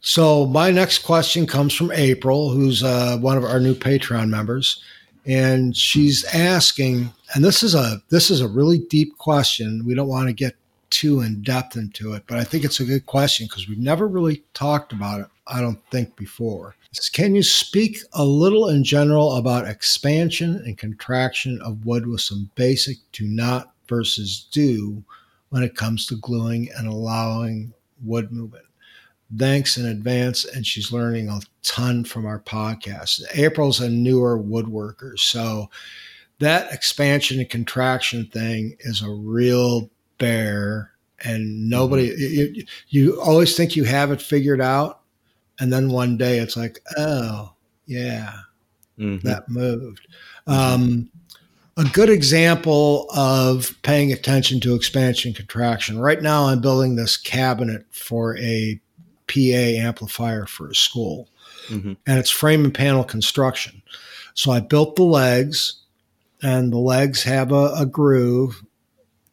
So 0.00 0.46
my 0.46 0.70
next 0.70 1.00
question 1.00 1.46
comes 1.46 1.74
from 1.74 1.92
April, 1.92 2.48
who's 2.48 2.82
uh, 2.82 3.18
one 3.18 3.36
of 3.36 3.44
our 3.44 3.60
new 3.60 3.74
Patreon 3.74 4.30
members, 4.30 4.82
and 5.26 5.76
she's 5.76 6.24
asking, 6.32 7.12
and 7.34 7.44
this 7.44 7.62
is 7.62 7.74
a 7.74 8.00
this 8.08 8.30
is 8.30 8.40
a 8.40 8.48
really 8.48 8.78
deep 8.78 9.18
question. 9.18 9.84
We 9.84 9.94
don't 9.94 10.08
want 10.08 10.28
to 10.28 10.32
get 10.32 10.56
too 10.92 11.22
in 11.22 11.42
depth 11.42 11.74
into 11.74 12.12
it, 12.12 12.22
but 12.28 12.38
I 12.38 12.44
think 12.44 12.64
it's 12.64 12.78
a 12.78 12.84
good 12.84 13.06
question 13.06 13.46
because 13.46 13.68
we've 13.68 13.78
never 13.78 14.06
really 14.06 14.44
talked 14.54 14.92
about 14.92 15.20
it, 15.20 15.26
I 15.48 15.60
don't 15.60 15.80
think, 15.90 16.14
before. 16.14 16.76
Can 17.12 17.34
you 17.34 17.42
speak 17.42 17.98
a 18.12 18.24
little 18.24 18.68
in 18.68 18.84
general 18.84 19.36
about 19.36 19.66
expansion 19.66 20.62
and 20.66 20.76
contraction 20.76 21.60
of 21.62 21.86
wood 21.86 22.06
with 22.06 22.20
some 22.20 22.50
basic 22.54 22.98
do 23.12 23.26
not 23.26 23.72
versus 23.88 24.46
do 24.52 25.02
when 25.48 25.62
it 25.62 25.74
comes 25.74 26.06
to 26.06 26.16
gluing 26.16 26.68
and 26.76 26.86
allowing 26.86 27.72
wood 28.04 28.30
movement? 28.30 28.66
Thanks 29.36 29.78
in 29.78 29.86
advance, 29.86 30.44
and 30.44 30.66
she's 30.66 30.92
learning 30.92 31.30
a 31.30 31.40
ton 31.62 32.04
from 32.04 32.26
our 32.26 32.38
podcast. 32.38 33.22
April's 33.34 33.80
a 33.80 33.88
newer 33.88 34.38
woodworker, 34.38 35.18
so 35.18 35.70
that 36.38 36.70
expansion 36.70 37.40
and 37.40 37.48
contraction 37.48 38.26
thing 38.26 38.76
is 38.80 39.00
a 39.00 39.08
real 39.08 39.88
bear 40.22 40.92
and 41.24 41.68
nobody 41.68 42.10
mm-hmm. 42.10 42.54
you, 42.54 42.64
you 42.88 43.20
always 43.20 43.56
think 43.56 43.74
you 43.74 43.84
have 43.84 44.12
it 44.12 44.22
figured 44.22 44.60
out 44.60 45.00
and 45.58 45.72
then 45.72 45.90
one 45.90 46.16
day 46.16 46.38
it's 46.38 46.56
like 46.56 46.78
oh 46.96 47.52
yeah 47.86 48.32
mm-hmm. 48.98 49.26
that 49.26 49.48
moved 49.48 50.06
um, 50.46 51.10
a 51.76 51.84
good 51.84 52.08
example 52.08 53.08
of 53.14 53.74
paying 53.82 54.12
attention 54.12 54.60
to 54.60 54.76
expansion 54.76 55.32
contraction 55.32 55.98
right 55.98 56.22
now 56.22 56.46
i'm 56.46 56.60
building 56.60 56.94
this 56.94 57.16
cabinet 57.16 57.84
for 57.90 58.36
a 58.38 58.80
pa 59.26 59.80
amplifier 59.80 60.46
for 60.46 60.70
a 60.70 60.74
school 60.74 61.28
mm-hmm. 61.68 61.94
and 62.06 62.18
it's 62.18 62.30
frame 62.30 62.64
and 62.64 62.74
panel 62.74 63.02
construction 63.02 63.82
so 64.34 64.52
i 64.52 64.60
built 64.60 64.94
the 64.94 65.02
legs 65.02 65.80
and 66.44 66.72
the 66.72 66.78
legs 66.78 67.24
have 67.24 67.50
a, 67.52 67.72
a 67.76 67.86
groove 67.86 68.62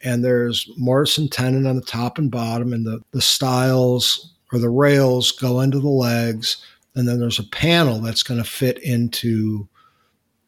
and 0.04 0.24
there's 0.24 0.70
Mortise 0.78 1.18
and 1.18 1.32
tenon 1.32 1.66
on 1.66 1.76
the 1.76 1.82
top 1.82 2.18
and 2.18 2.32
bottom, 2.32 2.74
and 2.74 2.86
the, 2.86 3.02
the 3.12 3.22
stiles 3.22 4.34
or 4.52 4.60
the 4.60 4.70
rails 4.70 5.32
go 5.32 5.62
into 5.62 5.80
the 5.80 5.90
legs, 5.90 6.58
and 6.96 7.08
then 7.08 7.20
there's 7.20 7.40
a 7.40 7.44
panel 7.44 8.00
that's 8.00 8.24
going 8.24 8.42
to 8.42 8.50
fit 8.50 8.78
into 8.80 9.68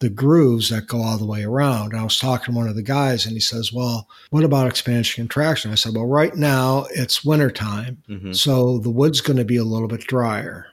the 0.00 0.10
grooves 0.10 0.70
that 0.70 0.88
go 0.88 1.00
all 1.00 1.16
the 1.16 1.24
way 1.24 1.44
around. 1.44 1.92
And 1.92 2.00
I 2.00 2.04
was 2.04 2.18
talking 2.18 2.52
to 2.52 2.58
one 2.58 2.68
of 2.68 2.74
the 2.74 2.82
guys, 2.82 3.24
and 3.24 3.34
he 3.34 3.40
says, 3.40 3.72
Well, 3.72 4.08
what 4.30 4.42
about 4.42 4.66
expansion 4.66 5.22
contraction? 5.22 5.70
I 5.70 5.76
said, 5.76 5.94
Well, 5.94 6.06
right 6.06 6.34
now 6.34 6.86
it's 6.90 7.24
wintertime, 7.24 8.02
mm-hmm. 8.08 8.32
so 8.32 8.78
the 8.78 8.90
wood's 8.90 9.20
going 9.20 9.36
to 9.36 9.44
be 9.44 9.56
a 9.56 9.64
little 9.64 9.88
bit 9.88 10.00
drier 10.00 10.66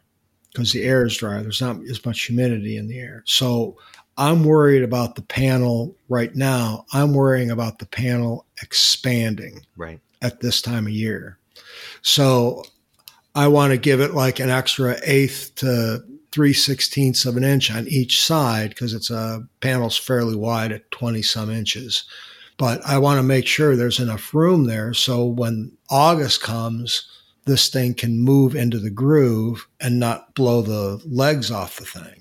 because 0.51 0.73
the 0.73 0.83
air 0.83 1.05
is 1.05 1.15
drier. 1.17 1.43
There's 1.43 1.61
not 1.61 1.77
as 1.89 2.03
much 2.03 2.25
humidity 2.25 2.75
in 2.75 2.87
the 2.87 2.99
air. 2.99 3.23
So 3.27 3.77
I'm 4.19 4.43
worried 4.43 4.83
about 4.83 5.15
the 5.15 5.21
panel 5.21 5.95
right 6.09 6.35
now. 6.35 6.85
I'm 6.91 7.13
worrying 7.13 7.49
about 7.49 7.79
the 7.79 7.85
panel 7.85 8.45
expanding 8.61 9.61
right 9.77 10.01
at 10.21 10.41
this 10.41 10.61
time 10.61 10.87
of 10.87 10.91
year. 10.91 11.37
So 12.01 12.65
I 13.33 13.47
want 13.47 13.71
to 13.71 13.77
give 13.77 14.01
it 14.01 14.13
like 14.13 14.41
an 14.41 14.49
extra 14.49 14.97
eighth 15.05 15.55
to 15.55 16.03
three 16.33 16.51
sixteenths 16.51 17.25
of 17.25 17.37
an 17.37 17.45
inch 17.45 17.71
on 17.71 17.87
each 17.87 18.21
side 18.21 18.71
because 18.71 18.93
it's 18.93 19.09
a 19.09 19.47
panel's 19.61 19.97
fairly 19.97 20.35
wide 20.35 20.73
at 20.73 20.91
20 20.91 21.21
some 21.21 21.49
inches. 21.49 22.03
But 22.57 22.85
I 22.85 22.97
want 22.97 23.19
to 23.19 23.23
make 23.23 23.47
sure 23.47 23.77
there's 23.77 24.01
enough 24.01 24.33
room 24.33 24.65
there 24.65 24.93
so 24.93 25.23
when 25.23 25.71
August 25.89 26.41
comes, 26.41 27.09
this 27.45 27.69
thing 27.69 27.93
can 27.93 28.19
move 28.19 28.53
into 28.53 28.79
the 28.79 28.89
groove 28.89 29.65
and 29.79 29.97
not 29.97 30.35
blow 30.35 30.61
the 30.61 31.01
legs 31.05 31.51
off 31.51 31.77
the 31.77 31.85
thing. 31.85 32.18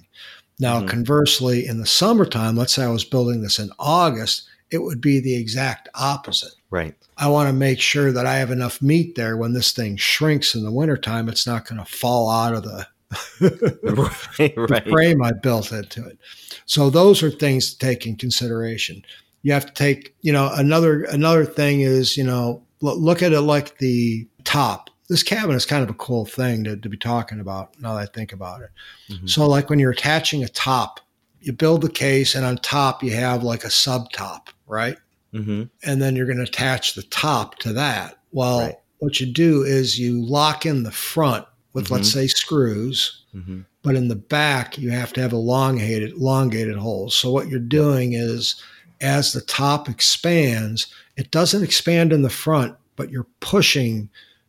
Now, 0.61 0.79
mm-hmm. 0.79 0.89
conversely, 0.89 1.67
in 1.67 1.79
the 1.79 1.87
summertime, 1.87 2.57
let's 2.57 2.75
say 2.75 2.85
I 2.85 2.89
was 2.89 3.05
building 3.05 3.43
this 3.43 3.59
in 3.59 3.71
August, 3.79 4.49
it 4.71 4.79
would 4.79 5.01
be 5.01 5.21
the 5.21 5.37
exact 5.37 5.89
opposite. 5.95 6.53
Right. 6.71 6.95
I 7.17 7.29
want 7.29 7.49
to 7.49 7.53
make 7.53 7.81
sure 7.81 8.13
that 8.13 8.27
I 8.27 8.37
have 8.37 8.51
enough 8.51 8.83
meat 8.83 9.15
there 9.15 9.37
when 9.37 9.53
this 9.53 9.73
thing 9.73 9.97
shrinks 9.97 10.55
in 10.55 10.65
the 10.65 10.73
wintertime, 10.73 11.29
it's 11.29 11.47
not 11.47 11.67
going 11.67 11.79
to 11.79 11.91
fall 11.91 12.31
out 12.31 12.55
of 12.55 12.63
the 12.65 12.87
right, 13.41 14.53
right. 14.57 14.85
the 14.85 14.91
frame 14.91 15.23
I 15.23 15.33
built 15.33 15.73
into 15.73 16.07
it. 16.07 16.19
So 16.67 16.91
those 16.91 17.23
are 17.23 17.31
things 17.31 17.73
to 17.73 17.79
take 17.79 18.07
in 18.07 18.17
consideration. 18.17 19.03
You 19.43 19.53
have 19.53 19.67
to 19.67 19.73
take, 19.73 20.15
you 20.21 20.33
know, 20.33 20.51
another 20.53 21.05
another 21.05 21.47
thing 21.47 21.81
is, 21.81 22.17
you 22.17 22.25
know, 22.25 22.63
look 22.81 23.23
at 23.23 23.33
it 23.33 23.41
like 23.41 23.79
the 23.79 24.29
top. 24.45 24.91
This 25.09 25.23
cabin 25.23 25.57
is 25.57 25.65
kind 25.65 25.83
of 25.83 25.91
a 25.91 25.95
cool 25.95 26.27
thing 26.27 26.65
to, 26.65 26.77
to 26.77 26.89
be 26.89 26.97
talking 26.97 27.41
about 27.41 27.81
now 27.81 27.95
that 27.95 28.01
I 28.01 28.07
think 28.07 28.33
about 28.33 28.63
it. 28.63 28.71
Mm-hmm. 29.11 29.27
So 29.27 29.47
like 29.47 29.71
when 29.71 29.79
you're 29.79 29.91
attaching 29.91 30.45
a 30.45 30.49
top, 30.49 31.01
you 31.41 31.53
build 31.53 31.83
the 31.83 31.91
case 31.91 32.35
and 32.35 32.45
on 32.45 32.59
top 32.59 33.03
you 33.03 33.13
have 33.13 33.43
like 33.43 33.65
a 33.65 33.71
sub 33.71 34.11
top, 34.13 34.51
right? 34.67 34.99
Mm-hmm. 35.33 35.65
And 35.85 36.03
then 36.03 36.17
you're 36.17 36.27
going 36.27 36.39
to 36.39 36.45
attach 36.45 36.95
the 36.95 37.03
top 37.05 37.59
to 37.61 37.73
that. 37.75 38.19
Well, 38.33 38.61
right. 38.61 38.75
what 38.99 39.21
you 39.21 39.27
do 39.27 39.63
is 39.63 39.99
you 39.99 40.25
lock 40.25 40.67
in 40.67 40.83
the 40.83 40.91
front 40.91 41.47
with, 41.73 41.87
mm-hmm. 41.87 41.95
let's 41.95 42.13
say, 42.13 42.27
screws, 42.27 43.25
mm-hmm. 43.35 43.61
but 43.83 43.95
in 43.95 44.09
the 44.09 44.17
back, 44.17 44.79
you 44.79 44.91
have 44.91 45.13
to 45.15 45.23
have 45.23 45.33
elongated, 45.33 46.13
elongated 46.13 46.77
holes. 46.77 47.15
So 47.15 47.31
what 47.31 47.49
you're 47.49 47.61
doing 47.61 48.13
is 48.13 48.63
as 49.01 49.33
the 49.33 49.41
top 49.41 49.89
expands, 49.89 50.93
it 51.17 51.31
doesn't 51.31 51.63
expand 51.63 52.13
in 52.13 52.23
the 52.23 52.31
front, 52.31 52.77
but 52.97 53.11
you're 53.11 53.27
pushing 53.41 54.09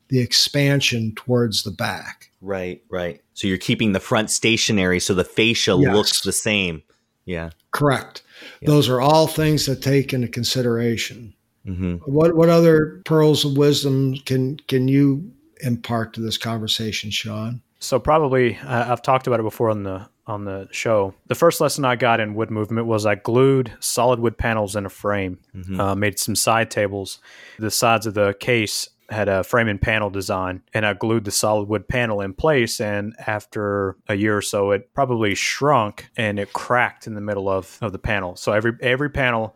the 0.10 0.20
expansion 0.20 1.14
towards 1.16 1.64
the 1.64 1.72
back. 1.72 2.32
Right, 2.42 2.84
right. 2.90 3.22
So 3.34 3.48
you're 3.48 3.58
keeping 3.58 3.94
the 3.94 4.00
front 4.00 4.30
stationary 4.32 5.00
so 5.00 5.14
the 5.14 5.24
fascia 5.24 5.78
yes. 5.80 5.96
looks 5.96 6.22
the 6.22 6.32
same. 6.32 6.84
Yeah. 7.26 7.52
Correct. 7.72 8.24
Those 8.64 8.90
are 8.90 9.02
all 9.02 9.28
things 9.28 9.66
that 9.68 9.82
take 9.82 10.14
into 10.14 10.28
consideration. 10.28 11.34
Mm-hmm. 11.66 11.96
What 12.12 12.36
what 12.36 12.50
other 12.50 13.02
pearls 13.06 13.46
of 13.46 13.58
wisdom 13.58 14.16
can 14.26 14.58
can 14.68 14.88
you 14.88 15.32
impart 15.62 16.14
to 16.14 16.22
this 16.22 16.38
conversation, 16.38 17.12
Sean? 17.12 17.62
So 17.80 18.00
probably 18.00 18.58
uh, 18.58 18.92
I've 18.92 19.02
talked 19.02 19.28
about 19.28 19.40
it 19.40 19.44
before 19.44 19.70
on 19.70 19.84
the 19.84 20.08
on 20.26 20.46
the 20.46 20.68
show. 20.72 21.14
The 21.28 21.36
first 21.36 21.60
lesson 21.60 21.86
I 21.86 21.96
got 21.96 22.20
in 22.20 22.34
wood 22.34 22.50
movement 22.50 22.88
was 22.88 23.06
I 23.06 23.16
glued 23.16 23.72
solid 23.80 24.20
wood 24.20 24.38
panels 24.38 24.76
in 24.76 24.86
a 24.86 24.90
frame, 24.90 25.40
mm-hmm. 25.56 25.80
uh, 25.80 25.96
made 25.96 26.18
some 26.18 26.36
side 26.36 26.72
tables. 26.72 27.20
The 27.60 27.72
sides 27.72 28.06
of 28.06 28.14
the 28.14 28.34
case 28.40 28.90
had 29.10 29.28
a 29.28 29.44
frame 29.44 29.68
and 29.68 29.82
panel 29.82 30.10
design 30.10 30.62
and 30.74 30.86
I 30.86 30.94
glued 30.94 31.26
the 31.26 31.32
solid 31.32 31.68
wood 31.68 31.88
panel 31.88 32.22
in 32.22 32.34
place. 32.34 32.80
And 32.80 33.16
after 33.26 33.98
a 34.08 34.16
year 34.16 34.38
or 34.38 34.42
so, 34.42 34.72
it 34.72 34.94
probably 34.94 35.36
shrunk 35.36 36.10
and 36.16 36.40
it 36.40 36.54
cracked 36.54 37.08
in 37.08 37.16
the 37.16 37.22
middle 37.22 37.50
of, 37.50 37.78
of 37.82 37.92
the 37.92 38.00
panel. 38.00 38.36
So 38.36 38.52
every, 38.52 38.74
every 38.82 39.10
panel, 39.10 39.56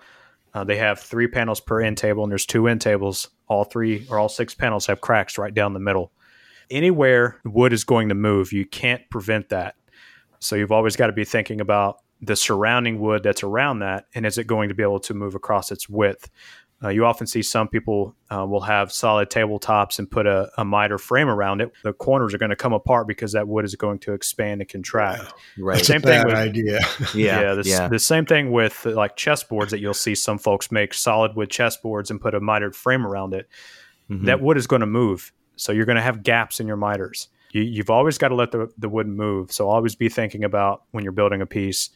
uh, 0.54 0.64
they 0.64 0.78
have 0.78 1.00
three 1.00 1.28
panels 1.28 1.60
per 1.60 1.82
end 1.82 1.98
table 1.98 2.24
and 2.24 2.32
there's 2.32 2.46
two 2.46 2.68
end 2.68 2.82
tables. 2.82 3.30
All 3.48 3.64
three 3.64 4.08
or 4.10 4.18
all 4.18 4.30
six 4.30 4.54
panels 4.56 4.88
have 4.88 5.02
cracks 5.02 5.38
right 5.38 5.54
down 5.54 5.74
the 5.74 5.80
middle. 5.80 6.12
Anywhere 6.72 7.40
wood 7.46 7.74
is 7.74 7.84
going 7.84 8.10
to 8.10 8.16
move, 8.16 8.52
you 8.52 8.66
can't 8.66 9.08
prevent 9.10 9.50
that. 9.50 9.76
So 10.40 10.56
you've 10.56 10.72
always 10.72 10.96
got 10.96 11.08
to 11.08 11.14
be 11.14 11.26
thinking 11.26 11.62
about 11.62 12.00
the 12.22 12.36
surrounding 12.36 13.00
wood 13.00 13.22
that's 13.22 13.44
around 13.44 13.80
that 13.80 14.06
and 14.16 14.26
is 14.26 14.38
it 14.38 14.48
going 14.48 14.70
to 14.70 14.76
be 14.76 14.82
able 14.82 15.00
to 15.00 15.14
move 15.14 15.36
across 15.36 15.72
its 15.72 15.90
width 15.90 16.30
uh, 16.84 16.90
you 16.90 17.06
often 17.06 17.26
see 17.26 17.42
some 17.42 17.68
people 17.68 18.16
uh, 18.30 18.46
will 18.46 18.62
have 18.62 18.92
solid 18.92 19.30
tabletops 19.30 20.00
and 20.00 20.10
put 20.10 20.28
a, 20.28 20.50
a, 20.58 20.66
miter 20.66 20.98
frame 20.98 21.30
around 21.30 21.62
it. 21.62 21.72
The 21.84 21.94
corners 21.94 22.34
are 22.34 22.38
going 22.38 22.50
to 22.50 22.56
come 22.56 22.74
apart 22.74 23.08
because 23.08 23.32
that 23.32 23.48
wood 23.48 23.64
is 23.64 23.76
going 23.76 24.00
to 24.00 24.14
expand 24.14 24.62
and 24.62 24.70
contract. 24.70 25.34
Yeah. 25.58 25.64
Right. 25.64 25.86
same 25.86 26.02
thing 26.02 26.26
with 26.26 26.36
idea. 26.36 26.80
yeah. 27.14 27.42
Yeah 27.42 27.54
the, 27.54 27.64
yeah. 27.66 27.88
the, 27.88 28.00
same 28.00 28.26
thing 28.26 28.52
with 28.52 28.86
uh, 28.86 28.92
like 28.92 29.16
chessboards 29.16 29.70
that 29.70 29.80
you'll 29.80 29.94
see 29.94 30.16
some 30.16 30.38
folks 30.38 30.72
make 30.72 30.94
solid 30.94 31.36
wood 31.36 31.50
chessboards 31.50 32.10
and 32.10 32.20
put 32.20 32.36
a 32.36 32.42
mitered 32.42 32.76
frame 32.76 33.06
around 33.06 33.34
it. 33.34 33.48
Mm-hmm. 34.10 34.26
That 34.26 34.42
wood 34.42 34.58
is 34.58 34.68
going 34.68 34.82
to 34.82 34.86
move. 34.86 35.32
So 35.56 35.72
you're 35.72 35.86
going 35.86 35.96
to 35.96 36.02
have 36.02 36.24
gaps 36.24 36.60
in 36.60 36.68
your 36.68 36.78
miters. 36.78 37.30
You, 37.52 37.78
have 37.78 37.92
always 37.92 38.18
got 38.18 38.30
to 38.30 38.36
let 38.36 38.52
the, 38.52 38.68
the 38.80 38.90
wood 38.90 39.08
move. 39.08 39.52
So 39.52 39.70
always 39.70 39.96
be 39.96 40.10
thinking 40.10 40.44
about 40.44 40.84
when 40.90 41.04
you're 41.04 41.14
building 41.14 41.40
a 41.40 41.46
piece 41.46 41.92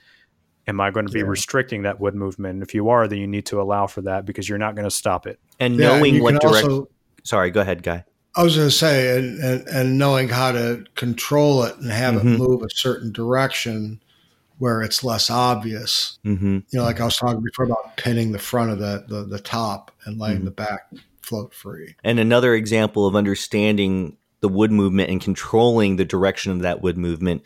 Am 0.67 0.81
I 0.81 0.91
going 0.91 1.07
to 1.07 1.11
be 1.11 1.19
yeah. 1.19 1.25
restricting 1.25 1.83
that 1.83 1.99
wood 1.99 2.15
movement? 2.15 2.55
And 2.55 2.63
if 2.63 2.75
you 2.75 2.89
are, 2.89 3.07
then 3.07 3.19
you 3.19 3.27
need 3.27 3.45
to 3.47 3.61
allow 3.61 3.87
for 3.87 4.01
that 4.01 4.25
because 4.25 4.49
you're 4.49 4.57
not 4.57 4.75
going 4.75 4.85
to 4.87 4.91
stop 4.91 5.25
it. 5.25 5.39
And 5.59 5.75
yeah, 5.75 5.87
knowing 5.87 6.15
and 6.15 6.23
what 6.23 6.41
direction. 6.41 6.85
Sorry, 7.23 7.51
go 7.51 7.61
ahead, 7.61 7.83
Guy. 7.83 8.03
I 8.35 8.43
was 8.43 8.55
going 8.55 8.67
to 8.67 8.73
say, 8.73 9.17
and, 9.17 9.39
and, 9.39 9.67
and, 9.67 9.97
knowing 9.97 10.29
how 10.29 10.51
to 10.51 10.85
control 10.93 11.63
it 11.63 11.75
and 11.77 11.89
have 11.89 12.15
mm-hmm. 12.15 12.33
it 12.33 12.37
move 12.37 12.61
a 12.61 12.69
certain 12.69 13.11
direction 13.11 13.99
where 14.59 14.83
it's 14.83 15.03
less 15.03 15.31
obvious. 15.31 16.19
Mm-hmm. 16.23 16.59
You 16.69 16.79
know, 16.79 16.83
like 16.83 16.99
I 16.99 17.05
was 17.05 17.17
talking 17.17 17.41
before 17.41 17.65
about 17.65 17.97
pinning 17.97 18.31
the 18.31 18.39
front 18.39 18.71
of 18.71 18.79
the, 18.79 19.05
the, 19.07 19.23
the 19.23 19.39
top 19.39 19.91
and 20.05 20.19
letting 20.19 20.37
mm-hmm. 20.37 20.45
the 20.45 20.51
back 20.51 20.91
float 21.21 21.53
free. 21.53 21.95
And 22.03 22.19
another 22.19 22.53
example 22.53 23.07
of 23.07 23.15
understanding 23.15 24.17
the 24.41 24.49
wood 24.49 24.71
movement 24.71 25.09
and 25.09 25.19
controlling 25.19 25.95
the 25.95 26.05
direction 26.05 26.51
of 26.51 26.59
that 26.59 26.81
wood 26.81 26.97
movement 26.97 27.43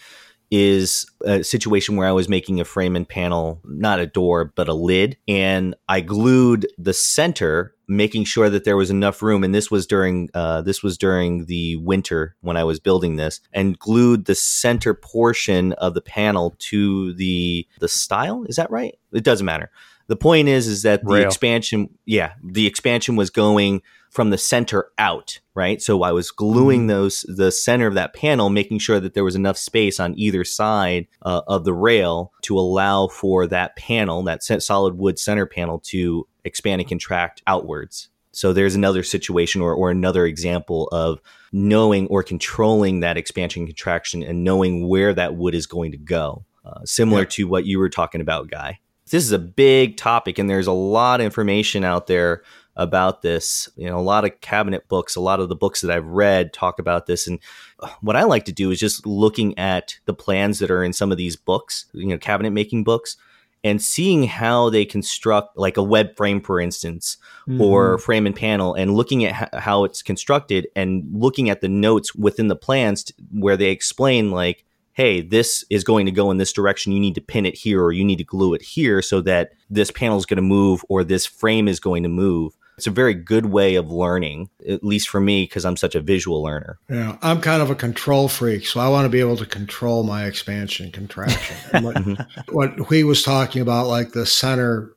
is 0.51 1.05
a 1.25 1.43
situation 1.43 1.95
where 1.95 2.07
I 2.07 2.11
was 2.11 2.27
making 2.27 2.59
a 2.59 2.65
frame 2.65 2.97
and 2.97 3.07
panel, 3.07 3.61
not 3.63 3.99
a 3.99 4.05
door, 4.05 4.45
but 4.55 4.67
a 4.67 4.73
lid. 4.73 5.17
And 5.27 5.75
I 5.87 6.01
glued 6.01 6.67
the 6.77 6.93
center, 6.93 7.73
making 7.87 8.25
sure 8.25 8.49
that 8.49 8.65
there 8.65 8.75
was 8.75 8.89
enough 8.89 9.21
room. 9.21 9.45
And 9.45 9.55
this 9.55 9.71
was 9.71 9.87
during, 9.87 10.29
uh, 10.33 10.61
this 10.61 10.83
was 10.83 10.97
during 10.97 11.45
the 11.45 11.77
winter 11.77 12.35
when 12.41 12.57
I 12.57 12.65
was 12.65 12.81
building 12.81 13.15
this 13.15 13.39
and 13.53 13.79
glued 13.79 14.25
the 14.25 14.35
center 14.35 14.93
portion 14.93 15.71
of 15.73 15.93
the 15.93 16.01
panel 16.01 16.55
to 16.59 17.13
the, 17.13 17.65
the 17.79 17.87
stile. 17.87 18.43
Is 18.47 18.57
that 18.57 18.69
right? 18.69 18.95
It 19.13 19.23
doesn't 19.23 19.45
matter. 19.45 19.71
The 20.11 20.17
point 20.17 20.49
is, 20.49 20.67
is 20.67 20.81
that 20.81 21.05
the 21.05 21.13
Rail. 21.13 21.25
expansion, 21.25 21.87
yeah, 22.05 22.33
the 22.43 22.67
expansion 22.67 23.15
was 23.15 23.29
going 23.29 23.81
from 24.09 24.29
the 24.29 24.37
center 24.37 24.91
out, 24.97 25.39
right? 25.55 25.81
So 25.81 26.03
I 26.03 26.11
was 26.11 26.31
gluing 26.31 26.81
mm-hmm. 26.81 26.87
those 26.87 27.21
the 27.29 27.49
center 27.49 27.87
of 27.87 27.93
that 27.93 28.13
panel, 28.13 28.49
making 28.49 28.79
sure 28.79 28.99
that 28.99 29.13
there 29.13 29.23
was 29.23 29.37
enough 29.37 29.57
space 29.57 30.01
on 30.01 30.19
either 30.19 30.43
side 30.43 31.07
uh, 31.21 31.43
of 31.47 31.63
the 31.63 31.73
rail 31.73 32.33
to 32.41 32.59
allow 32.59 33.07
for 33.07 33.47
that 33.47 33.77
panel, 33.77 34.21
that 34.23 34.43
solid 34.43 34.97
wood 34.97 35.17
center 35.17 35.45
panel, 35.45 35.79
to 35.85 36.27
expand 36.43 36.81
and 36.81 36.89
contract 36.89 37.41
outwards. 37.47 38.09
So 38.33 38.51
there's 38.51 38.75
another 38.75 39.03
situation 39.03 39.61
or, 39.61 39.73
or 39.73 39.91
another 39.91 40.25
example 40.25 40.89
of 40.91 41.21
knowing 41.53 42.07
or 42.07 42.21
controlling 42.21 42.99
that 42.99 43.15
expansion 43.15 43.65
contraction 43.65 44.23
and 44.23 44.43
knowing 44.43 44.89
where 44.89 45.13
that 45.13 45.37
wood 45.37 45.55
is 45.55 45.67
going 45.67 45.93
to 45.93 45.97
go. 45.97 46.43
Uh, 46.65 46.83
similar 46.83 47.21
yeah. 47.21 47.29
to 47.29 47.47
what 47.47 47.65
you 47.65 47.79
were 47.79 47.89
talking 47.89 48.19
about, 48.19 48.51
Guy. 48.51 48.81
This 49.11 49.23
is 49.25 49.31
a 49.33 49.39
big 49.39 49.97
topic, 49.97 50.39
and 50.39 50.49
there's 50.49 50.67
a 50.67 50.71
lot 50.71 51.19
of 51.19 51.25
information 51.25 51.83
out 51.83 52.07
there 52.07 52.43
about 52.77 53.21
this. 53.21 53.69
You 53.75 53.89
know, 53.89 53.97
a 53.97 54.01
lot 54.01 54.23
of 54.23 54.39
cabinet 54.39 54.87
books, 54.87 55.17
a 55.17 55.21
lot 55.21 55.41
of 55.41 55.49
the 55.49 55.55
books 55.55 55.81
that 55.81 55.91
I've 55.91 56.07
read 56.07 56.53
talk 56.53 56.79
about 56.79 57.05
this. 57.05 57.27
And 57.27 57.39
uh, 57.81 57.89
what 57.99 58.15
I 58.15 58.23
like 58.23 58.45
to 58.45 58.53
do 58.53 58.71
is 58.71 58.79
just 58.79 59.05
looking 59.05 59.57
at 59.57 59.99
the 60.05 60.13
plans 60.13 60.59
that 60.59 60.71
are 60.71 60.83
in 60.83 60.93
some 60.93 61.11
of 61.11 61.17
these 61.17 61.35
books, 61.35 61.85
you 61.93 62.07
know, 62.07 62.17
cabinet 62.17 62.51
making 62.51 62.85
books, 62.85 63.17
and 63.63 63.81
seeing 63.81 64.23
how 64.23 64.69
they 64.69 64.85
construct, 64.85 65.57
like 65.57 65.77
a 65.77 65.83
web 65.83 66.15
frame, 66.15 66.41
for 66.41 66.59
instance, 66.59 67.17
mm-hmm. 67.47 67.61
or 67.61 67.97
frame 67.97 68.25
and 68.25 68.35
panel, 68.35 68.73
and 68.73 68.95
looking 68.95 69.25
at 69.25 69.53
how 69.53 69.83
it's 69.83 70.01
constructed 70.01 70.67
and 70.75 71.03
looking 71.13 71.49
at 71.49 71.59
the 71.59 71.69
notes 71.69 72.15
within 72.15 72.47
the 72.47 72.55
plans 72.55 73.11
where 73.31 73.57
they 73.57 73.69
explain, 73.71 74.31
like, 74.31 74.63
hey, 74.93 75.21
this 75.21 75.63
is 75.69 75.83
going 75.83 76.05
to 76.05 76.11
go 76.11 76.31
in 76.31 76.37
this 76.37 76.53
direction. 76.53 76.91
You 76.91 76.99
need 76.99 77.15
to 77.15 77.21
pin 77.21 77.45
it 77.45 77.55
here 77.55 77.83
or 77.83 77.91
you 77.91 78.03
need 78.03 78.17
to 78.17 78.23
glue 78.23 78.53
it 78.53 78.61
here 78.61 79.01
so 79.01 79.21
that 79.21 79.51
this 79.69 79.91
panel 79.91 80.17
is 80.17 80.25
going 80.25 80.37
to 80.37 80.43
move 80.43 80.83
or 80.89 81.03
this 81.03 81.25
frame 81.25 81.67
is 81.67 81.79
going 81.79 82.03
to 82.03 82.09
move 82.09 82.55
it's 82.81 82.87
a 82.87 82.89
very 82.89 83.13
good 83.13 83.45
way 83.45 83.75
of 83.75 83.91
learning, 83.91 84.49
at 84.67 84.83
least 84.83 85.07
for 85.07 85.21
me, 85.21 85.43
because 85.43 85.65
I'm 85.65 85.77
such 85.77 85.93
a 85.93 86.01
visual 86.01 86.41
learner. 86.41 86.79
Yeah, 86.89 87.15
I'm 87.21 87.39
kind 87.39 87.61
of 87.61 87.69
a 87.69 87.75
control 87.75 88.27
freak, 88.27 88.65
so 88.65 88.79
I 88.79 88.89
want 88.89 89.05
to 89.05 89.09
be 89.09 89.19
able 89.19 89.37
to 89.37 89.45
control 89.45 90.01
my 90.01 90.25
expansion 90.25 90.91
contraction. 90.91 91.55
what, 91.83 91.95
mm-hmm. 91.95 92.55
what 92.55 92.91
he 92.91 93.03
was 93.03 93.21
talking 93.21 93.61
about, 93.61 93.85
like 93.85 94.13
the 94.13 94.25
center 94.25 94.95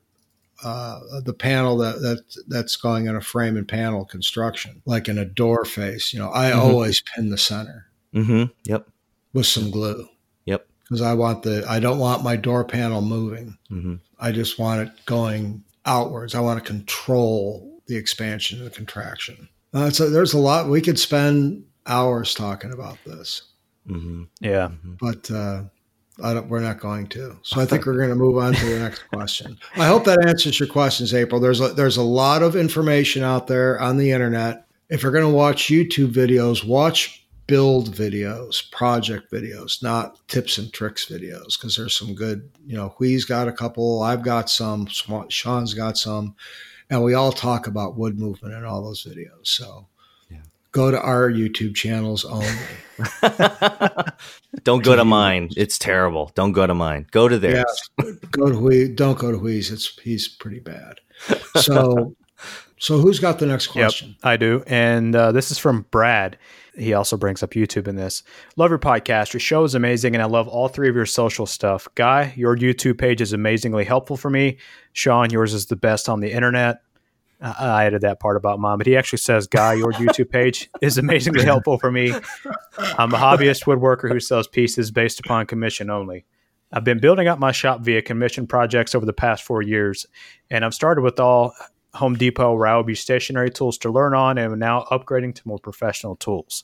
uh, 0.63 0.99
the 1.23 1.33
panel 1.33 1.77
that, 1.77 2.01
that 2.01 2.23
that's 2.47 2.75
going 2.75 3.05
in 3.05 3.15
a 3.15 3.21
frame 3.21 3.55
and 3.55 3.67
panel 3.67 4.03
construction, 4.03 4.81
like 4.85 5.07
in 5.07 5.19
a 5.19 5.25
door 5.25 5.63
face. 5.63 6.11
You 6.11 6.17
know, 6.17 6.31
I 6.33 6.49
mm-hmm. 6.49 6.59
always 6.59 7.03
pin 7.13 7.29
the 7.29 7.37
center. 7.37 7.85
Mm-hmm. 8.15 8.45
Yep. 8.63 8.87
With 9.35 9.45
some 9.45 9.69
glue. 9.69 10.07
Yep. 10.45 10.65
Because 10.83 11.01
I 11.01 11.13
want 11.13 11.43
the 11.43 11.63
I 11.69 11.79
don't 11.79 11.99
want 11.99 12.23
my 12.23 12.35
door 12.35 12.63
panel 12.63 13.01
moving. 13.01 13.57
Mm-hmm. 13.69 13.95
I 14.19 14.31
just 14.31 14.57
want 14.57 14.87
it 14.87 15.05
going 15.05 15.63
outwards. 15.85 16.33
I 16.33 16.39
want 16.39 16.63
to 16.63 16.65
control 16.65 17.81
the 17.87 17.97
expansion 17.97 18.59
and 18.59 18.67
the 18.67 18.71
contraction. 18.71 19.47
Uh, 19.73 19.89
so 19.89 20.09
there's 20.09 20.33
a 20.33 20.39
lot 20.39 20.69
we 20.69 20.81
could 20.81 20.97
spend 20.97 21.65
hours 21.85 22.33
talking 22.33 22.71
about 22.71 22.97
this. 23.05 23.43
Mm-hmm. 23.87 24.23
Yeah, 24.39 24.69
but 24.99 25.29
uh, 25.29 25.63
we're 26.17 26.61
not 26.61 26.79
going 26.79 27.07
to. 27.07 27.37
So 27.43 27.61
I 27.61 27.65
think 27.67 27.85
we're 27.85 27.97
going 27.97 28.09
to 28.09 28.15
move 28.15 28.37
on 28.37 28.53
to 28.53 28.65
the 28.65 28.79
next 28.79 29.03
question. 29.09 29.57
I 29.75 29.85
hope 29.87 30.05
that 30.05 30.25
answers 30.25 30.59
your 30.59 30.69
questions, 30.69 31.13
April. 31.13 31.39
There's 31.41 31.59
a, 31.59 31.69
there's 31.69 31.97
a 31.97 32.03
lot 32.03 32.41
of 32.41 32.55
information 32.55 33.23
out 33.23 33.47
there 33.47 33.79
on 33.79 33.97
the 33.97 34.11
internet. 34.11 34.67
If 34.89 35.03
you're 35.03 35.11
going 35.11 35.25
to 35.25 35.35
watch 35.35 35.67
YouTube 35.67 36.11
videos, 36.11 36.65
watch 36.65 37.24
build 37.47 37.95
videos, 37.95 38.71
project 38.71 39.31
videos, 39.31 39.83
not 39.83 40.19
tips 40.27 40.57
and 40.57 40.71
tricks 40.73 41.05
videos, 41.05 41.57
because 41.57 41.75
there's 41.75 41.97
some 41.97 42.15
good. 42.15 42.49
You 42.65 42.77
know, 42.77 42.95
Huy's 42.97 43.25
got 43.25 43.47
a 43.47 43.53
couple. 43.53 44.01
I've 44.01 44.23
got 44.23 44.49
some. 44.49 44.87
Sean's 44.87 45.73
got 45.73 45.97
some 45.97 46.35
and 46.89 47.03
we 47.03 47.13
all 47.13 47.31
talk 47.31 47.67
about 47.67 47.97
wood 47.97 48.19
movement 48.19 48.53
in 48.53 48.63
all 48.63 48.83
those 48.83 49.03
videos. 49.03 49.47
So, 49.47 49.87
yeah, 50.29 50.41
go 50.71 50.91
to 50.91 51.01
our 51.01 51.29
YouTube 51.29 51.75
channels 51.75 52.25
only. 52.25 52.47
don't 54.63 54.83
go 54.83 54.95
to 54.95 55.05
mine. 55.05 55.49
It's 55.57 55.77
terrible. 55.77 56.31
Don't 56.35 56.51
go 56.51 56.67
to 56.67 56.73
mine. 56.73 57.07
Go 57.11 57.27
to 57.27 57.39
theirs. 57.39 57.89
Yeah, 58.03 58.11
go 58.31 58.51
to 58.51 58.59
we. 58.59 58.87
Don't 58.87 59.17
go 59.17 59.31
to 59.31 59.37
Huy's. 59.37 59.71
It's 59.71 59.97
he's 59.99 60.27
pretty 60.27 60.59
bad. 60.59 60.99
So, 61.55 62.15
so 62.77 62.99
who's 62.99 63.19
got 63.19 63.39
the 63.39 63.45
next 63.45 63.67
question? 63.67 64.09
Yep, 64.09 64.17
I 64.23 64.37
do, 64.37 64.63
and 64.67 65.15
uh, 65.15 65.31
this 65.31 65.51
is 65.51 65.57
from 65.57 65.85
Brad. 65.91 66.37
He 66.77 66.93
also 66.93 67.15
brings 67.15 67.41
up 67.41 67.51
YouTube 67.51 67.87
in 67.87 67.95
this. 67.95 68.23
Love 68.57 68.69
your 68.69 68.79
podcast. 68.79 69.33
Your 69.33 69.39
show 69.39 69.63
is 69.63 69.75
amazing, 69.75 70.13
and 70.13 70.21
I 70.21 70.25
love 70.25 70.47
all 70.47 70.67
three 70.67 70.89
of 70.89 70.95
your 70.95 71.05
social 71.05 71.45
stuff. 71.45 71.87
Guy, 71.95 72.33
your 72.35 72.55
YouTube 72.57 72.97
page 72.97 73.21
is 73.21 73.33
amazingly 73.33 73.85
helpful 73.85 74.17
for 74.17 74.29
me. 74.29 74.57
Sean, 74.91 75.29
yours 75.29 75.53
is 75.53 75.67
the 75.67 75.77
best 75.77 76.09
on 76.09 76.19
the 76.19 76.31
internet. 76.31 76.81
I 77.41 77.85
added 77.85 78.01
that 78.01 78.19
part 78.19 78.37
about 78.37 78.59
mom, 78.59 78.77
but 78.77 78.87
he 78.87 78.95
actually 78.95 79.19
says, 79.19 79.47
Guy, 79.47 79.73
your 79.73 79.91
YouTube 79.93 80.29
page 80.29 80.69
is 80.81 80.97
amazingly 80.97 81.43
helpful 81.43 81.77
for 81.77 81.91
me. 81.91 82.11
I'm 82.77 83.13
a 83.13 83.17
hobbyist 83.17 83.65
woodworker 83.65 84.09
who 84.09 84.19
sells 84.19 84.47
pieces 84.47 84.91
based 84.91 85.19
upon 85.19 85.45
commission 85.45 85.89
only. 85.89 86.25
I've 86.71 86.83
been 86.83 86.99
building 86.99 87.27
up 87.27 87.37
my 87.37 87.51
shop 87.51 87.81
via 87.81 88.01
commission 88.01 88.47
projects 88.47 88.95
over 88.95 89.05
the 89.05 89.13
past 89.13 89.43
four 89.43 89.61
years, 89.61 90.05
and 90.49 90.65
I've 90.65 90.73
started 90.73 91.01
with 91.01 91.19
all 91.19 91.53
Home 91.95 92.15
Depot 92.15 92.55
Ryobi 92.55 92.97
stationary 92.97 93.49
tools 93.49 93.77
to 93.79 93.91
learn 93.91 94.13
on 94.13 94.37
and 94.37 94.59
now 94.59 94.85
upgrading 94.91 95.35
to 95.35 95.47
more 95.47 95.59
professional 95.59 96.15
tools. 96.15 96.63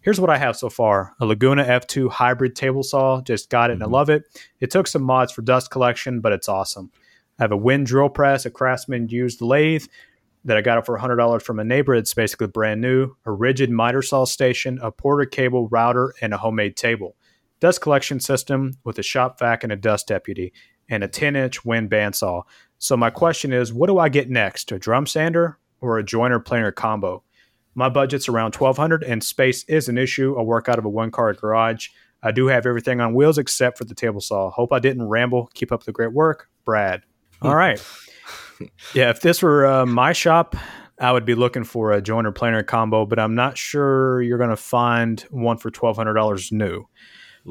Here's 0.00 0.20
what 0.20 0.30
I 0.30 0.36
have 0.36 0.56
so 0.56 0.68
far 0.68 1.14
a 1.20 1.26
Laguna 1.26 1.64
F2 1.64 2.10
hybrid 2.10 2.54
table 2.54 2.82
saw. 2.82 3.22
Just 3.22 3.48
got 3.48 3.70
it 3.70 3.74
mm-hmm. 3.74 3.82
and 3.82 3.82
I 3.82 3.86
mm-hmm. 3.86 3.94
love 3.94 4.10
it. 4.10 4.24
It 4.60 4.70
took 4.70 4.86
some 4.86 5.02
mods 5.02 5.32
for 5.32 5.42
dust 5.42 5.70
collection, 5.70 6.20
but 6.20 6.32
it's 6.32 6.48
awesome. 6.48 6.90
I 7.38 7.44
have 7.44 7.52
a 7.52 7.56
WEN 7.56 7.84
drill 7.84 8.10
press, 8.10 8.46
a 8.46 8.50
Craftsman 8.50 9.08
used 9.08 9.40
lathe 9.40 9.86
that 10.44 10.56
I 10.56 10.60
got 10.60 10.78
it 10.78 10.86
for 10.86 10.98
$100 10.98 11.42
from 11.42 11.58
a 11.58 11.64
neighbor. 11.64 11.94
It's 11.94 12.14
basically 12.14 12.48
brand 12.48 12.80
new. 12.80 13.16
A 13.24 13.30
Ridgid 13.30 13.70
miter 13.70 14.02
saw 14.02 14.24
station, 14.24 14.78
a 14.82 14.92
Porter 14.92 15.24
cable 15.24 15.68
router, 15.68 16.14
and 16.20 16.34
a 16.34 16.38
homemade 16.38 16.76
table. 16.76 17.16
Dust 17.60 17.80
collection 17.80 18.20
system 18.20 18.74
with 18.84 18.98
a 18.98 19.02
shop 19.02 19.38
vac 19.38 19.64
and 19.64 19.72
a 19.72 19.76
dust 19.76 20.06
deputy, 20.06 20.52
and 20.88 21.02
a 21.02 21.08
10 21.08 21.34
inch 21.34 21.64
WEN 21.64 21.88
bandsaw. 21.88 22.42
So 22.78 22.96
my 22.96 23.10
question 23.10 23.52
is, 23.52 23.72
what 23.72 23.86
do 23.86 23.98
I 23.98 24.08
get 24.08 24.30
next? 24.30 24.72
A 24.72 24.78
drum 24.78 25.06
sander 25.06 25.58
or 25.80 25.98
a 25.98 26.04
joiner 26.04 26.40
planer 26.40 26.72
combo? 26.72 27.22
My 27.74 27.88
budget's 27.88 28.28
around 28.28 28.54
1200 28.54 29.02
and 29.02 29.22
space 29.22 29.64
is 29.64 29.88
an 29.88 29.98
issue. 29.98 30.38
I 30.38 30.42
work 30.42 30.68
out 30.68 30.78
of 30.78 30.84
a 30.84 30.88
one 30.88 31.10
car 31.10 31.32
garage. 31.32 31.88
I 32.22 32.30
do 32.30 32.46
have 32.46 32.66
everything 32.66 33.00
on 33.00 33.14
wheels 33.14 33.36
except 33.38 33.78
for 33.78 33.84
the 33.84 33.94
table 33.94 34.20
saw. 34.20 34.50
Hope 34.50 34.72
I 34.72 34.78
didn't 34.78 35.08
ramble. 35.08 35.50
Keep 35.54 35.72
up 35.72 35.84
the 35.84 35.92
great 35.92 36.12
work. 36.12 36.48
Brad. 36.64 37.02
All 37.42 37.54
right. 37.54 37.84
yeah, 38.94 39.10
if 39.10 39.20
this 39.20 39.42
were 39.42 39.66
uh, 39.66 39.86
my 39.86 40.12
shop, 40.12 40.56
I 41.00 41.12
would 41.12 41.24
be 41.24 41.34
looking 41.34 41.64
for 41.64 41.92
a 41.92 42.00
joiner 42.00 42.32
planer 42.32 42.62
combo, 42.62 43.04
but 43.04 43.18
I'm 43.18 43.34
not 43.34 43.58
sure 43.58 44.22
you're 44.22 44.38
going 44.38 44.50
to 44.50 44.56
find 44.56 45.20
one 45.30 45.58
for 45.58 45.70
$1,200 45.70 46.52
new. 46.52 46.86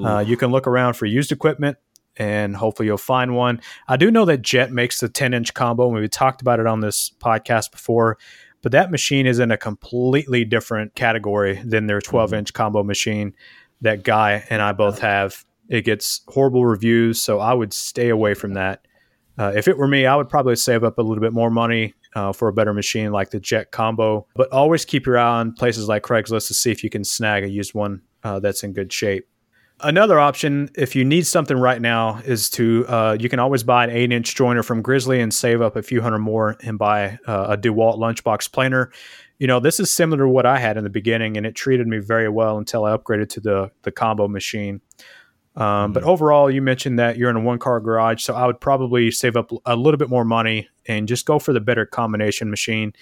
Uh, 0.04 0.20
you 0.20 0.38
can 0.38 0.50
look 0.50 0.66
around 0.66 0.96
for 0.96 1.06
used 1.06 1.32
equipment 1.32 1.78
and 2.18 2.55
hopefully 2.55 2.88
you'll 2.88 2.97
find 2.97 3.36
one. 3.36 3.61
I 3.88 3.97
do 3.97 4.11
know 4.11 4.26
that 4.26 4.41
Jet 4.41 4.72
makes 4.72 4.99
the 4.99 5.09
10 5.09 5.34
inch 5.34 5.53
combo. 5.53 5.88
We 5.88 6.07
talked 6.07 6.41
about 6.41 6.59
it 6.59 6.68
on 6.68 6.82
this 6.82 7.11
podcast 7.20 7.72
before, 7.72 8.18
but 8.61 8.72
that 8.72 8.91
machine 8.91 9.26
is 9.26 9.39
in 9.39 9.51
a 9.51 9.57
completely 9.57 10.45
different 10.45 10.95
category 10.95 11.61
than 11.64 11.88
their 11.88 12.01
12 12.01 12.34
inch 12.34 12.53
combo 12.53 12.84
machine 12.84 13.34
that 13.82 14.03
Guy 14.03 14.43
and 14.49 14.61
I 14.61 14.72
both 14.74 14.99
have. 14.99 15.45
It 15.70 15.86
gets 15.86 16.22
horrible 16.28 16.66
reviews, 16.66 17.22
so 17.22 17.39
I 17.39 17.53
would 17.53 17.74
stay 17.74 18.09
away 18.09 18.34
from 18.34 18.53
that. 18.53 18.86
Uh, 19.38 19.53
if 19.55 19.68
it 19.68 19.78
were 19.78 19.88
me, 19.88 20.05
I 20.05 20.16
would 20.16 20.30
probably 20.30 20.55
save 20.55 20.84
up 20.84 20.97
a 20.97 21.01
little 21.01 21.22
bit 21.22 21.34
more 21.34 21.49
money 21.49 21.93
uh, 22.16 22.34
for 22.34 22.47
a 22.47 22.53
better 22.53 22.74
machine 22.74 23.11
like 23.11 23.32
the 23.32 23.39
Jet 23.39 23.72
Combo. 23.72 24.28
But 24.36 24.51
always 24.51 24.86
keep 24.86 25.05
your 25.05 25.18
eye 25.18 25.39
on 25.39 25.53
places 25.53 25.88
like 25.88 26.03
Craigslist 26.03 26.47
to 26.47 26.53
see 26.53 26.72
if 26.72 26.84
you 26.84 26.89
can 26.89 27.03
snag 27.03 27.43
a 27.43 27.49
used 27.49 27.74
one 27.74 28.01
uh, 28.24 28.39
that's 28.39 28.64
in 28.64 28.74
good 28.74 28.91
shape. 28.93 29.28
Another 29.80 30.20
option, 30.20 30.70
if 30.76 30.96
you 30.96 31.04
need 31.04 31.28
something 31.28 31.58
right 31.58 31.82
now, 31.82 32.20
is 32.26 32.50
to 32.52 32.86
uh, 32.88 33.18
you 33.20 33.28
can 33.28 33.40
always 33.40 33.64
buy 33.64 33.84
an 33.84 33.90
eight-inch 33.90 34.34
joiner 34.36 34.64
from 34.64 34.82
Grizzly 34.82 35.20
and 35.20 35.34
save 35.34 35.62
up 35.62 35.76
a 35.76 35.82
few 35.82 36.02
hundred 36.02 36.20
more 36.20 36.56
and 36.62 36.78
buy 36.78 37.18
uh, 37.28 37.48
a 37.50 37.58
DeWalt 37.58 37.98
lunchbox 37.98 38.52
planer. 38.52 38.92
You 39.40 39.48
know, 39.48 39.60
this 39.60 39.80
is 39.80 39.92
similar 39.92 40.24
to 40.24 40.30
what 40.30 40.46
I 40.46 40.58
had 40.58 40.78
in 40.78 40.84
the 40.84 40.90
beginning, 40.90 41.36
and 41.36 41.46
it 41.46 41.56
treated 41.56 41.88
me 41.88 41.98
very 41.98 42.30
well 42.30 42.58
until 42.58 42.86
I 42.86 42.96
upgraded 42.96 43.30
to 43.30 43.40
the 43.42 43.72
the 43.82 43.92
combo 43.92 44.28
machine. 44.28 44.80
Um, 45.56 45.66
mm-hmm. 45.66 45.94
But 45.94 46.04
overall, 46.04 46.50
you 46.50 46.62
mentioned 46.62 47.00
that 47.00 47.18
you're 47.18 47.30
in 47.30 47.36
a 47.36 47.42
one 47.42 47.60
car 47.60 47.80
garage, 47.80 48.24
so 48.24 48.36
I 48.36 48.46
would 48.46 48.62
probably 48.62 49.12
save 49.12 49.36
up 49.36 49.52
a 49.66 49.76
little 49.76 49.98
bit 49.98 50.10
more 50.10 50.26
money 50.26 50.70
and 50.88 51.08
just 51.08 51.26
go 51.26 51.40
for 51.40 51.52
the 51.52 51.62
better 51.62 51.86
combination 51.86 52.50
machine. 52.50 52.94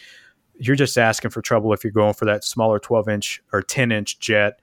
You're 0.56 0.76
just 0.76 0.98
asking 0.98 1.32
for 1.32 1.42
trouble 1.42 1.74
if 1.74 1.84
you're 1.84 1.92
going 1.92 2.14
for 2.14 2.26
that 2.26 2.44
smaller 2.44 2.80
12 2.80 3.10
inch 3.10 3.44
or 3.52 3.62
10 3.62 3.92
inch 3.92 4.20
jet 4.20 4.61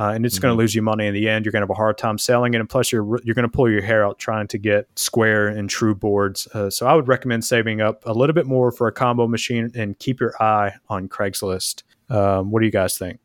uh, 0.00 0.12
and 0.14 0.24
it's 0.24 0.36
mm-hmm. 0.36 0.42
going 0.44 0.54
to 0.54 0.58
lose 0.58 0.74
you 0.74 0.80
money 0.80 1.06
in 1.06 1.12
the 1.12 1.28
end. 1.28 1.44
You're 1.44 1.52
going 1.52 1.60
to 1.60 1.66
have 1.66 1.70
a 1.70 1.74
hard 1.74 1.98
time 1.98 2.16
selling 2.16 2.54
it, 2.54 2.60
and 2.60 2.68
plus 2.68 2.90
you're 2.90 3.20
you're 3.22 3.34
going 3.34 3.48
to 3.48 3.54
pull 3.54 3.70
your 3.70 3.82
hair 3.82 4.04
out 4.04 4.18
trying 4.18 4.48
to 4.48 4.56
get 4.56 4.88
square 4.98 5.46
and 5.46 5.68
true 5.68 5.94
boards. 5.94 6.48
Uh, 6.54 6.70
so 6.70 6.86
I 6.86 6.94
would 6.94 7.06
recommend 7.06 7.44
saving 7.44 7.82
up 7.82 8.02
a 8.06 8.14
little 8.14 8.32
bit 8.32 8.46
more 8.46 8.72
for 8.72 8.88
a 8.88 8.92
combo 8.92 9.28
machine 9.28 9.70
and 9.74 9.98
keep 9.98 10.18
your 10.18 10.42
eye 10.42 10.72
on 10.88 11.08
Craigslist. 11.10 11.82
Um, 12.08 12.50
what 12.50 12.60
do 12.60 12.66
you 12.66 12.72
guys 12.72 12.96
think? 12.96 13.20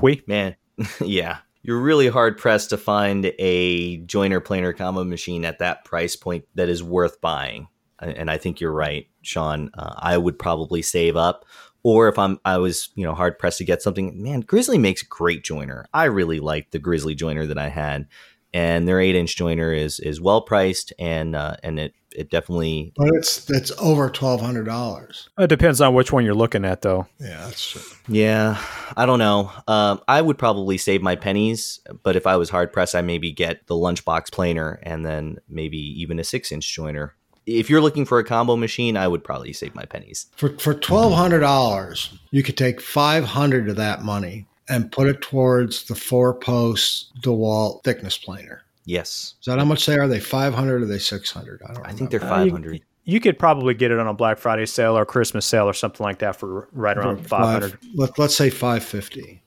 We 0.00 0.22
man, 0.26 0.56
yeah, 1.04 1.38
you're 1.60 1.78
really 1.78 2.08
hard 2.08 2.38
pressed 2.38 2.70
to 2.70 2.78
find 2.78 3.30
a 3.38 3.98
joiner 3.98 4.40
planer 4.40 4.72
combo 4.72 5.04
machine 5.04 5.44
at 5.44 5.58
that 5.58 5.84
price 5.84 6.16
point 6.16 6.46
that 6.54 6.70
is 6.70 6.82
worth 6.82 7.20
buying. 7.20 7.68
And 8.00 8.30
I 8.30 8.38
think 8.38 8.60
you're 8.60 8.72
right, 8.72 9.08
Sean. 9.22 9.70
Uh, 9.74 9.92
I 9.98 10.16
would 10.16 10.38
probably 10.38 10.80
save 10.82 11.16
up 11.16 11.44
or 11.88 12.08
if 12.08 12.18
I'm 12.18 12.38
I 12.44 12.58
was 12.58 12.90
you 12.96 13.04
know 13.04 13.14
hard 13.14 13.38
pressed 13.38 13.58
to 13.58 13.64
get 13.64 13.80
something, 13.80 14.22
man, 14.22 14.40
Grizzly 14.40 14.76
makes 14.76 15.02
great 15.02 15.42
joiner. 15.42 15.86
I 15.94 16.04
really 16.04 16.38
like 16.38 16.70
the 16.70 16.78
Grizzly 16.78 17.14
joiner 17.14 17.46
that 17.46 17.56
I 17.56 17.68
had, 17.68 18.06
and 18.52 18.86
their 18.86 19.00
eight 19.00 19.16
inch 19.16 19.36
joiner 19.36 19.72
is 19.72 19.98
is 19.98 20.20
well 20.20 20.42
priced 20.42 20.92
and 20.98 21.34
uh, 21.34 21.56
and 21.62 21.80
it 21.80 21.94
it 22.14 22.30
definitely. 22.30 22.92
But 22.94 23.08
it's 23.14 23.48
it's 23.48 23.72
over 23.78 24.10
twelve 24.10 24.42
hundred 24.42 24.64
dollars. 24.64 25.30
It 25.38 25.46
depends 25.46 25.80
on 25.80 25.94
which 25.94 26.12
one 26.12 26.26
you're 26.26 26.34
looking 26.34 26.66
at, 26.66 26.82
though. 26.82 27.06
Yeah, 27.18 27.46
that's 27.46 27.70
true. 27.70 27.82
Yeah, 28.06 28.62
I 28.94 29.06
don't 29.06 29.18
know. 29.18 29.50
Um, 29.66 30.02
I 30.06 30.20
would 30.20 30.36
probably 30.36 30.76
save 30.76 31.00
my 31.00 31.16
pennies, 31.16 31.80
but 32.02 32.16
if 32.16 32.26
I 32.26 32.36
was 32.36 32.50
hard 32.50 32.70
pressed, 32.70 32.94
I 32.94 33.00
maybe 33.00 33.32
get 33.32 33.66
the 33.66 33.74
lunchbox 33.74 34.30
planer 34.30 34.78
and 34.82 35.06
then 35.06 35.38
maybe 35.48 35.78
even 35.78 36.18
a 36.18 36.24
six 36.24 36.52
inch 36.52 36.70
joiner 36.70 37.14
if 37.48 37.70
you're 37.70 37.80
looking 37.80 38.04
for 38.04 38.18
a 38.18 38.24
combo 38.24 38.56
machine, 38.56 38.96
I 38.96 39.08
would 39.08 39.24
probably 39.24 39.52
save 39.52 39.74
my 39.74 39.84
pennies. 39.84 40.26
For 40.36 40.50
for 40.58 40.74
twelve 40.74 41.14
hundred 41.14 41.40
dollars, 41.40 42.16
you 42.30 42.42
could 42.42 42.56
take 42.56 42.80
five 42.80 43.24
hundred 43.24 43.68
of 43.68 43.76
that 43.76 44.02
money 44.02 44.46
and 44.68 44.92
put 44.92 45.08
it 45.08 45.22
towards 45.22 45.84
the 45.84 45.94
four 45.94 46.34
post 46.34 47.10
DeWalt 47.22 47.84
thickness 47.84 48.18
planer. 48.18 48.62
Yes. 48.84 49.34
Is 49.40 49.46
that 49.46 49.58
how 49.58 49.64
much 49.64 49.86
they 49.86 49.96
are? 49.96 50.02
Are 50.02 50.08
they 50.08 50.20
five 50.20 50.54
hundred 50.54 50.82
or 50.82 50.84
are 50.84 50.88
they 50.88 50.98
six 50.98 51.30
hundred? 51.30 51.62
I 51.64 51.72
don't. 51.72 51.82
Know. 51.82 51.88
I 51.88 51.92
think 51.92 52.10
they're 52.10 52.20
five 52.20 52.50
hundred. 52.50 52.70
Uh, 52.70 52.74
you, 53.04 53.14
you, 53.14 53.20
could 53.20 53.38
probably 53.38 53.74
get 53.74 53.90
it 53.90 53.98
on 53.98 54.06
a 54.06 54.14
Black 54.14 54.38
Friday 54.38 54.66
sale 54.66 54.96
or 54.96 55.06
Christmas 55.06 55.46
sale 55.46 55.68
or 55.68 55.74
something 55.74 56.04
like 56.04 56.18
that 56.18 56.36
for 56.36 56.68
right 56.72 56.96
around 56.96 57.26
five 57.26 57.62
hundred. 57.62 57.78
Let, 57.94 58.18
let's 58.18 58.36
say 58.36 58.50
five 58.50 58.84
fifty. 58.84 59.42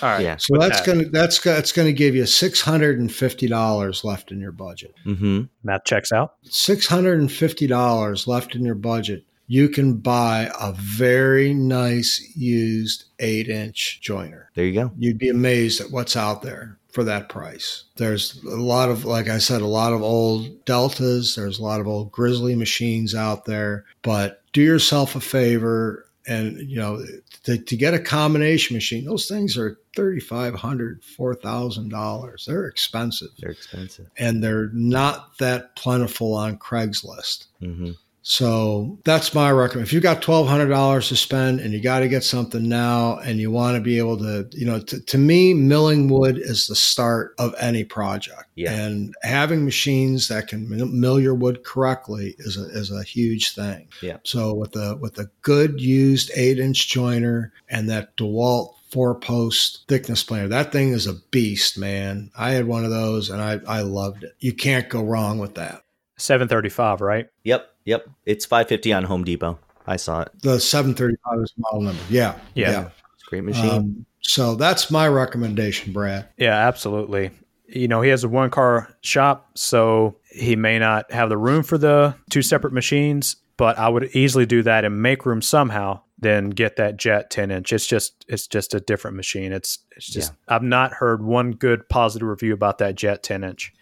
All 0.00 0.08
right. 0.08 0.22
Yeah. 0.22 0.36
So 0.36 0.56
that's 0.56 0.80
that. 0.80 0.86
gonna 0.86 1.04
that's 1.04 1.40
that's 1.40 1.72
gonna 1.72 1.92
give 1.92 2.14
you 2.14 2.26
six 2.26 2.60
hundred 2.60 2.98
and 2.98 3.12
fifty 3.12 3.46
dollars 3.46 4.04
left 4.04 4.32
in 4.32 4.40
your 4.40 4.52
budget. 4.52 4.94
Mm-hmm. 5.04 5.42
Math 5.64 5.84
checks 5.84 6.12
out. 6.12 6.36
Six 6.44 6.86
hundred 6.86 7.20
and 7.20 7.30
fifty 7.30 7.66
dollars 7.66 8.26
left 8.26 8.54
in 8.54 8.64
your 8.64 8.74
budget. 8.74 9.24
You 9.48 9.68
can 9.68 9.94
buy 9.94 10.50
a 10.58 10.72
very 10.72 11.52
nice 11.52 12.34
used 12.34 13.04
eight 13.18 13.48
inch 13.48 14.00
joiner. 14.00 14.50
There 14.54 14.64
you 14.64 14.72
go. 14.72 14.92
You'd 14.96 15.18
be 15.18 15.28
amazed 15.28 15.80
at 15.80 15.90
what's 15.90 16.16
out 16.16 16.42
there 16.42 16.78
for 16.90 17.04
that 17.04 17.28
price. 17.28 17.84
There's 17.96 18.42
a 18.44 18.56
lot 18.56 18.90
of, 18.90 19.04
like 19.04 19.28
I 19.28 19.38
said, 19.38 19.62
a 19.62 19.66
lot 19.66 19.92
of 19.92 20.02
old 20.02 20.64
Deltas. 20.64 21.34
There's 21.34 21.58
a 21.58 21.62
lot 21.62 21.80
of 21.80 21.88
old 21.88 22.12
Grizzly 22.12 22.54
machines 22.54 23.14
out 23.14 23.44
there. 23.44 23.84
But 24.02 24.42
do 24.52 24.62
yourself 24.62 25.16
a 25.16 25.20
favor 25.20 26.06
and 26.26 26.58
you 26.58 26.76
know 26.76 27.04
to, 27.44 27.58
to 27.58 27.76
get 27.76 27.94
a 27.94 27.98
combination 27.98 28.74
machine 28.74 29.04
those 29.04 29.26
things 29.26 29.56
are 29.58 29.78
$3500 29.96 31.00
$4000 31.18 32.44
they're 32.46 32.66
expensive. 32.66 33.28
They're 33.38 33.50
expensive. 33.50 34.08
And 34.16 34.42
they're 34.42 34.70
not 34.72 35.38
that 35.38 35.76
plentiful 35.76 36.34
on 36.34 36.58
craigslist. 36.58 37.46
Mm-hmm. 37.60 37.92
So 38.22 38.98
that's 39.04 39.34
my 39.34 39.50
recommendation. 39.50 39.82
If 39.82 39.92
you've 39.92 40.02
got 40.02 40.22
twelve 40.22 40.46
hundred 40.46 40.68
dollars 40.68 41.08
to 41.08 41.16
spend 41.16 41.60
and 41.60 41.72
you 41.72 41.82
got 41.82 42.00
to 42.00 42.08
get 42.08 42.22
something 42.22 42.68
now, 42.68 43.18
and 43.18 43.38
you 43.38 43.50
want 43.50 43.76
to 43.76 43.80
be 43.80 43.98
able 43.98 44.16
to, 44.18 44.48
you 44.52 44.64
know, 44.64 44.78
to, 44.80 45.00
to 45.00 45.18
me, 45.18 45.54
milling 45.54 46.08
wood 46.08 46.38
is 46.38 46.68
the 46.68 46.76
start 46.76 47.34
of 47.38 47.54
any 47.60 47.82
project. 47.82 48.44
Yeah. 48.54 48.72
And 48.72 49.12
having 49.22 49.64
machines 49.64 50.28
that 50.28 50.48
can 50.48 50.68
mill 50.68 51.18
your 51.18 51.34
wood 51.34 51.64
correctly 51.64 52.36
is 52.38 52.56
a 52.56 52.64
is 52.70 52.92
a 52.92 53.02
huge 53.02 53.54
thing. 53.54 53.88
Yeah. 54.00 54.18
So 54.22 54.54
with 54.54 54.76
a 54.76 54.96
with 55.00 55.18
a 55.18 55.30
good 55.42 55.80
used 55.80 56.30
eight 56.36 56.58
inch 56.60 56.88
joiner 56.88 57.52
and 57.68 57.90
that 57.90 58.16
DeWalt 58.16 58.74
four 58.92 59.14
post 59.14 59.84
thickness 59.88 60.22
planer. 60.22 60.48
That 60.48 60.70
thing 60.70 60.90
is 60.90 61.06
a 61.06 61.14
beast, 61.14 61.78
man. 61.78 62.30
I 62.36 62.50
had 62.50 62.66
one 62.66 62.84
of 62.84 62.90
those 62.90 63.30
and 63.30 63.40
I, 63.40 63.58
I 63.66 63.80
loved 63.80 64.22
it. 64.22 64.36
You 64.38 64.52
can't 64.52 64.88
go 64.88 65.02
wrong 65.02 65.38
with 65.38 65.54
that. 65.54 65.82
735, 66.18 67.00
right? 67.00 67.28
Yep. 67.44 67.71
Yep. 67.84 68.08
It's 68.26 68.44
550 68.44 68.92
on 68.92 69.04
Home 69.04 69.24
Depot. 69.24 69.58
I 69.86 69.96
saw 69.96 70.22
it. 70.22 70.30
The 70.42 70.60
735 70.60 71.42
is 71.42 71.52
model 71.58 71.82
number. 71.82 72.02
Yeah. 72.08 72.38
Yeah. 72.54 72.70
yeah. 72.70 72.90
Great 73.26 73.44
machine. 73.44 73.70
Um, 73.70 74.06
so 74.20 74.54
that's 74.54 74.90
my 74.90 75.08
recommendation, 75.08 75.92
Brad. 75.92 76.28
Yeah, 76.36 76.56
absolutely. 76.56 77.30
You 77.66 77.88
know, 77.88 78.02
he 78.02 78.10
has 78.10 78.22
a 78.22 78.28
one 78.28 78.50
car 78.50 78.94
shop, 79.00 79.50
so 79.54 80.16
he 80.30 80.54
may 80.54 80.78
not 80.78 81.10
have 81.10 81.28
the 81.28 81.38
room 81.38 81.62
for 81.62 81.78
the 81.78 82.14
two 82.30 82.42
separate 82.42 82.72
machines, 82.72 83.36
but 83.56 83.78
I 83.78 83.88
would 83.88 84.14
easily 84.14 84.46
do 84.46 84.62
that 84.62 84.84
and 84.84 85.02
make 85.02 85.26
room 85.26 85.42
somehow 85.42 86.00
then 86.22 86.50
get 86.50 86.76
that 86.76 86.96
jet 86.96 87.30
10 87.30 87.50
inch 87.50 87.72
it's 87.72 87.86
just 87.86 88.24
it's 88.28 88.46
just 88.46 88.74
a 88.74 88.80
different 88.80 89.16
machine 89.16 89.52
it's 89.52 89.80
it's 89.96 90.06
just 90.06 90.32
yeah. 90.32 90.54
i've 90.54 90.62
not 90.62 90.92
heard 90.92 91.22
one 91.22 91.50
good 91.50 91.86
positive 91.88 92.26
review 92.26 92.54
about 92.54 92.78
that 92.78 92.94
jet 92.94 93.22
10 93.22 93.44
inch 93.44 93.74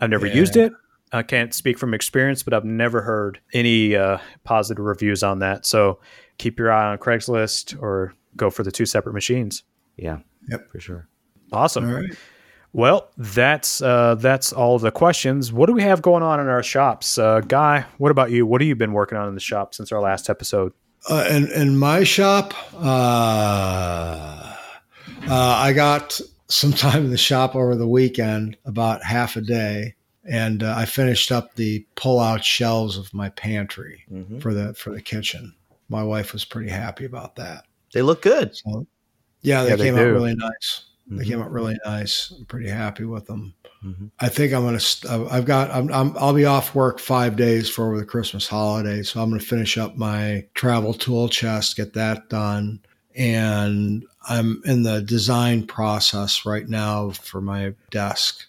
i've 0.00 0.10
never 0.10 0.26
yeah. 0.26 0.34
used 0.34 0.56
it 0.56 0.72
i 1.12 1.22
can't 1.22 1.54
speak 1.54 1.78
from 1.78 1.94
experience 1.94 2.42
but 2.42 2.54
i've 2.54 2.64
never 2.64 3.02
heard 3.02 3.40
any 3.52 3.94
uh, 3.94 4.18
positive 4.44 4.84
reviews 4.84 5.22
on 5.22 5.38
that 5.38 5.66
so 5.66 5.98
keep 6.38 6.58
your 6.58 6.72
eye 6.72 6.90
on 6.90 6.98
craigslist 6.98 7.80
or 7.80 8.14
go 8.36 8.50
for 8.50 8.62
the 8.62 8.72
two 8.72 8.86
separate 8.86 9.12
machines 9.12 9.62
yeah 9.96 10.18
yep 10.48 10.70
for 10.70 10.80
sure 10.80 11.08
awesome 11.52 12.06
well, 12.74 13.10
that's 13.18 13.82
uh, 13.82 14.14
that's 14.14 14.52
all 14.52 14.78
the 14.78 14.90
questions. 14.90 15.52
What 15.52 15.66
do 15.66 15.74
we 15.74 15.82
have 15.82 16.00
going 16.00 16.22
on 16.22 16.40
in 16.40 16.48
our 16.48 16.62
shops, 16.62 17.18
uh, 17.18 17.40
Guy? 17.40 17.84
What 17.98 18.10
about 18.10 18.30
you? 18.30 18.46
What 18.46 18.62
have 18.62 18.68
you 18.68 18.74
been 18.74 18.94
working 18.94 19.18
on 19.18 19.28
in 19.28 19.34
the 19.34 19.40
shop 19.40 19.74
since 19.74 19.92
our 19.92 20.00
last 20.00 20.30
episode? 20.30 20.72
Uh, 21.08 21.26
in 21.30 21.52
in 21.52 21.76
my 21.76 22.02
shop, 22.02 22.54
uh, 22.74 24.56
uh, 25.28 25.56
I 25.58 25.74
got 25.74 26.18
some 26.48 26.72
time 26.72 27.04
in 27.04 27.10
the 27.10 27.18
shop 27.18 27.54
over 27.54 27.74
the 27.74 27.88
weekend, 27.88 28.56
about 28.64 29.04
half 29.04 29.36
a 29.36 29.42
day, 29.42 29.94
and 30.28 30.62
uh, 30.62 30.74
I 30.76 30.84
finished 30.84 31.32
up 31.32 31.54
the 31.54 31.86
pull 31.94 32.20
out 32.20 32.44
shelves 32.44 32.96
of 32.96 33.12
my 33.12 33.28
pantry 33.30 34.04
mm-hmm. 34.10 34.38
for 34.38 34.54
the 34.54 34.74
for 34.74 34.90
the 34.90 35.02
kitchen. 35.02 35.54
My 35.88 36.02
wife 36.02 36.32
was 36.32 36.44
pretty 36.44 36.70
happy 36.70 37.04
about 37.04 37.36
that. 37.36 37.64
They 37.92 38.02
look 38.02 38.22
good. 38.22 38.56
So, 38.56 38.86
yeah, 39.42 39.64
they 39.64 39.70
yeah, 39.70 39.76
came 39.76 39.94
they 39.94 40.02
out 40.02 40.12
really 40.12 40.34
nice. 40.34 40.84
Mm-hmm. 41.06 41.18
They 41.18 41.24
came 41.24 41.42
out 41.42 41.50
really 41.50 41.76
nice. 41.84 42.32
I'm 42.36 42.46
pretty 42.46 42.68
happy 42.68 43.04
with 43.04 43.26
them. 43.26 43.54
Mm-hmm. 43.84 44.06
I 44.20 44.28
think 44.28 44.52
I'm 44.52 44.64
gonna. 44.64 45.28
I've 45.30 45.44
got. 45.44 45.70
I'm, 45.70 45.92
I'm. 45.92 46.16
I'll 46.16 46.32
be 46.32 46.44
off 46.44 46.74
work 46.74 47.00
five 47.00 47.36
days 47.36 47.68
for 47.68 47.98
the 47.98 48.04
Christmas 48.04 48.46
holiday, 48.46 49.02
so 49.02 49.20
I'm 49.20 49.30
gonna 49.30 49.40
finish 49.40 49.76
up 49.76 49.96
my 49.96 50.46
travel 50.54 50.94
tool 50.94 51.28
chest, 51.28 51.76
get 51.76 51.92
that 51.94 52.28
done, 52.28 52.80
and 53.16 54.04
I'm 54.28 54.62
in 54.64 54.84
the 54.84 55.02
design 55.02 55.66
process 55.66 56.46
right 56.46 56.68
now 56.68 57.10
for 57.10 57.40
my 57.40 57.74
desk, 57.90 58.46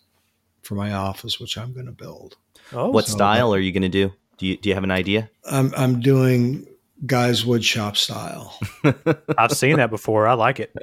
for 0.63 0.75
my 0.75 0.93
office, 0.93 1.39
which 1.39 1.57
I'm 1.57 1.73
gonna 1.73 1.91
build. 1.91 2.37
Oh, 2.71 2.89
what 2.89 3.05
so, 3.05 3.13
style 3.13 3.53
are 3.53 3.59
you 3.59 3.71
gonna 3.71 3.89
do? 3.89 4.11
Do 4.37 4.47
you 4.47 4.57
do 4.57 4.69
you 4.69 4.75
have 4.75 4.83
an 4.83 4.91
idea? 4.91 5.29
I'm 5.49 5.73
I'm 5.77 5.99
doing 5.99 6.67
guy's 7.05 7.43
woodshop 7.43 7.97
style. 7.97 8.57
I've 9.37 9.51
seen 9.51 9.77
that 9.77 9.89
before. 9.89 10.27
I 10.27 10.33
like 10.33 10.59
it. 10.59 10.75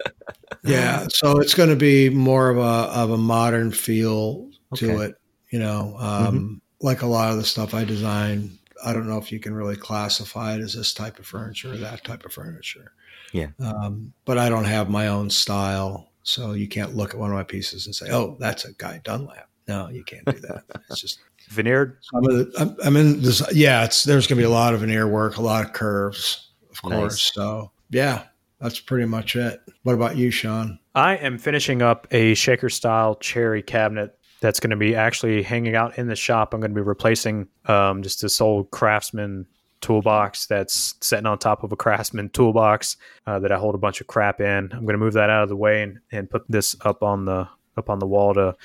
Yeah, 0.62 1.07
so 1.09 1.39
it's 1.39 1.55
going 1.55 1.70
to 1.70 1.76
be 1.76 2.11
more 2.11 2.51
of 2.51 2.59
a 2.59 2.61
of 2.61 3.11
a 3.11 3.16
modern 3.16 3.72
feel 3.72 4.51
to 4.74 4.93
okay. 4.93 5.05
it. 5.07 5.14
You 5.51 5.59
know, 5.59 5.97
um, 5.99 6.35
mm-hmm. 6.35 6.55
like 6.87 7.03
a 7.03 7.07
lot 7.07 7.31
of 7.31 7.37
the 7.37 7.45
stuff 7.45 7.74
I 7.74 7.85
design. 7.85 8.59
I 8.85 8.93
don't 8.93 9.09
know 9.09 9.18
if 9.18 9.31
you 9.31 9.41
can 9.41 9.55
really 9.55 9.76
classify 9.76 10.55
it 10.55 10.61
as 10.61 10.74
this 10.74 10.95
type 10.95 11.18
of 11.18 11.26
furniture 11.26 11.72
or 11.72 11.76
that 11.76 12.03
type 12.03 12.24
of 12.24 12.33
furniture. 12.33 12.93
Yeah. 13.33 13.49
Um, 13.59 14.14
but 14.24 14.39
I 14.39 14.49
don't 14.49 14.64
have 14.64 14.89
my 14.89 15.09
own 15.09 15.28
style, 15.28 16.09
so 16.22 16.53
you 16.53 16.66
can't 16.66 16.97
look 16.97 17.11
at 17.12 17.20
one 17.20 17.31
of 17.31 17.37
my 17.37 17.43
pieces 17.43 17.87
and 17.87 17.95
say, 17.95 18.11
"Oh, 18.11 18.37
that's 18.41 18.64
a 18.64 18.72
Guy 18.72 19.01
Dunlap." 19.05 19.49
No, 19.69 19.89
you 19.89 20.05
can't 20.05 20.25
do 20.25 20.39
that. 20.41 20.65
It's 20.89 21.01
just 21.01 21.21
veneered. 21.51 21.99
I'm, 22.15 22.25
in, 22.25 22.53
I'm, 22.59 22.77
I'm 22.85 22.97
in 22.97 23.23
this. 23.23 23.43
Yeah, 23.53 23.85
it's 23.85 24.05
there's 24.05 24.27
going 24.27 24.37
to 24.37 24.43
be 24.43 24.47
a 24.47 24.51
lot 24.51 24.75
of 24.75 24.81
veneer 24.81 25.07
work, 25.07 25.37
a 25.37 25.43
lot 25.43 25.65
of 25.65 25.73
curves, 25.73 26.51
of 26.71 26.91
nice. 26.91 26.99
course. 26.99 27.33
So 27.35 27.71
yeah, 27.91 28.25
that's 28.61 28.81
pretty 28.81 29.07
much 29.07 29.37
it. 29.37 29.61
What 29.83 29.95
about 29.95 30.17
you, 30.17 30.31
Sean? 30.31 30.79
I 30.95 31.17
am 31.17 31.39
finishing 31.39 31.83
up 31.83 32.07
a 32.11 32.35
shaker 32.35 32.69
style 32.69 33.15
cherry 33.17 33.63
cabinet 33.63 34.19
that's 34.41 34.59
going 34.59 34.71
to 34.71 34.77
be 34.77 34.95
actually 34.95 35.43
hanging 35.43 35.77
out 35.77 35.99
in 35.99 36.09
the 36.09 36.17
shop. 36.17 36.55
I'm 36.55 36.61
going 36.61 36.73
to 36.73 36.75
be 36.75 36.81
replacing 36.81 37.47
um, 37.67 38.03
just 38.03 38.23
this 38.23 38.41
old 38.41 38.71
craftsman 38.71 39.47
toolbox 39.81 40.47
that's 40.47 40.95
sitting 41.01 41.27
on 41.27 41.39
top 41.39 41.63
of 41.63 41.73
a 41.73 41.77
craftsman 41.77 42.29
toolbox 42.31 42.97
uh, 43.27 43.39
that 43.39 43.53
I 43.53 43.59
hold 43.59 43.75
a 43.75 43.79
bunch 43.79 44.01
of 44.01 44.07
crap 44.07 44.41
in. 44.41 44.71
I'm 44.73 44.83
going 44.85 44.89
to 44.95 44.99
move 44.99 45.15
that 45.15 45.31
out 45.31 45.43
of 45.43 45.49
the 45.49 45.57
way 45.57 45.83
and, 45.83 46.01
and 46.13 46.29
put 46.29 46.45
this 46.49 46.77
up 46.85 47.03
on 47.03 47.25
the 47.25 47.49
up 47.77 47.89
on 47.89 47.99
the 47.99 48.07
wall 48.07 48.35
to 48.35 48.57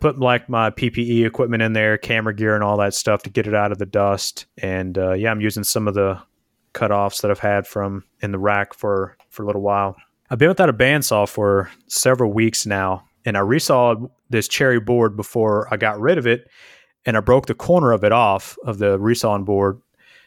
put 0.00 0.18
like 0.18 0.48
my 0.48 0.70
PPE 0.70 1.26
equipment 1.26 1.62
in 1.62 1.72
there, 1.72 1.98
camera 1.98 2.34
gear, 2.34 2.54
and 2.54 2.62
all 2.62 2.76
that 2.78 2.94
stuff 2.94 3.22
to 3.22 3.30
get 3.30 3.46
it 3.46 3.54
out 3.54 3.72
of 3.72 3.78
the 3.78 3.86
dust. 3.86 4.46
And 4.58 4.96
uh, 4.98 5.12
yeah, 5.12 5.30
I'm 5.30 5.40
using 5.40 5.64
some 5.64 5.88
of 5.88 5.94
the 5.94 6.20
cutoffs 6.74 7.22
that 7.22 7.30
I've 7.30 7.38
had 7.38 7.66
from 7.66 8.04
in 8.20 8.32
the 8.32 8.38
rack 8.38 8.74
for 8.74 9.16
for 9.30 9.42
a 9.42 9.46
little 9.46 9.62
while. 9.62 9.96
I've 10.28 10.38
been 10.38 10.48
without 10.48 10.68
a 10.68 10.74
bandsaw 10.74 11.28
for 11.28 11.70
several 11.86 12.32
weeks 12.32 12.66
now, 12.66 13.04
and 13.24 13.36
I 13.36 13.40
resaw 13.40 14.10
this 14.28 14.48
cherry 14.48 14.80
board 14.80 15.16
before 15.16 15.72
I 15.72 15.76
got 15.76 16.00
rid 16.00 16.18
of 16.18 16.26
it, 16.26 16.48
and 17.04 17.16
I 17.16 17.20
broke 17.20 17.46
the 17.46 17.54
corner 17.54 17.92
of 17.92 18.04
it 18.04 18.12
off 18.12 18.56
of 18.64 18.78
the 18.78 18.98
resawing 18.98 19.44
board, 19.44 19.80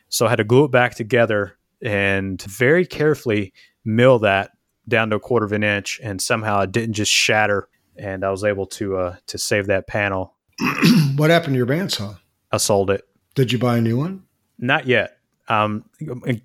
so 0.07 0.25
I 0.25 0.29
had 0.29 0.37
to 0.37 0.43
glue 0.43 0.65
it 0.65 0.71
back 0.71 0.95
together 0.95 1.57
and 1.81 2.41
very 2.41 2.85
carefully 2.85 3.53
mill 3.85 4.19
that 4.19 4.51
down 4.87 5.09
to 5.11 5.17
a 5.17 5.19
quarter 5.19 5.45
of 5.45 5.51
an 5.51 5.63
inch, 5.63 5.99
and 6.01 6.21
somehow 6.21 6.61
it 6.61 6.71
didn't 6.71 6.93
just 6.93 7.11
shatter 7.11 7.67
and 7.99 8.23
I 8.23 8.31
was 8.31 8.43
able 8.43 8.65
to 8.67 8.97
uh, 8.97 9.15
to 9.27 9.37
save 9.37 9.67
that 9.67 9.87
panel. 9.87 10.33
what 11.15 11.29
happened 11.29 11.53
to 11.53 11.57
your 11.57 11.67
bandsaw? 11.67 12.17
I 12.51 12.57
sold 12.57 12.89
it. 12.89 13.07
Did 13.35 13.51
you 13.51 13.59
buy 13.59 13.77
a 13.77 13.81
new 13.81 13.97
one? 13.97 14.23
Not 14.57 14.87
yet. 14.87 15.17
Um, 15.47 15.85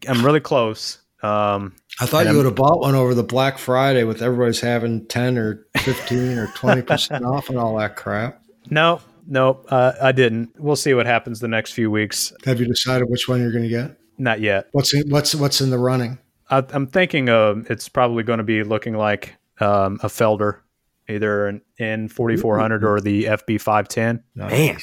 I'm 0.08 0.24
really 0.24 0.40
close. 0.40 0.98
Um, 1.22 1.74
I 2.00 2.06
thought 2.06 2.24
you 2.24 2.30
I'm, 2.30 2.36
would 2.36 2.44
have 2.44 2.54
bought 2.54 2.80
one 2.80 2.94
over 2.94 3.14
the 3.14 3.22
Black 3.22 3.58
Friday 3.58 4.04
with 4.04 4.22
everybody's 4.22 4.60
having 4.60 5.06
ten 5.06 5.38
or 5.38 5.66
fifteen 5.78 6.38
or 6.38 6.48
twenty 6.48 6.82
percent 6.82 7.24
off 7.24 7.48
and 7.48 7.58
all 7.58 7.76
that 7.78 7.96
crap. 7.96 8.42
No, 8.70 9.00
no, 9.26 9.60
uh, 9.68 9.92
I 10.02 10.12
didn't. 10.12 10.50
We'll 10.58 10.76
see 10.76 10.94
what 10.94 11.06
happens 11.06 11.40
the 11.40 11.48
next 11.48 11.72
few 11.72 11.90
weeks. 11.90 12.32
Have 12.44 12.60
you 12.60 12.66
decided 12.66 13.08
which 13.08 13.28
one 13.28 13.40
you're 13.40 13.52
going 13.52 13.64
to 13.64 13.70
get? 13.70 13.96
Not 14.18 14.40
yet. 14.40 14.68
What's 14.72 14.94
in, 14.94 15.08
what's 15.08 15.34
what's 15.34 15.60
in 15.60 15.70
the 15.70 15.78
running? 15.78 16.18
I, 16.50 16.64
am 16.72 16.86
thinking 16.86 17.28
uh, 17.28 17.62
it's 17.70 17.88
probably 17.88 18.22
going 18.22 18.38
to 18.38 18.44
be 18.44 18.62
looking 18.62 18.94
like 18.94 19.36
um, 19.60 19.98
a 20.02 20.08
Felder 20.08 20.60
either 21.08 21.46
an 21.46 21.60
N4400 21.80 22.82
or 22.82 23.00
the 23.00 23.24
FB510. 23.24 24.22
Man, 24.34 24.78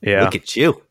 yeah. 0.00 0.24
Look 0.24 0.34
at 0.34 0.56
you. 0.56 0.82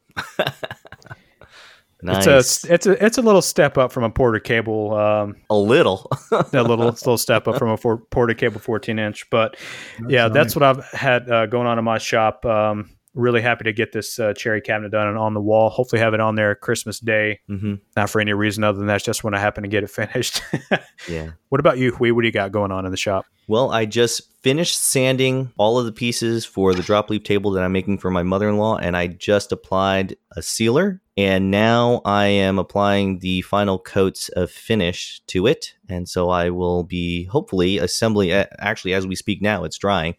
nice. 2.01 2.27
It's 2.27 2.65
a 2.65 2.73
it's 2.73 2.85
a 2.85 3.05
it's 3.05 3.17
a 3.17 3.21
little 3.21 3.41
step 3.41 3.77
up 3.77 3.91
from 3.91 4.03
a 4.03 4.09
Porter 4.09 4.39
cable. 4.39 4.93
Um, 4.93 5.37
a 5.49 5.55
little, 5.55 6.11
a 6.31 6.45
little 6.51 6.77
little 6.77 7.17
step 7.17 7.47
up 7.47 7.57
from 7.57 7.69
a 7.69 7.77
four, 7.77 7.97
Porter 7.97 8.33
cable 8.33 8.59
14 8.59 8.99
inch. 8.99 9.29
But 9.29 9.55
that's 9.99 10.11
yeah, 10.11 10.27
nice. 10.27 10.33
that's 10.33 10.55
what 10.55 10.63
I've 10.63 10.83
had 10.91 11.31
uh, 11.31 11.45
going 11.45 11.67
on 11.67 11.79
in 11.79 11.85
my 11.85 11.97
shop. 11.97 12.45
Um, 12.45 12.89
really 13.13 13.41
happy 13.41 13.63
to 13.65 13.73
get 13.73 13.91
this 13.91 14.19
uh, 14.19 14.33
cherry 14.33 14.61
cabinet 14.61 14.91
done 14.91 15.07
and 15.07 15.17
on 15.17 15.33
the 15.33 15.41
wall. 15.41 15.69
Hopefully, 15.69 15.99
have 15.99 16.13
it 16.13 16.19
on 16.19 16.35
there 16.35 16.55
Christmas 16.55 16.99
Day. 16.99 17.39
Mm-hmm. 17.49 17.75
Not 17.95 18.09
for 18.09 18.21
any 18.21 18.33
reason 18.33 18.63
other 18.63 18.77
than 18.77 18.87
that's 18.87 19.03
just 19.03 19.23
when 19.23 19.33
I 19.33 19.39
happen 19.39 19.63
to 19.63 19.69
get 19.69 19.83
it 19.83 19.89
finished. 19.89 20.41
yeah. 21.07 21.31
What 21.49 21.59
about 21.59 21.77
you, 21.77 21.91
Huy? 21.91 22.11
What 22.11 22.21
do 22.21 22.27
you 22.27 22.31
got 22.31 22.51
going 22.51 22.71
on 22.71 22.85
in 22.85 22.91
the 22.91 22.97
shop? 22.97 23.25
Well, 23.47 23.71
I 23.71 23.85
just 23.85 24.33
finished 24.41 24.79
sanding 24.79 25.51
all 25.57 25.77
of 25.77 25.85
the 25.85 25.91
pieces 25.91 26.45
for 26.45 26.73
the 26.73 26.81
drop 26.81 27.09
leaf 27.09 27.23
table 27.23 27.51
that 27.51 27.63
I'm 27.63 27.73
making 27.73 27.97
for 27.97 28.09
my 28.09 28.23
mother 28.23 28.47
in 28.47 28.57
law, 28.57 28.77
and 28.77 28.95
I 28.95 29.07
just 29.07 29.51
applied 29.51 30.15
a 30.31 30.41
sealer. 30.41 31.01
And 31.15 31.51
now 31.51 32.01
I 32.05 32.25
am 32.25 32.57
applying 32.57 33.19
the 33.19 33.41
final 33.41 33.77
coats 33.77 34.29
of 34.29 34.49
finish 34.49 35.21
to 35.27 35.45
it. 35.45 35.75
And 35.87 36.09
so 36.09 36.29
I 36.29 36.49
will 36.49 36.83
be 36.83 37.25
hopefully 37.25 37.77
assembling, 37.77 38.31
actually, 38.31 38.93
as 38.95 39.05
we 39.05 39.15
speak 39.15 39.41
now, 39.41 39.63
it's 39.63 39.77
drying. 39.77 40.15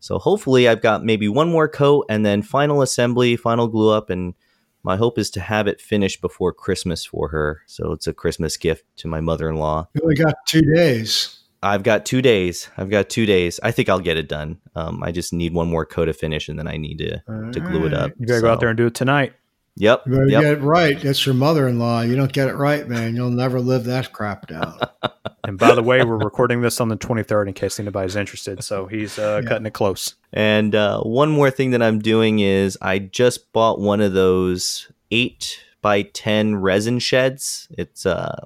So 0.00 0.18
hopefully 0.18 0.68
I've 0.68 0.82
got 0.82 1.04
maybe 1.04 1.28
one 1.28 1.50
more 1.50 1.68
coat 1.68 2.06
and 2.08 2.24
then 2.24 2.42
final 2.42 2.82
assembly, 2.82 3.36
final 3.36 3.68
glue 3.68 3.90
up, 3.90 4.10
and 4.10 4.34
my 4.82 4.96
hope 4.96 5.18
is 5.18 5.30
to 5.30 5.40
have 5.40 5.66
it 5.66 5.80
finished 5.80 6.20
before 6.20 6.52
Christmas 6.52 7.04
for 7.04 7.28
her. 7.28 7.62
So 7.66 7.92
it's 7.92 8.06
a 8.06 8.14
Christmas 8.14 8.56
gift 8.56 8.84
to 8.98 9.08
my 9.08 9.20
mother 9.20 9.48
in 9.48 9.56
law. 9.56 9.88
We 9.94 10.00
only 10.02 10.14
got 10.14 10.34
two 10.46 10.62
days. 10.62 11.34
I've 11.62 11.82
got 11.82 12.06
two 12.06 12.22
days. 12.22 12.70
I've 12.76 12.88
got 12.88 13.08
two 13.08 13.26
days. 13.26 13.58
I 13.62 13.72
think 13.72 13.88
I'll 13.88 13.98
get 13.98 14.16
it 14.16 14.28
done. 14.28 14.60
Um, 14.76 15.02
I 15.02 15.10
just 15.10 15.32
need 15.32 15.52
one 15.52 15.68
more 15.68 15.84
coat 15.84 16.04
to 16.04 16.12
finish, 16.12 16.48
and 16.48 16.56
then 16.58 16.68
I 16.68 16.76
need 16.76 16.98
to 16.98 17.18
to 17.52 17.60
glue 17.60 17.86
it 17.86 17.92
up. 17.92 18.12
You 18.18 18.26
better 18.26 18.40
so. 18.40 18.46
go 18.46 18.52
out 18.52 18.60
there 18.60 18.68
and 18.68 18.76
do 18.76 18.86
it 18.86 18.94
tonight. 18.94 19.32
Yep. 19.78 20.02
You 20.06 20.12
better 20.12 20.28
yep. 20.28 20.42
get 20.42 20.52
it 20.54 20.60
right. 20.60 21.00
That's 21.00 21.24
your 21.24 21.36
mother-in-law. 21.36 22.02
You 22.02 22.16
don't 22.16 22.32
get 22.32 22.48
it 22.48 22.56
right, 22.56 22.86
man. 22.88 23.14
You'll 23.14 23.30
never 23.30 23.60
live 23.60 23.84
that 23.84 24.12
crap 24.12 24.48
down. 24.48 24.76
and 25.44 25.56
by 25.56 25.74
the 25.74 25.82
way, 25.82 26.02
we're 26.02 26.18
recording 26.18 26.62
this 26.62 26.80
on 26.80 26.88
the 26.88 26.96
23rd 26.96 27.48
in 27.48 27.54
case 27.54 27.78
anybody's 27.78 28.16
interested. 28.16 28.64
So 28.64 28.86
he's 28.86 29.20
uh, 29.20 29.40
yeah. 29.42 29.48
cutting 29.48 29.66
it 29.66 29.74
close. 29.74 30.16
And 30.32 30.74
uh, 30.74 31.00
one 31.02 31.30
more 31.30 31.50
thing 31.52 31.70
that 31.70 31.82
I'm 31.82 32.00
doing 32.00 32.40
is 32.40 32.76
I 32.82 32.98
just 32.98 33.52
bought 33.52 33.78
one 33.78 34.00
of 34.00 34.14
those 34.14 34.90
eight 35.12 35.60
by 35.80 36.02
10 36.02 36.56
resin 36.56 36.98
sheds. 36.98 37.68
It's 37.70 38.04
a 38.04 38.36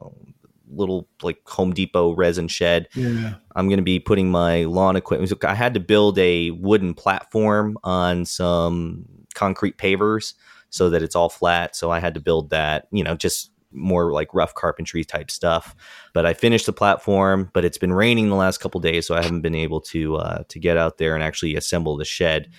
little 0.68 1.08
like 1.22 1.38
Home 1.48 1.72
Depot 1.72 2.14
resin 2.14 2.48
shed. 2.48 2.88
Yeah. 2.94 3.34
I'm 3.56 3.68
going 3.68 3.78
to 3.78 3.82
be 3.82 4.00
putting 4.00 4.30
my 4.30 4.64
lawn 4.64 4.96
equipment. 4.96 5.32
I 5.44 5.54
had 5.54 5.72
to 5.74 5.80
build 5.80 6.18
a 6.18 6.50
wooden 6.50 6.92
platform 6.92 7.78
on 7.82 8.26
some 8.26 9.06
concrete 9.34 9.78
pavers 9.78 10.34
so 10.72 10.90
that 10.90 11.02
it's 11.02 11.14
all 11.14 11.28
flat. 11.28 11.76
So 11.76 11.90
I 11.90 12.00
had 12.00 12.14
to 12.14 12.20
build 12.20 12.50
that, 12.50 12.88
you 12.90 13.04
know, 13.04 13.14
just 13.14 13.50
more 13.70 14.12
like 14.12 14.34
rough 14.34 14.54
carpentry 14.54 15.04
type 15.04 15.30
stuff. 15.30 15.76
But 16.12 16.26
I 16.26 16.34
finished 16.34 16.66
the 16.66 16.72
platform, 16.72 17.50
but 17.52 17.64
it's 17.64 17.78
been 17.78 17.92
raining 17.92 18.28
the 18.28 18.34
last 18.34 18.58
couple 18.58 18.80
days, 18.80 19.06
so 19.06 19.14
I 19.14 19.22
haven't 19.22 19.42
been 19.42 19.54
able 19.54 19.80
to 19.82 20.16
uh, 20.16 20.42
to 20.48 20.58
get 20.58 20.76
out 20.76 20.98
there 20.98 21.14
and 21.14 21.22
actually 21.22 21.54
assemble 21.54 21.96
the 21.96 22.04
shed. 22.04 22.50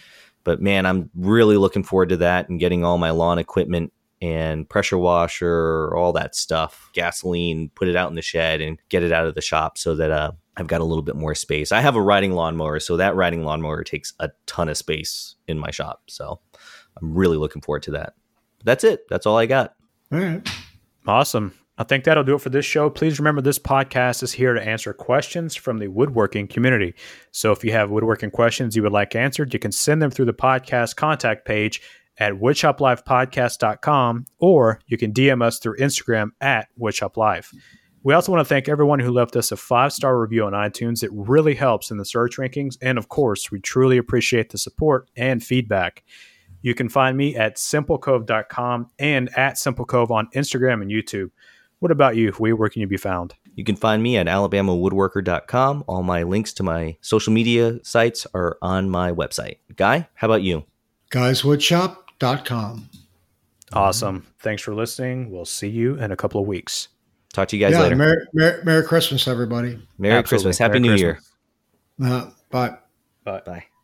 But 0.43 0.61
man, 0.61 0.85
I'm 0.85 1.09
really 1.15 1.57
looking 1.57 1.83
forward 1.83 2.09
to 2.09 2.17
that 2.17 2.49
and 2.49 2.59
getting 2.59 2.83
all 2.83 2.97
my 2.97 3.11
lawn 3.11 3.39
equipment 3.39 3.93
and 4.21 4.69
pressure 4.69 4.97
washer, 4.97 5.93
all 5.95 6.13
that 6.13 6.35
stuff, 6.35 6.89
gasoline, 6.93 7.69
put 7.75 7.87
it 7.87 7.95
out 7.95 8.09
in 8.09 8.15
the 8.15 8.21
shed 8.21 8.61
and 8.61 8.79
get 8.89 9.03
it 9.03 9.11
out 9.11 9.25
of 9.25 9.35
the 9.35 9.41
shop 9.41 9.77
so 9.77 9.95
that 9.95 10.11
uh, 10.11 10.31
I've 10.55 10.67
got 10.67 10.81
a 10.81 10.85
little 10.85 11.03
bit 11.03 11.15
more 11.15 11.35
space. 11.35 11.71
I 11.71 11.81
have 11.81 11.95
a 11.95 12.01
riding 12.01 12.33
lawnmower, 12.33 12.79
so 12.79 12.97
that 12.97 13.15
riding 13.15 13.43
lawnmower 13.43 13.83
takes 13.83 14.13
a 14.19 14.29
ton 14.45 14.69
of 14.69 14.77
space 14.77 15.35
in 15.47 15.57
my 15.59 15.71
shop. 15.71 16.03
So 16.07 16.39
I'm 17.01 17.13
really 17.13 17.37
looking 17.37 17.61
forward 17.61 17.83
to 17.83 17.91
that. 17.91 18.13
But 18.59 18.65
that's 18.65 18.83
it. 18.83 19.07
That's 19.09 19.25
all 19.25 19.37
I 19.37 19.45
got. 19.45 19.75
All 20.11 20.19
right. 20.19 20.47
Awesome. 21.07 21.53
I 21.77 21.83
think 21.83 22.03
that'll 22.03 22.23
do 22.23 22.35
it 22.35 22.41
for 22.41 22.49
this 22.49 22.65
show. 22.65 22.89
Please 22.89 23.19
remember 23.19 23.41
this 23.41 23.57
podcast 23.57 24.21
is 24.21 24.31
here 24.31 24.53
to 24.53 24.61
answer 24.61 24.93
questions 24.93 25.55
from 25.55 25.79
the 25.79 25.87
woodworking 25.87 26.47
community. 26.47 26.93
So 27.31 27.51
if 27.51 27.63
you 27.63 27.71
have 27.71 27.89
woodworking 27.89 28.29
questions 28.29 28.75
you 28.75 28.83
would 28.83 28.91
like 28.91 29.15
answered, 29.15 29.53
you 29.53 29.59
can 29.59 29.71
send 29.71 30.01
them 30.01 30.11
through 30.11 30.25
the 30.25 30.33
podcast 30.33 30.95
contact 30.95 31.45
page 31.45 31.81
at 32.19 32.33
woodshoplifepodcast.com 32.33 34.25
or 34.37 34.79
you 34.85 34.97
can 34.97 35.11
DM 35.11 35.41
us 35.41 35.57
through 35.57 35.77
Instagram 35.77 36.29
at 36.41 36.67
woodshoplife. 36.79 37.51
We 38.03 38.13
also 38.13 38.31
want 38.31 38.45
to 38.45 38.53
thank 38.53 38.69
everyone 38.69 38.99
who 38.99 39.11
left 39.11 39.35
us 39.35 39.51
a 39.51 39.57
five 39.57 39.93
star 39.93 40.19
review 40.19 40.45
on 40.45 40.53
iTunes. 40.53 41.03
It 41.03 41.09
really 41.13 41.55
helps 41.55 41.89
in 41.89 41.97
the 41.97 42.05
search 42.05 42.37
rankings. 42.37 42.77
And 42.81 42.99
of 42.99 43.09
course, 43.09 43.49
we 43.49 43.59
truly 43.59 43.97
appreciate 43.97 44.51
the 44.51 44.57
support 44.57 45.09
and 45.15 45.43
feedback. 45.43 46.03
You 46.63 46.73
can 46.73 46.89
find 46.89 47.15
me 47.15 47.35
at 47.35 47.57
simplecove.com 47.57 48.89
and 48.97 49.37
at 49.37 49.55
simplecove 49.55 50.09
on 50.09 50.27
Instagram 50.33 50.81
and 50.81 50.89
YouTube. 50.89 51.29
What 51.79 51.91
about 51.91 52.15
you? 52.15 52.31
Where 52.31 52.69
can 52.69 52.81
you 52.81 52.87
be 52.87 52.97
found? 52.97 53.35
You 53.55 53.65
can 53.65 53.75
find 53.75 54.01
me 54.01 54.17
at 54.17 54.27
alabamawoodworker.com. 54.27 55.83
All 55.87 56.01
my 56.01 56.23
links 56.23 56.53
to 56.53 56.63
my 56.63 56.97
social 57.01 57.33
media 57.33 57.79
sites 57.83 58.25
are 58.33 58.57
on 58.61 58.89
my 58.89 59.11
website. 59.11 59.57
Guy, 59.75 60.07
how 60.15 60.27
about 60.27 60.41
you? 60.41 60.63
Guyswoodshop.com. 61.11 62.89
Awesome. 63.73 64.25
Thanks 64.39 64.61
for 64.61 64.73
listening. 64.73 65.29
We'll 65.29 65.45
see 65.45 65.69
you 65.69 65.95
in 65.95 66.11
a 66.11 66.15
couple 66.15 66.39
of 66.39 66.47
weeks. 66.47 66.87
Talk 67.33 67.49
to 67.49 67.57
you 67.57 67.65
guys 67.65 67.73
yeah, 67.73 67.81
later. 67.81 67.95
Merry, 67.97 68.27
Merry, 68.33 68.63
Merry 68.63 68.83
Christmas, 68.83 69.27
everybody. 69.27 69.79
Merry 69.97 70.15
Absolutely. 70.15 70.23
Christmas. 70.23 70.57
Happy 70.59 70.79
Merry 70.79 70.81
New 70.81 71.03
Christmas. 71.03 71.31
Year. 71.99 72.13
Uh, 72.13 72.31
bye. 72.49 72.77
Bye. 73.25 73.41
Bye. 73.45 73.65